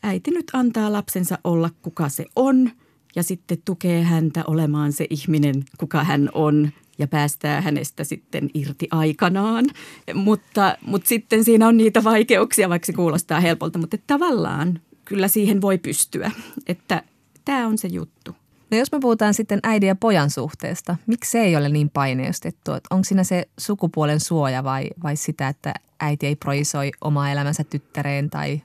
äiti 0.04 0.32
nyt 0.32 0.46
antaa 0.54 0.92
lapsensa 0.92 1.38
olla 1.44 1.70
kuka 1.82 2.10
se 2.10 2.26
on 2.36 2.72
ja 3.16 3.24
sitten 3.24 3.58
tukee 3.66 4.04
häntä 4.04 4.44
olemaan 4.48 4.94
se 4.94 5.08
ihminen, 5.10 5.64
kuka 5.78 6.04
hän 6.04 6.30
on 6.34 6.72
ja 6.98 7.08
päästää 7.08 7.62
hänestä 7.62 8.04
sitten 8.04 8.50
irti 8.54 8.88
aikanaan. 8.92 9.66
Mutta, 10.14 10.78
mutta 10.86 11.08
sitten 11.08 11.44
siinä 11.44 11.68
on 11.68 11.78
niitä 11.78 12.04
vaikeuksia, 12.04 12.70
vaikka 12.70 12.86
se 12.86 12.94
kuulostaa 12.94 13.40
helpolta, 13.40 13.80
mutta 13.80 13.98
tavallaan 14.08 14.80
kyllä 15.06 15.28
siihen 15.28 15.62
voi 15.62 15.78
pystyä. 15.78 16.32
Että 16.68 17.04
tämä 17.46 17.68
on 17.68 17.78
se 17.78 17.88
juttu. 17.88 18.36
No 18.72 18.78
jos 18.78 18.92
me 18.92 19.00
puhutaan 19.00 19.34
sitten 19.34 19.60
äidin 19.64 19.88
ja 19.88 19.96
pojan 19.96 20.30
suhteesta, 20.30 20.96
miksi 21.08 21.32
se 21.32 21.40
ei 21.40 21.56
ole 21.56 21.70
niin 21.70 21.90
paineistettu? 21.90 22.72
Onko 22.90 23.04
siinä 23.04 23.24
se 23.24 23.48
sukupuolen 23.58 24.20
suoja 24.20 24.64
vai, 24.64 24.90
vai 25.04 25.16
sitä, 25.16 25.48
että 25.48 25.74
äiti 26.00 26.28
ei 26.28 26.36
projisoi 26.36 26.92
omaa 27.02 27.32
elämänsä 27.32 27.64
tyttäreen 27.64 28.30
tai... 28.30 28.62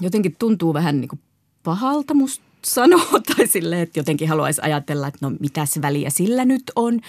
Jotenkin 0.00 0.36
tuntuu 0.38 0.74
vähän 0.74 1.00
niin 1.00 1.08
kuin 1.08 1.20
pahalta 1.62 2.14
musta 2.14 2.44
sanoa 2.64 3.20
tai 3.36 3.46
silleen, 3.46 3.82
että 3.82 3.98
jotenkin 3.98 4.28
haluaisi 4.28 4.60
ajatella, 4.64 5.08
että 5.08 5.18
no 5.20 5.36
mitäs 5.40 5.82
väliä 5.82 6.10
sillä 6.10 6.44
nyt 6.44 6.62
on. 6.76 7.00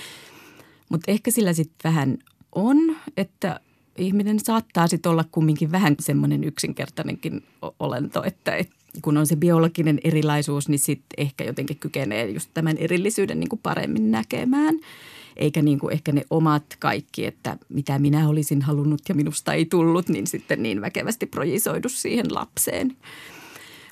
Mutta 0.90 1.12
ehkä 1.12 1.32
sillä 1.32 1.54
sitten 1.54 1.92
vähän 1.92 2.18
on, 2.56 2.78
että 3.18 3.60
ihminen 3.98 4.40
saattaa 4.40 4.88
sitten 4.88 5.12
olla 5.12 5.26
kumminkin 5.32 5.72
vähän 5.72 5.96
semmoinen 6.00 6.44
yksinkertainenkin 6.44 7.44
olento, 7.80 8.24
että 8.24 8.56
et, 8.56 8.70
kun 9.02 9.18
on 9.18 9.28
se 9.28 9.36
biologinen 9.36 10.00
erilaisuus, 10.04 10.70
niin 10.70 10.80
sitten 10.80 11.26
ehkä 11.26 11.44
jotenkin 11.44 11.78
kykenee 11.78 12.30
just 12.30 12.50
tämän 12.54 12.78
erillisyyden 12.78 13.40
niin 13.40 13.50
kuin 13.50 13.60
paremmin 13.64 14.12
näkemään. 14.12 14.76
Eikä 15.36 15.62
niin 15.62 15.80
kuin 15.80 15.94
ehkä 15.94 16.12
ne 16.12 16.22
omat 16.30 16.64
kaikki, 16.80 17.26
että 17.26 17.58
mitä 17.70 18.00
minä 18.00 18.30
olisin 18.30 18.62
halunnut 18.62 19.02
ja 19.10 19.16
minusta 19.16 19.54
ei 19.54 19.66
tullut, 19.66 20.10
niin 20.10 20.28
sitten 20.28 20.64
niin 20.64 20.82
väkevästi 20.82 21.26
projisoidu 21.26 21.90
siihen 21.90 22.26
lapseen. 22.34 22.96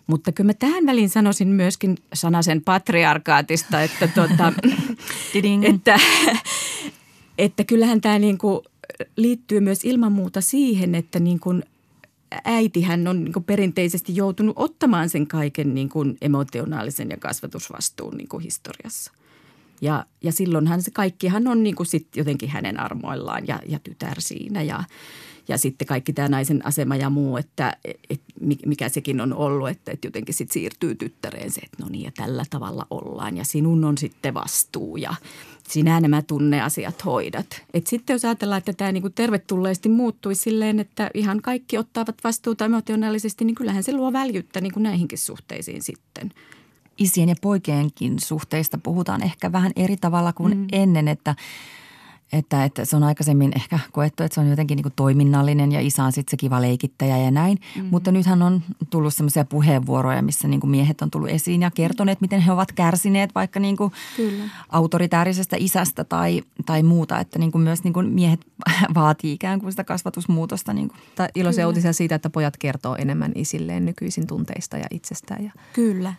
Mutta 0.08 0.32
kyllä 0.32 0.48
mä 0.48 0.54
tähän 0.54 0.86
väliin 0.86 1.10
sanoisin 1.10 1.48
myöskin 1.48 1.98
sanasen 2.14 2.62
patriarkaatista, 2.62 3.84
että, 3.84 4.08
tuota, 4.16 4.54
että, 5.64 6.00
että 7.38 7.64
kyllähän 7.64 8.02
tämä 8.02 8.20
niin 8.20 8.38
kuin 8.38 8.62
liittyy 9.16 9.60
myös 9.60 9.86
ilman 9.86 10.12
muuta 10.12 10.42
siihen, 10.42 10.96
että 10.96 11.20
niin 11.20 11.40
kuin 11.40 11.64
äitihän 12.44 13.08
on 13.08 13.24
niin 13.24 13.44
perinteisesti 13.46 14.16
joutunut 14.16 14.56
ottamaan 14.58 15.10
sen 15.10 15.28
kaiken 15.28 15.74
niin 15.74 15.90
kuin 15.90 16.18
emotionaalisen 16.22 17.10
ja 17.10 17.18
kasvatusvastuun 17.18 18.18
niin 18.18 18.28
kuin 18.28 18.44
historiassa. 18.44 19.12
Ja, 19.82 20.06
ja 20.24 20.32
silloinhan 20.32 20.82
se 20.82 20.92
kaikkihan 20.92 21.48
on 21.48 21.64
niin 21.64 21.76
kuin 21.76 21.88
sit 21.88 22.08
jotenkin 22.16 22.50
hänen 22.50 22.80
armoillaan 22.80 23.48
ja, 23.48 23.60
ja 23.68 23.80
tytär 23.80 24.22
siinä 24.22 24.62
ja, 24.62 24.84
ja 25.48 25.58
sitten 25.58 25.88
kaikki 25.88 26.14
tämä 26.14 26.28
naisen 26.28 26.66
asema 26.66 26.96
ja 26.96 27.10
muu, 27.10 27.38
että 27.38 27.78
et, 28.10 28.22
mikä 28.66 28.90
sekin 28.90 29.22
on 29.22 29.34
ollut, 29.34 29.70
että 29.70 29.92
et 29.92 30.06
jotenkin 30.06 30.36
sitten 30.36 30.54
siirtyy 30.54 30.96
tyttäreen 30.96 31.52
se, 31.52 31.62
että 31.62 31.84
no 31.84 31.90
niin 31.90 32.04
ja 32.04 32.12
tällä 32.18 32.44
tavalla 32.50 32.88
ollaan 32.90 33.38
ja 33.38 33.44
sinun 33.44 33.86
on 33.86 33.98
sitten 33.98 34.34
vastuu 34.34 34.98
ja 34.98 35.16
sinä 35.74 36.02
nämä 36.02 36.22
tunneasiat 36.22 37.06
hoidat. 37.06 37.64
Et 37.74 37.88
sitten 37.88 38.14
jos 38.14 38.26
ajatellaan, 38.26 38.58
että 38.58 38.74
tämä 38.74 38.92
niinku 38.92 39.10
tervetulleesti 39.10 39.90
muuttuisi 39.90 40.42
silleen, 40.42 40.80
että 40.80 41.12
ihan 41.14 41.42
kaikki 41.42 41.78
ottavat 41.78 42.16
vastuuta 42.24 42.66
emotionaalisesti, 42.66 43.46
niin 43.46 43.56
kyllähän 43.56 43.84
se 43.84 43.94
luo 43.94 44.14
väljyyttä 44.14 44.62
niinku 44.62 44.80
näihinkin 44.80 45.18
suhteisiin 45.18 45.82
sitten 45.82 46.32
isien 46.98 47.30
ja 47.30 47.36
poikienkin 47.42 48.20
suhteista 48.20 48.78
puhutaan 48.78 49.24
ehkä 49.24 49.52
vähän 49.52 49.72
eri 49.76 49.98
tavalla 49.98 50.34
kuin 50.34 50.58
mm. 50.58 50.68
ennen, 50.72 51.08
että 51.08 51.36
että, 52.34 52.64
että 52.64 52.86
se 52.86 52.96
on 52.96 53.04
aikaisemmin 53.04 53.52
ehkä 53.56 53.80
koettu, 53.92 54.24
että 54.24 54.36
se 54.36 54.42
on 54.42 54.50
jotenkin 54.50 54.76
niin 54.76 54.84
kuin 54.84 54.94
toiminnallinen 54.96 55.72
ja 55.72 55.82
isä 55.82 56.04
on 56.04 56.12
sitten 56.12 56.32
se 56.32 56.38
kiva 56.38 56.62
leikittäjä 56.62 57.18
ja 57.18 57.32
näin. 57.32 57.58
Mm-hmm. 57.76 57.90
Mutta 57.92 58.12
nythän 58.12 58.42
on 58.42 58.62
tullut 58.90 59.14
semmoisia 59.14 59.46
puheenvuoroja, 59.46 60.22
missä 60.22 60.48
niin 60.48 60.60
kuin 60.60 60.72
miehet 60.72 61.02
on 61.02 61.12
tullut 61.12 61.30
esiin 61.30 61.62
ja 61.62 61.72
kertoneet, 61.72 62.22
miten 62.22 62.42
he 62.42 62.52
ovat 62.52 62.72
kärsineet 62.72 63.36
vaikka 63.36 63.60
niin 63.60 63.78
kuin 63.78 63.92
Kyllä. 64.16 64.44
autoritäärisestä 64.70 65.56
isästä 65.60 66.04
tai, 66.04 66.42
tai 66.66 66.84
muuta. 66.84 67.20
Että 67.20 67.40
niin 67.40 67.52
kuin 67.52 67.62
myös 67.62 67.84
niin 67.84 67.94
kuin 67.94 68.10
miehet 68.10 68.40
vaatii 68.96 69.32
ikään 69.34 69.60
kuin 69.60 69.72
sitä 69.72 69.84
kasvatusmuutosta. 69.84 70.74
Niin 70.74 70.88
kuin. 70.88 70.98
Tai 71.16 71.28
iloisia 71.36 71.62
Kyllä. 71.62 71.68
uutisia 71.68 71.94
siitä, 71.94 72.16
että 72.16 72.30
pojat 72.30 72.58
kertoo 72.58 72.96
enemmän 72.96 73.32
isilleen 73.36 73.86
nykyisin 73.86 74.28
tunteista 74.28 74.78
ja 74.78 74.86
itsestään. 74.92 75.44
Ja... 75.44 75.52
Kyllä. 75.74 76.14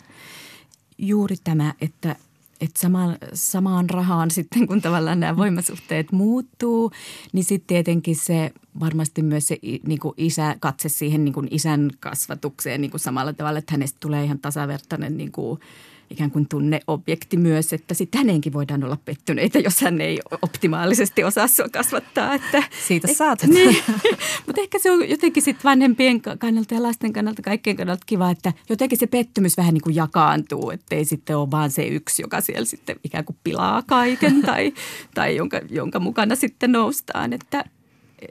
Juuri 0.99 1.37
tämä, 1.45 1.75
että 1.81 2.17
että 2.65 2.81
samaan, 2.81 3.19
samaan 3.33 3.91
rahaan 3.91 4.31
sitten, 4.37 4.67
kun 4.67 4.83
tavallaan 4.83 5.21
nämä 5.21 5.37
voimasuhteet 5.37 6.12
muuttuu, 6.12 6.91
niin 7.33 7.45
sitten 7.45 7.67
tietenkin 7.67 8.17
se 8.17 8.53
varmasti 8.81 9.23
myös 9.23 9.49
se 9.49 9.59
niin 9.87 10.01
kuin 10.01 10.15
isä, 10.17 10.57
katse 10.61 10.89
siihen 10.89 11.25
niin 11.25 11.33
kuin 11.35 11.49
isän 11.51 11.91
kasvatukseen 12.01 12.81
niin 12.81 12.91
kuin 12.91 13.01
samalla 13.01 13.33
tavalla, 13.33 13.59
että 13.59 13.73
hänestä 13.73 13.97
tulee 14.01 14.25
ihan 14.25 14.39
tasavertainen 14.39 15.17
niin 15.17 15.33
kuin– 15.33 15.61
ikään 16.11 16.30
kuin 16.30 16.48
tunneobjekti 16.48 17.36
myös, 17.36 17.72
että 17.72 17.94
sitten 17.94 18.18
häneenkin 18.18 18.52
voidaan 18.52 18.84
olla 18.84 18.98
pettyneitä, 19.05 19.59
jos 19.59 19.80
hän 19.80 20.00
ei 20.00 20.18
optimaalisesti 20.42 21.24
osaa 21.24 21.48
sua 21.48 21.68
kasvattaa. 21.68 22.34
Että, 22.34 22.62
Siitä 22.86 23.09
saat. 23.14 23.42
Niin, 23.42 23.76
mutta 24.46 24.61
ehkä 24.61 24.78
se 24.78 24.90
on 24.90 25.09
jotenkin 25.09 25.42
sitten 25.42 25.64
vanhempien 25.64 26.20
kannalta 26.20 26.74
ja 26.74 26.82
lasten 26.82 27.12
kannalta, 27.12 27.42
kaikkien 27.42 27.76
kannalta 27.76 28.02
kiva, 28.07 28.30
että 28.30 28.52
jotenkin 28.68 28.98
se 28.98 29.07
pettymys 29.07 29.57
vähän 29.57 29.74
niin 29.74 29.82
kuin 29.82 29.94
jakaantuu, 29.94 30.70
ettei 30.70 31.05
sitten 31.05 31.36
ole 31.36 31.50
vaan 31.50 31.70
se 31.70 31.86
yksi, 31.86 32.22
joka 32.22 32.40
siellä 32.40 32.64
sitten 32.64 32.96
ikään 33.05 33.24
kuin 33.24 33.36
pilaa 33.44 33.82
kaiken 33.82 34.42
tai, 34.42 34.72
tai 35.14 35.36
jonka, 35.36 35.61
jonka 35.70 36.00
mukana 36.00 36.36
sitten 36.36 36.72
noustaan. 36.72 37.32
Että 37.32 37.64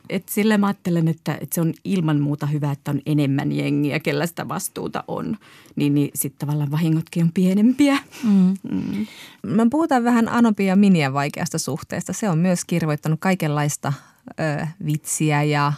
et 0.09 0.29
sille 0.29 0.57
mä 0.57 0.67
ajattelen, 0.67 1.07
että, 1.07 1.33
että 1.41 1.55
se 1.55 1.61
on 1.61 1.73
ilman 1.83 2.19
muuta 2.19 2.45
hyvä, 2.45 2.71
että 2.71 2.91
on 2.91 3.01
enemmän 3.05 3.51
jengiä, 3.51 3.99
kellä 3.99 4.25
sitä 4.25 4.47
vastuuta 4.47 5.03
on. 5.07 5.37
Niin, 5.75 5.93
niin 5.93 6.11
sitten 6.15 6.47
tavallaan 6.47 6.71
vahingotkin 6.71 7.23
on 7.23 7.31
pienempiä. 7.33 7.97
Mm. 8.23 8.53
Mm. 8.71 9.07
Mä 9.43 9.67
puhutaan 9.71 10.03
vähän 10.03 10.29
Anopi 10.29 10.65
ja 10.65 10.75
Minien 10.75 11.13
vaikeasta 11.13 11.57
suhteesta. 11.57 12.13
Se 12.13 12.29
on 12.29 12.37
myös 12.37 12.65
kirvoittanut 12.65 13.19
kaikenlaista 13.19 13.93
ö, 14.39 14.67
vitsiä 14.85 15.43
ja 15.43 15.73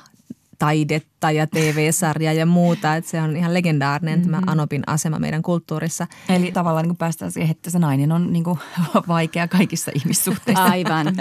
taidetta 0.59 1.31
ja 1.31 1.47
TV-sarjaa 1.47 2.33
ja 2.33 2.45
muuta. 2.45 2.95
Että 2.95 3.11
se 3.11 3.21
on 3.21 3.37
ihan 3.37 3.53
legendaarinen 3.53 4.19
mm-hmm. 4.19 4.31
tämä 4.31 4.51
Anopin 4.51 4.83
asema 4.87 5.19
meidän 5.19 5.41
kulttuurissa. 5.41 6.07
Eli 6.29 6.51
tavallaan 6.51 6.87
niin 6.87 6.97
päästään 6.97 7.31
siihen, 7.31 7.51
että 7.51 7.69
se 7.69 7.79
nainen 7.79 8.11
on 8.11 8.33
niin 8.33 8.43
kuin 8.43 8.59
vaikea 9.07 9.47
kaikissa 9.47 9.91
ihmissuhteissa. 9.95 10.63
Aivan. 10.63 11.07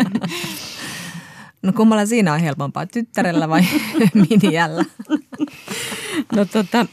No 1.64 1.72
kummalla 1.72 2.06
siinä 2.06 2.32
on 2.32 2.40
helpompaa, 2.40 2.86
tyttärellä 2.86 3.48
vai 3.48 3.62
miniällä? 4.30 4.84
No 6.36 6.44
tota, 6.44 6.86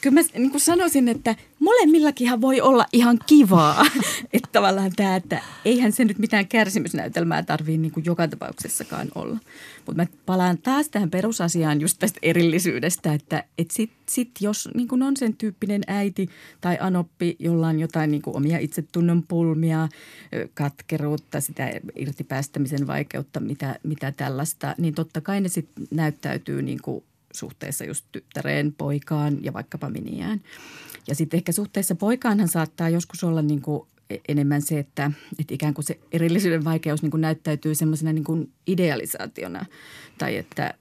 kyllä 0.00 0.14
mä 0.14 0.28
niin 0.34 0.50
kuin 0.50 0.60
sanoisin, 0.60 1.08
että 1.08 1.36
molemmillakinhan 1.58 2.40
voi 2.40 2.60
olla 2.60 2.86
ihan 2.92 3.18
kivaa. 3.26 3.86
että 4.32 4.48
tavallaan 4.52 4.92
tämä, 4.96 5.16
että 5.16 5.42
eihän 5.64 5.92
se 5.92 6.04
nyt 6.04 6.18
mitään 6.18 6.48
kärsimysnäytelmää 6.48 7.42
tarvii 7.42 7.78
niin 7.78 7.92
kuin 7.92 8.04
joka 8.04 8.28
tapauksessakaan 8.28 9.08
olla. 9.14 9.38
Mutta 9.86 10.02
mä 10.02 10.06
palaan 10.26 10.58
taas 10.58 10.88
tähän 10.88 11.10
perusasiaan 11.10 11.80
just 11.80 11.98
tästä 11.98 12.18
erillisyydestä, 12.22 13.12
että 13.12 13.44
et 13.58 13.70
sit, 13.70 13.90
sit 14.08 14.30
jos 14.40 14.68
niin 14.74 14.88
kuin 14.88 15.02
on 15.02 15.16
sen 15.16 15.36
tyyppinen 15.36 15.82
äiti 15.86 16.28
tai 16.60 16.78
anoppi, 16.80 17.36
jolla 17.38 17.68
on 17.68 17.80
jotain 17.80 18.10
niin 18.10 18.22
kuin 18.22 18.36
omia 18.36 18.58
itsetunnon 18.58 19.22
pulmia, 19.22 19.88
katkeruutta, 20.54 21.40
sitä 21.40 21.70
irtipäästämisen 21.96 22.86
vaikeutta, 22.86 23.40
mitä, 23.40 23.78
mitä 23.82 24.12
tällaista, 24.12 24.74
niin 24.78 24.94
totta 24.94 25.20
kai 25.20 25.40
ne 25.40 25.48
sitten 25.48 25.86
näyttäytyy 25.90 26.62
niin 26.62 26.82
kuin 26.82 27.04
suhteessa 27.32 27.84
just 27.84 28.06
tyttäreen, 28.12 28.74
poikaan 28.78 29.44
ja 29.44 29.52
vaikkapa 29.52 29.90
miniään. 29.90 30.40
Ja 31.08 31.14
sitten 31.14 31.38
ehkä 31.38 31.52
suhteessa 31.52 31.94
poikaanhan 31.94 32.48
saattaa 32.48 32.88
joskus 32.88 33.24
olla 33.24 33.42
niin 33.42 33.62
kuin 33.62 33.88
enemmän 34.28 34.62
se, 34.62 34.78
että, 34.78 35.10
että 35.38 35.54
ikään 35.54 35.74
kuin 35.74 35.84
se 35.84 35.98
erillisyyden 36.12 36.64
vaikeus 36.64 37.02
niin 37.02 37.10
kuin 37.10 37.20
näyttäytyy 37.20 37.74
semmoisena 37.74 38.12
niin 38.12 38.24
kuin 38.24 38.52
idealisaationa 38.66 39.66
tai 40.18 40.36
että, 40.36 40.74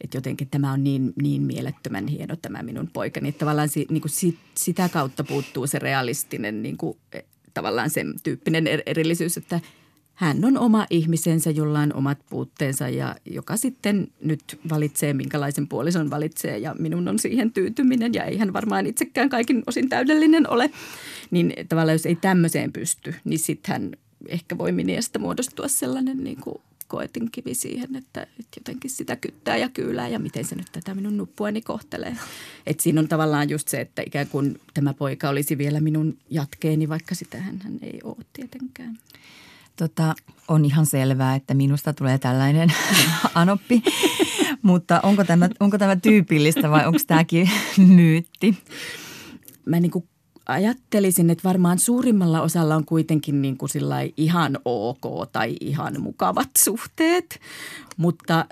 että 0.00 0.16
jotenkin 0.16 0.48
tämä 0.48 0.72
on 0.72 0.84
niin, 0.84 1.12
niin 1.22 1.42
mielettömän 1.42 2.08
hieno 2.08 2.36
tämä 2.36 2.62
minun 2.62 2.90
poikani. 2.92 3.28
Että 3.28 3.38
tavallaan 3.38 3.68
si, 3.68 3.86
niin 3.90 4.00
kuin 4.00 4.12
sit, 4.12 4.38
sitä 4.54 4.88
kautta 4.88 5.24
puuttuu 5.24 5.66
se 5.66 5.78
realistinen 5.78 6.62
niin 6.62 6.76
kuin, 6.76 6.98
e, 7.12 7.20
tavallaan 7.54 7.90
sen 7.90 8.14
tyyppinen 8.22 8.66
er-, 8.66 8.82
erillisyys, 8.86 9.36
että– 9.36 9.60
hän 10.16 10.44
on 10.44 10.58
oma 10.58 10.86
ihmisensä, 10.90 11.50
jolla 11.50 11.80
on 11.80 11.94
omat 11.94 12.18
puutteensa 12.30 12.88
ja 12.88 13.16
joka 13.24 13.56
sitten 13.56 14.08
nyt 14.20 14.60
valitsee, 14.70 15.12
minkälaisen 15.12 15.68
puolison 15.68 16.10
valitsee 16.10 16.58
ja 16.58 16.74
minun 16.78 17.08
on 17.08 17.18
siihen 17.18 17.52
tyytyminen 17.52 18.14
ja 18.14 18.24
ei 18.24 18.38
hän 18.38 18.52
varmaan 18.52 18.86
itsekään 18.86 19.28
kaikin 19.28 19.62
osin 19.66 19.88
täydellinen 19.88 20.50
ole. 20.50 20.70
Niin 21.30 21.52
tavallaan 21.68 21.94
jos 21.94 22.06
ei 22.06 22.16
tämmöiseen 22.16 22.72
pysty, 22.72 23.14
niin 23.24 23.38
sitten 23.38 23.72
hän 23.72 23.92
ehkä 24.28 24.58
voi 24.58 24.72
miniästä 24.72 25.18
muodostua 25.18 25.68
sellainen 25.68 26.24
niin 26.24 26.40
kuin 26.40 26.60
koetinkivi 26.88 27.54
siihen, 27.54 27.96
että, 27.96 28.22
että 28.22 28.56
jotenkin 28.60 28.90
sitä 28.90 29.16
kyttää 29.16 29.56
ja 29.56 29.68
kyylää 29.68 30.08
ja 30.08 30.18
miten 30.18 30.44
se 30.44 30.54
nyt 30.54 30.66
tätä 30.72 30.94
minun 30.94 31.16
nuppuani 31.16 31.62
kohtelee. 31.62 32.16
Et 32.66 32.80
siinä 32.80 33.00
on 33.00 33.08
tavallaan 33.08 33.50
just 33.50 33.68
se, 33.68 33.80
että 33.80 34.02
ikään 34.06 34.28
kuin 34.28 34.60
tämä 34.74 34.94
poika 34.94 35.28
olisi 35.28 35.58
vielä 35.58 35.80
minun 35.80 36.18
jatkeeni, 36.30 36.88
vaikka 36.88 37.14
sitä 37.14 37.40
hän 37.40 37.60
ei 37.82 38.00
ole 38.04 38.16
tietenkään. 38.32 38.98
Tota, 39.76 40.14
on 40.48 40.64
ihan 40.64 40.86
selvää, 40.86 41.34
että 41.34 41.54
minusta 41.54 41.92
tulee 41.92 42.18
tällainen 42.18 42.72
anoppi, 43.34 43.82
mutta 44.62 45.00
onko 45.02 45.24
tämä, 45.24 45.48
onko 45.60 45.78
tämä 45.78 45.96
tyypillistä 45.96 46.70
vai 46.70 46.86
onko 46.86 46.98
tämäkin 47.06 47.50
myytti? 47.96 48.58
Mä 49.64 49.80
niin 49.80 49.92
ajattelisin, 50.46 51.30
että 51.30 51.48
varmaan 51.48 51.78
suurimmalla 51.78 52.40
osalla 52.40 52.76
on 52.76 52.84
kuitenkin 52.84 53.42
niin 53.42 53.56
kuin 53.56 53.70
ihan 54.16 54.58
ok 54.64 55.32
tai 55.32 55.56
ihan 55.60 56.00
mukavat 56.00 56.50
suhteet, 56.58 57.40
mutta 57.96 58.46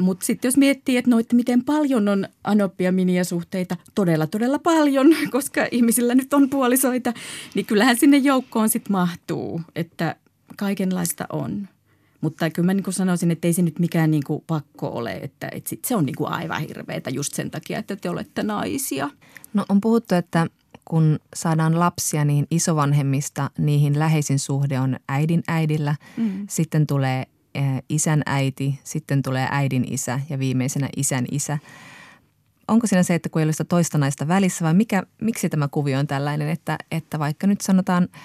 mutta 0.00 0.26
sitten 0.26 0.48
jos 0.48 0.56
miettii, 0.56 0.96
että, 0.96 1.10
no, 1.10 1.18
että 1.18 1.36
miten 1.36 1.64
paljon 1.64 2.08
on 2.08 2.28
anoppia 2.44 2.92
miniasuhteita, 2.92 3.76
todella 3.94 4.26
todella 4.26 4.58
paljon, 4.58 5.06
koska 5.30 5.66
ihmisillä 5.70 6.14
nyt 6.14 6.34
on 6.34 6.50
puolisoita, 6.50 7.12
niin 7.54 7.66
kyllähän 7.66 7.96
sinne 7.96 8.16
joukkoon 8.16 8.68
sitten 8.68 8.92
mahtuu. 8.92 9.60
Että 9.74 10.16
kaikenlaista 10.60 11.26
on. 11.32 11.68
Mutta 12.20 12.50
kyllä 12.50 12.66
mä 12.66 12.74
niin 12.74 12.92
sanoisin, 12.92 13.30
että 13.30 13.48
ei 13.48 13.52
se 13.52 13.62
nyt 13.62 13.78
mikään 13.78 14.10
niin 14.10 14.22
kuin 14.26 14.44
pakko 14.46 14.88
ole, 14.88 15.12
että, 15.12 15.48
että 15.52 15.70
sit 15.70 15.84
se 15.84 15.96
on 15.96 16.06
niin 16.06 16.16
kuin 16.16 16.32
aivan 16.32 16.60
hirveätä 16.60 17.10
just 17.10 17.34
sen 17.34 17.50
takia, 17.50 17.78
että 17.78 17.96
te 17.96 18.10
olette 18.10 18.42
naisia. 18.42 19.10
No 19.54 19.64
on 19.68 19.80
puhuttu, 19.80 20.14
että 20.14 20.46
kun 20.84 21.18
saadaan 21.36 21.78
lapsia, 21.78 22.24
niin 22.24 22.46
isovanhemmista 22.50 23.50
niihin 23.58 23.98
läheisin 23.98 24.38
suhde 24.38 24.80
on 24.80 24.96
äidin 25.08 25.42
äidillä. 25.48 25.94
Mm. 26.16 26.46
Sitten 26.48 26.86
tulee 26.86 27.26
eh, 27.54 27.82
isän 27.88 28.22
äiti, 28.26 28.80
sitten 28.84 29.22
tulee 29.22 29.48
äidin 29.50 29.92
isä 29.92 30.20
ja 30.30 30.38
viimeisenä 30.38 30.88
isän 30.96 31.24
isä. 31.30 31.58
Onko 32.68 32.86
siinä 32.86 33.02
se, 33.02 33.14
että 33.14 33.28
kun 33.28 33.40
ei 33.40 33.44
ole 33.44 33.52
sitä 33.52 33.64
toista 33.64 33.98
naista 33.98 34.28
välissä 34.28 34.64
vai 34.64 34.74
mikä, 34.74 35.02
miksi 35.22 35.48
tämä 35.48 35.68
kuvio 35.68 35.98
on 35.98 36.06
tällainen, 36.06 36.48
että, 36.48 36.78
että 36.90 37.18
vaikka 37.18 37.46
nyt 37.46 37.60
sanotaan– 37.60 38.08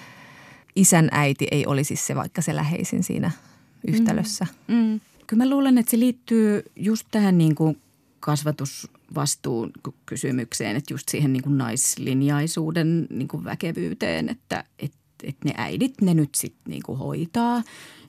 isän 0.75 1.07
äiti 1.11 1.47
ei 1.51 1.65
olisi 1.65 1.95
se 1.95 2.15
vaikka 2.15 2.41
se 2.41 2.55
läheisin 2.55 3.03
siinä 3.03 3.31
yhtälössä. 3.87 4.47
Mm. 4.67 4.75
Mm. 4.75 4.99
Kyllä 5.27 5.43
mä 5.43 5.49
luulen, 5.49 5.77
että 5.77 5.91
se 5.91 5.99
liittyy 5.99 6.63
just 6.75 7.07
tähän 7.11 7.37
niin 7.37 7.55
kuin 7.55 7.81
kasvatusvastuun 8.19 9.71
kysymykseen, 10.05 10.75
että 10.75 10.93
just 10.93 11.09
siihen 11.09 11.33
niin 11.33 11.43
kuin 11.43 11.57
naislinjaisuuden 11.57 13.07
niin 13.09 13.27
kuin 13.27 13.43
väkevyyteen, 13.43 14.29
että 14.29 14.63
et, 14.79 14.93
et 15.23 15.35
ne 15.45 15.53
äidit 15.57 16.01
ne 16.01 16.13
nyt 16.13 16.35
sitten 16.35 16.71
niin 16.71 16.83
kuin 16.83 16.97
hoitaa, 16.97 17.63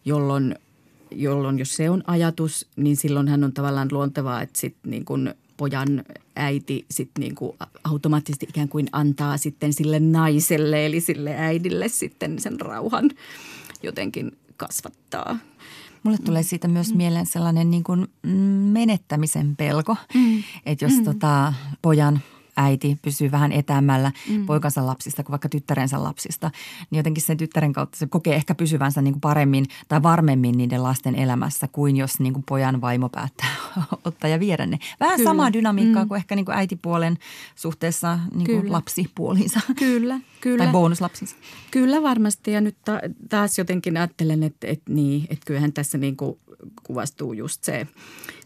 jolloin, 0.05 0.55
jolloin 1.11 1.59
jos 1.59 1.77
se 1.77 1.91
on 1.91 2.03
ajatus, 2.07 2.69
niin 2.77 2.97
silloin 2.97 3.29
hän 3.29 3.45
on 3.45 3.53
tavallaan 3.53 3.89
luontevaa, 3.93 4.43
että 4.43 4.61
sitten 4.61 4.91
niin 4.91 5.05
kuin– 5.05 5.35
pojan 5.57 6.05
äiti 6.37 6.87
sitten 6.91 7.21
niin 7.21 7.35
kuin 7.35 7.57
automaattisesti 7.85 8.47
ikään 8.49 8.69
kuin 8.69 8.87
antaa 8.93 9.37
sitten 9.37 9.73
sille 9.73 10.01
naiselle 10.01 10.87
eli 10.87 11.01
sille 11.01 11.35
äidille 11.37 11.89
sitten 11.89 12.39
sen 12.39 12.61
rauhan 12.61 13.11
jotenkin 13.83 14.37
kasvattaa. 14.57 15.39
Mulle 16.03 16.19
tulee 16.25 16.43
siitä 16.43 16.69
myös 16.69 16.91
mm. 16.91 16.97
mieleen 16.97 17.27
sellainen 17.27 17.71
niin 17.71 17.85
kuin 17.85 18.07
menettämisen 18.73 19.57
pelko, 19.57 19.97
mm. 20.15 20.43
että 20.67 20.85
jos 20.85 20.93
mm. 20.93 21.05
tota, 21.05 21.53
pojan 21.83 22.21
äiti 22.57 22.99
pysyy 23.03 23.31
vähän 23.31 23.53
etäämällä 23.53 24.13
mm. 24.31 24.47
poikansa 24.47 24.87
lapsista 24.87 25.23
kuin 25.23 25.31
vaikka 25.31 25.49
tyttärensä 25.49 26.03
lapsista, 26.03 26.51
niin 26.91 26.97
jotenkin 26.97 27.23
sen 27.23 27.37
tyttären 27.37 27.73
kautta 27.73 27.99
se 27.99 28.07
kokee 28.07 28.35
ehkä 28.35 28.55
pysyvänsä 28.55 29.03
niin 29.03 29.15
kuin 29.15 29.21
paremmin 29.21 29.65
tai 29.89 30.03
varmemmin 30.03 30.59
niiden 30.59 30.83
lasten 30.83 31.15
elämässä 31.15 31.69
kuin 31.69 31.97
jos 31.97 32.21
niin 32.21 32.33
kuin 32.33 32.45
pojan 32.49 32.81
vaimo 32.81 33.09
päättää 33.09 33.49
ottaa 34.05 34.31
ja 34.31 34.41
viedä 34.41 34.67
ne. 34.67 34.79
Vähän 35.01 35.17
Kyllä. 35.17 35.31
samaa 35.31 35.53
dynamiikkaa 35.53 36.05
mm. 36.05 36.09
kuin 36.09 36.17
ehkä 36.17 36.37
niin 36.37 36.45
kuin 36.47 36.57
äitipuolen 36.57 37.19
suhteessa 37.55 38.19
niin 38.35 38.47
kuin 38.47 38.73
lapsipuolinsa. 38.73 39.61
Kyllä, 39.79 40.21
kyllä. 40.41 40.65
Tai 40.65 40.73
bonuslapsinsa. 40.73 41.37
Kyllä 41.71 42.03
varmasti 42.03 42.53
ja 42.53 42.61
nyt 42.61 42.77
ta- 42.85 43.01
taas 43.29 43.59
jotenkin 43.59 43.97
ajattelen, 43.97 44.43
että, 44.43 44.67
että, 44.67 44.93
niin, 44.93 45.27
että 45.31 45.47
kyllähän 45.47 45.73
tässä 45.73 45.99
niin 45.99 46.17
kuin 46.17 46.39
kuvastuu 46.83 47.33
just 47.33 47.65
se, 47.65 47.87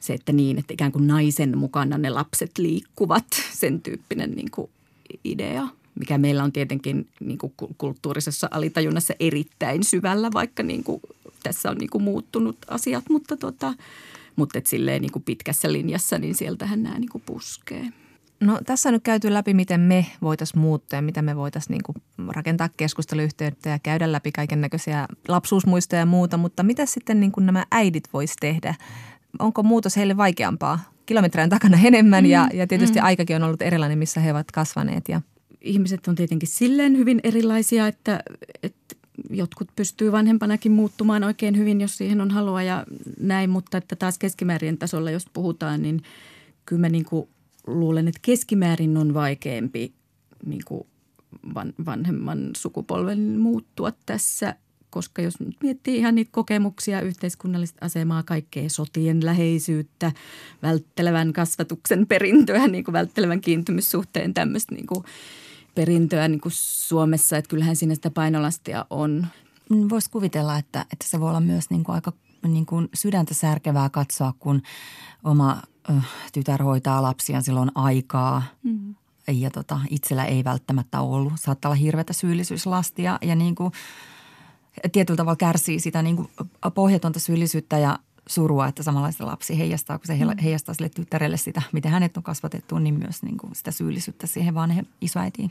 se, 0.01 0.15
että 0.15 0.33
niin, 0.33 0.59
että 0.59 0.75
ikään 0.75 0.93
kuin 0.93 1.07
naisen 1.07 1.59
mukana 1.59 1.99
ne 1.99 2.11
lapset 2.11 2.59
liikkuvat, 2.59 3.27
sen 3.53 3.81
tyyppinen 3.81 4.31
niin 4.31 4.51
kuin 4.51 4.71
idea 5.25 5.69
mikä 6.01 6.19
meillä 6.19 6.45
on 6.45 6.53
tietenkin 6.53 7.09
niin 7.21 7.39
kuin 7.39 7.53
kulttuurisessa 7.79 8.49
alitajunnassa 8.51 9.15
erittäin 9.21 9.85
syvällä, 9.85 10.31
vaikka 10.35 10.63
niin 10.63 10.85
kuin 10.85 11.01
tässä 11.43 11.71
on 11.71 11.77
niin 11.77 11.91
kuin 11.91 12.05
muuttunut 12.05 12.57
asiat, 12.69 13.05
mutta, 13.11 13.37
tota, 13.37 13.75
mutta 14.37 14.59
et 14.59 14.67
silleen 14.67 15.03
niin 15.03 15.13
kuin 15.13 15.23
pitkässä 15.23 15.73
linjassa, 15.73 16.19
niin 16.19 16.35
sieltähän 16.35 16.83
nämä 16.83 16.99
niin 16.99 17.09
kuin 17.09 17.23
puskee. 17.27 17.93
No 18.41 18.61
tässä 18.67 18.89
on 18.89 18.93
nyt 18.93 19.03
käyty 19.03 19.33
läpi, 19.33 19.55
miten 19.55 19.81
me 19.81 20.07
voitaisiin 20.23 20.61
muuttaa 20.61 20.99
ja 20.99 21.03
mitä 21.03 21.23
me 21.23 21.37
voitaisiin 21.37 21.79
niin 21.87 22.03
rakentaa 22.29 22.69
keskusteluyhteyttä 22.77 23.71
ja 23.71 23.79
käydä 23.79 24.13
läpi 24.13 24.33
kaiken 24.33 24.61
näköisiä 24.61 25.09
lapsuusmuistoja 25.29 26.01
ja 26.01 26.07
muuta, 26.07 26.37
mutta 26.37 26.63
mitä 26.63 26.87
sitten 26.87 27.21
niin 27.21 27.33
kuin 27.33 27.47
nämä 27.47 27.67
äidit 27.71 28.09
vois 28.13 28.35
tehdä? 28.41 28.75
Onko 29.39 29.63
muutos 29.63 29.97
heille 29.97 30.17
vaikeampaa? 30.17 30.93
Kilometrien 31.07 31.51
takana 31.51 31.79
enemmän 31.85 32.25
mm, 32.25 32.31
ja, 32.31 32.49
ja 32.55 32.67
tietysti 32.67 32.99
mm. 32.99 33.05
aikakin 33.05 33.37
on 33.37 33.43
ollut 33.43 33.63
erilainen, 33.63 33.99
missä 33.99 34.21
he 34.21 34.33
ovat 34.33 34.53
kasvaneet. 34.53 35.09
Ja... 35.09 35.21
Ihmiset 35.61 36.09
on 36.09 36.15
tietenkin 36.15 36.49
silleen 36.49 36.97
hyvin 36.97 37.21
erilaisia, 37.25 37.87
että, 37.87 38.21
että 38.63 38.97
jotkut 39.31 39.69
pystyy 39.77 40.13
vanhempanakin 40.13 40.73
muuttumaan 40.73 41.25
oikein 41.25 41.57
hyvin, 41.57 41.81
jos 41.81 41.97
siihen 41.97 42.21
on 42.21 42.31
halua 42.31 42.63
ja 42.63 42.85
näin, 43.21 43.51
mutta 43.51 43.79
että 43.79 43.97
taas 43.97 44.19
keskimäärien 44.19 44.79
tasolla, 44.79 45.11
jos 45.11 45.27
puhutaan, 45.33 45.83
niin 45.83 46.03
kyllä 46.67 46.81
mä 46.81 46.89
niin 46.89 47.05
kuin– 47.05 47.29
luulen, 47.67 48.09
että 48.09 48.21
keskimäärin 48.23 48.97
on 48.97 49.15
vaikeampi 49.15 49.93
niin 50.47 50.63
kuin 50.65 50.87
van, 51.55 51.73
vanhemman 51.87 52.51
sukupolven 52.57 53.21
muuttua 53.21 53.93
tässä, 54.07 54.55
koska 54.91 55.23
jos 55.23 55.41
nyt 55.41 55.57
miettii 55.63 55.97
ihan 55.97 56.15
niitä 56.15 56.33
kokemuksia, 56.33 57.01
yhteiskunnallista 57.01 57.87
asemaa, 57.87 58.23
kaikkea 58.23 58.69
sotien 58.69 59.25
läheisyyttä, 59.25 60.13
välttelevän 60.63 61.33
kasvatuksen 61.33 62.07
perintöä, 62.07 62.69
niin 62.69 62.85
kuin 62.85 62.93
välttelevän 62.93 63.41
kiintymyssuhteen 63.41 64.35
tämmöistä 64.35 64.75
niin 64.75 64.87
kuin 64.87 65.05
perintöä 65.75 66.29
niin 66.29 66.41
kuin 66.41 66.53
Suomessa, 66.55 67.37
että 67.37 67.49
kyllähän 67.49 67.77
siinä 67.77 67.95
sitä 67.95 68.11
painolastia 68.11 68.87
on. 68.91 69.27
Voisi 69.91 70.11
kuvitella, 70.11 70.59
että, 70.59 70.81
että 70.81 71.05
se 71.09 71.21
voi 71.21 71.29
olla 71.29 71.41
myös 71.41 71.71
niin 71.71 71.85
kuin 71.85 71.95
aika 71.95 72.13
niin 72.49 72.67
kuin 72.67 72.89
sydäntä 72.95 73.35
särkevää 73.35 73.91
katsoa, 73.91 74.35
kun 74.39 74.63
oma 75.25 75.63
tytär 76.33 76.63
hoitaa 76.63 77.03
lapsia, 77.03 77.41
silloin 77.41 77.71
aikaa. 77.75 78.43
Mm. 78.63 78.95
Ja 79.29 79.51
tota, 79.51 79.81
itsellä 79.91 80.25
ei 80.25 80.45
välttämättä 80.45 81.01
ollut. 81.01 81.33
Saattaa 81.37 81.69
olla 81.69 81.81
hirveätä 81.81 82.13
syyllisyyslastia 82.13 83.19
ja 83.23 83.35
niin 83.35 83.55
kuin, 83.55 83.73
tietyllä 84.93 85.17
tavalla 85.17 85.37
kärsii 85.37 85.81
sitä 85.81 86.03
niin 86.03 86.17
kuin 86.17 86.29
pohjatonta 86.75 87.21
syyllisyyttä 87.21 87.79
ja 87.79 87.99
surua, 88.27 88.67
että 88.67 88.83
samanlaista 88.83 89.27
lapsi 89.27 89.59
heijastaa, 89.59 89.99
kun 89.99 90.07
se 90.07 90.25
mm. 90.25 90.39
heijastaa 90.43 90.75
sille 90.75 90.89
tyttärelle 90.89 91.37
sitä, 91.37 91.63
miten 91.73 91.93
hänet 91.93 92.17
on 92.17 92.23
kasvatettu, 92.23 92.79
niin 92.79 92.99
myös 92.99 93.23
niin 93.23 93.37
kuin 93.37 93.55
sitä 93.55 93.71
syyllisyyttä 93.71 94.27
siihen 94.27 94.55
vanhe 94.55 94.85
isoäitiin. 95.01 95.51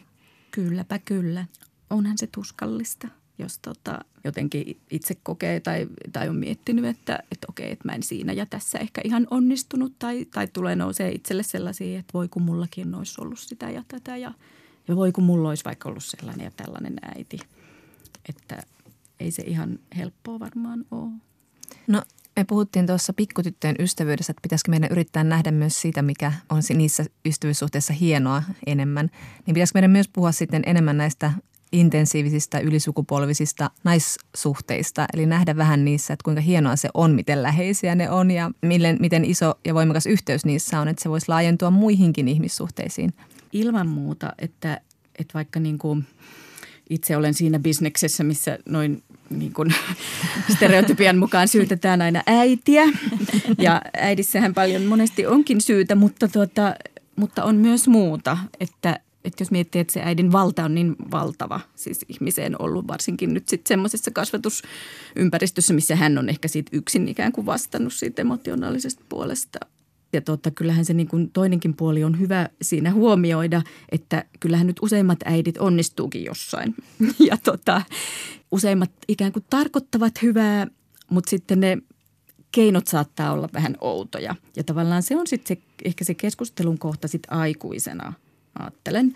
Kylläpä 0.52 1.00
kyllä. 1.00 1.46
Onhan 1.90 2.18
se 2.18 2.28
tuskallista 2.28 3.08
jos 3.40 3.60
tota, 3.60 4.00
jotenkin 4.24 4.82
itse 4.92 5.16
kokee 5.24 5.60
tai, 5.60 5.88
tai 6.12 6.30
on 6.30 6.36
miettinyt, 6.36 6.86
että, 6.86 7.20
että 7.32 7.48
okei, 7.50 7.72
että 7.72 7.88
mä 7.88 7.92
en 7.92 8.04
siinä 8.04 8.34
ja 8.34 8.46
tässä 8.46 8.80
ehkä 8.80 9.02
ihan 9.04 9.28
onnistunut 9.32 9.94
tai, 10.00 10.26
tai 10.26 10.48
tulee 10.48 10.76
nousee 10.76 11.12
itselle 11.12 11.44
sellaisia, 11.44 12.00
että 12.00 12.14
voi 12.14 12.28
kun 12.28 12.42
mullakin 12.42 12.96
olisi 12.96 13.22
ollut 13.22 13.40
sitä 13.40 13.70
ja 13.70 13.84
tätä 13.88 14.18
ja, 14.18 14.34
ja 14.88 14.96
voi 14.96 15.12
kun 15.12 15.24
mulla 15.24 15.50
olisi 15.50 15.66
vaikka 15.66 15.90
ollut 15.90 16.04
sellainen 16.04 16.44
ja 16.44 16.52
tällainen 16.52 16.96
äiti. 17.16 17.40
Että 18.30 18.64
ei 19.20 19.32
se 19.32 19.44
ihan 19.44 19.80
helppoa 19.98 20.40
varmaan 20.40 20.86
ole. 20.92 21.12
No 21.88 22.04
me 22.36 22.44
puhuttiin 22.44 22.88
tuossa 22.88 23.14
pikkutyttöjen 23.14 23.76
ystävyydessä, 23.80 24.32
että 24.32 24.42
pitäisikö 24.42 24.72
meidän 24.72 24.92
yrittää 24.92 25.24
nähdä 25.24 25.52
myös 25.52 25.82
siitä, 25.82 26.02
mikä 26.02 26.34
on 26.50 26.62
niissä 26.74 27.06
ystävyyssuhteissa 27.26 27.94
hienoa 27.94 28.44
enemmän. 28.66 29.10
Niin 29.46 29.54
pitäisikö 29.54 29.78
meidän 29.78 29.92
myös 29.92 30.08
puhua 30.08 30.32
sitten 30.32 30.64
enemmän 30.66 30.98
näistä 30.98 31.34
intensiivisistä 31.72 32.60
ylisukupolvisista 32.60 33.72
naissuhteista. 33.84 35.06
Eli 35.14 35.26
nähdä 35.26 35.58
vähän 35.58 35.86
niissä, 35.86 36.14
että 36.14 36.24
kuinka 36.24 36.42
hienoa 36.42 36.76
se 36.76 36.90
on, 36.94 37.12
miten 37.12 37.44
läheisiä 37.44 37.96
ne 37.96 38.10
on 38.10 38.32
ja 38.32 38.52
miten, 38.62 38.98
miten 39.00 39.26
iso 39.26 39.54
ja 39.66 39.74
voimakas 39.74 40.06
yhteys 40.06 40.46
niissä 40.46 40.80
on, 40.80 40.88
että 40.88 41.04
se 41.04 41.10
voisi 41.10 41.30
laajentua 41.30 41.72
muihinkin 41.72 42.28
ihmissuhteisiin. 42.28 43.14
Ilman 43.54 43.88
muuta, 43.88 44.34
että, 44.40 44.82
että 45.20 45.34
vaikka 45.34 45.60
niin 45.60 45.78
kuin 45.78 46.06
itse 46.90 47.18
olen 47.18 47.34
siinä 47.34 47.60
bisneksessä, 47.60 48.24
missä 48.24 48.58
noin 48.66 49.04
niin 49.30 49.54
kuin 49.54 49.74
stereotypian 50.56 51.18
mukaan 51.18 51.48
syytetään 51.48 52.02
aina 52.02 52.24
äitiä. 52.28 52.84
Ja 53.58 53.82
äidissähän 53.98 54.54
paljon 54.54 54.84
monesti 54.84 55.26
onkin 55.26 55.62
syytä, 55.62 55.96
mutta, 55.96 56.28
tuota, 56.28 56.76
mutta 57.16 57.44
on 57.44 57.56
myös 57.56 57.88
muuta, 57.88 58.38
että 58.60 59.00
että 59.24 59.42
jos 59.42 59.52
miettii, 59.52 59.82
että 59.82 59.94
se 59.94 60.02
äidin 60.02 60.32
valta 60.32 60.66
on 60.66 60.76
niin 60.76 60.96
valtava 61.12 61.60
siis 61.76 62.06
ihmiseen 62.10 62.62
ollut, 62.62 62.88
varsinkin 62.88 63.34
nyt 63.34 63.50
sitten 63.50 63.68
semmoisessa 63.68 64.12
kasvatusympäristössä, 64.12 65.74
missä 65.74 65.96
hän 65.96 66.18
on 66.18 66.30
ehkä 66.30 66.48
siitä 66.48 66.70
yksin 66.74 67.08
ikään 67.08 67.32
kuin 67.32 67.46
vastannut 67.46 67.94
siitä 67.94 68.22
emotionaalisesta 68.22 69.04
puolesta. 69.10 69.60
Ja 70.14 70.22
totta, 70.22 70.52
kyllähän 70.52 70.86
se 70.86 70.94
niin 70.94 71.08
kuin 71.08 71.32
toinenkin 71.32 71.74
puoli 71.74 72.04
on 72.04 72.20
hyvä 72.20 72.50
siinä 72.62 72.94
huomioida, 72.94 73.62
että 73.92 74.26
kyllähän 74.40 74.68
nyt 74.68 74.80
useimmat 74.82 75.20
äidit 75.26 75.58
onnistuukin 75.58 76.24
jossain. 76.24 76.76
Ja 77.20 77.38
tota, 77.44 77.82
useimmat 78.52 78.92
ikään 79.08 79.32
kuin 79.32 79.46
tarkoittavat 79.50 80.22
hyvää, 80.22 80.68
mutta 81.10 81.30
sitten 81.30 81.60
ne 81.60 81.78
keinot 82.52 82.88
saattaa 82.88 83.32
olla 83.32 83.50
vähän 83.54 83.78
outoja. 83.82 84.36
Ja 84.56 84.64
tavallaan 84.64 85.04
se 85.04 85.16
on 85.16 85.28
sitten 85.28 85.58
se, 85.58 85.64
ehkä 85.86 86.04
se 86.04 86.14
keskustelun 86.14 86.78
kohta 86.78 87.08
sitten 87.08 87.34
aikuisena– 87.34 88.14
ajattelen. 88.60 89.16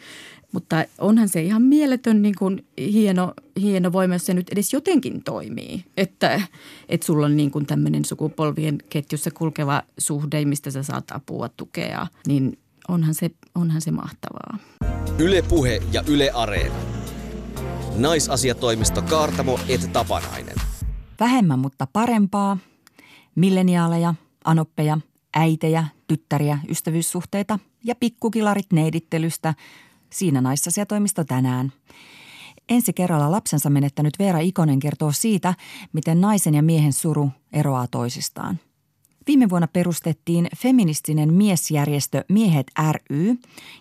Mutta 0.52 0.86
onhan 0.98 1.30
se 1.30 1.42
ihan 1.42 1.62
mieletön 1.62 2.22
niin 2.22 2.36
kuin 2.40 2.66
hieno, 2.78 3.34
hieno 3.62 3.92
voima, 3.92 4.16
jos 4.16 4.26
se 4.26 4.34
nyt 4.34 4.50
edes 4.50 4.74
jotenkin 4.74 5.24
toimii. 5.24 5.86
Että, 5.98 6.42
että 6.90 7.06
sulla 7.06 7.26
on 7.26 7.38
niin 7.38 7.52
kuin 7.52 7.66
tämmöinen 7.66 8.06
sukupolvien 8.06 8.78
ketjussa 8.90 9.32
kulkeva 9.32 9.84
suhde, 9.98 10.46
mistä 10.46 10.72
sä 10.72 10.84
saat 10.84 11.12
apua, 11.12 11.50
tukea, 11.50 12.08
niin 12.28 12.60
onhan 12.88 13.14
se, 13.14 13.32
onhan 13.56 13.82
se 13.82 13.92
mahtavaa. 13.92 14.58
Ylepuhe 15.20 15.82
ja 15.92 16.04
Yle 16.08 16.32
Areena. 16.32 16.76
Naisasiatoimisto 17.98 19.02
Kaartamo 19.02 19.60
et 19.70 19.90
Tapanainen. 19.94 20.56
Vähemmän, 21.20 21.60
mutta 21.60 21.88
parempaa. 21.94 22.58
Milleniaaleja, 23.36 24.14
anoppeja, 24.46 24.98
äitejä, 25.34 25.88
tyttäriä, 26.08 26.60
ystävyyssuhteita– 26.70 27.60
ja 27.84 27.96
pikkukilarit 27.96 28.74
neidittelystä. 28.74 29.54
Siinä 30.10 30.42
naissasiatoimisto 30.42 31.24
tänään. 31.24 31.74
Ensi 32.70 32.94
kerralla 32.94 33.32
lapsensa 33.32 33.70
menettänyt 33.70 34.14
Veera 34.20 34.40
Ikonen 34.40 34.80
kertoo 34.80 35.12
siitä, 35.12 35.54
miten 35.94 36.22
naisen 36.22 36.54
ja 36.54 36.64
miehen 36.64 36.94
suru 36.94 37.32
eroaa 37.54 37.88
toisistaan. 37.88 38.60
Viime 39.28 39.50
vuonna 39.50 39.68
perustettiin 39.68 40.48
feministinen 40.58 41.34
miesjärjestö 41.34 42.24
Miehet 42.30 42.72
ry 42.92 43.36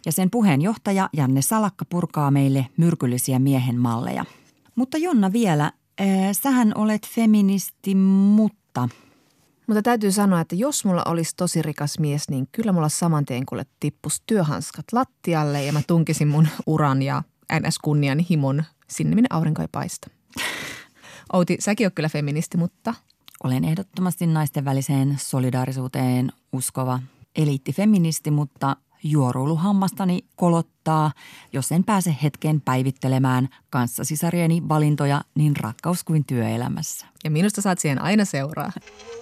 ja 0.07 0.13
sen 0.13 0.31
puheenjohtaja 0.31 1.09
Janne 1.13 1.43
Salakka 1.43 1.85
purkaa 1.85 2.31
meille 2.31 2.67
myrkyllisiä 2.77 3.39
miehen 3.39 3.79
malleja. 3.79 4.25
Mutta 4.75 4.99
Jonna 4.99 5.33
vielä, 5.33 5.65
äh, 5.65 6.07
sähän 6.33 6.73
olet 6.75 7.07
feministi, 7.07 7.95
mutta– 7.95 8.89
mutta 9.67 9.83
täytyy 9.83 10.13
sanoa, 10.13 10.41
että 10.41 10.55
jos 10.55 10.85
mulla 10.85 11.03
olisi 11.07 11.37
tosi 11.37 11.63
rikas 11.63 11.99
mies, 11.99 12.29
niin 12.31 12.49
kyllä 12.53 12.73
mulla 12.73 12.89
saman 12.89 13.25
tien 13.25 13.47
kuule 13.47 13.67
tippus 13.81 14.23
työhanskat 14.27 14.85
lattialle 14.93 15.65
ja 15.65 15.73
mä 15.73 15.81
tunkisin 15.87 16.29
mun 16.29 16.49
uran 16.67 17.03
ja 17.03 17.23
ns. 17.61 17.79
kunnian 17.79 18.19
himon 18.19 18.65
sinne, 18.89 19.15
minne 19.15 19.27
aurinko 19.31 19.63
ei 19.63 19.69
paista. 19.73 20.11
Outi, 21.33 21.57
säkin 21.61 21.87
oot 21.87 21.95
kyllä 21.95 22.09
feministi, 22.09 22.57
mutta... 22.57 22.95
Olen 23.45 23.65
ehdottomasti 23.65 24.27
naisten 24.27 24.65
väliseen 24.65 25.17
solidaarisuuteen 25.19 26.33
uskova 26.53 27.01
eliittifeministi, 27.37 28.31
mutta 28.31 28.77
juoruiluhammastani 29.05 30.25
kolottaa, 30.37 31.13
jos 31.53 31.73
en 31.73 31.85
pääse 31.85 32.17
hetken 32.23 32.61
päivittelemään 32.61 33.49
kanssasisarieni 33.71 34.63
valintoja 34.69 35.21
niin 35.35 35.57
rakkaus 35.57 36.05
kuin 36.05 36.25
työelämässä. 36.25 37.07
Ja 37.25 37.31
minusta 37.31 37.63
saat 37.63 37.79
siihen 37.79 38.03
aina 38.03 38.25
seuraa. 38.25 38.73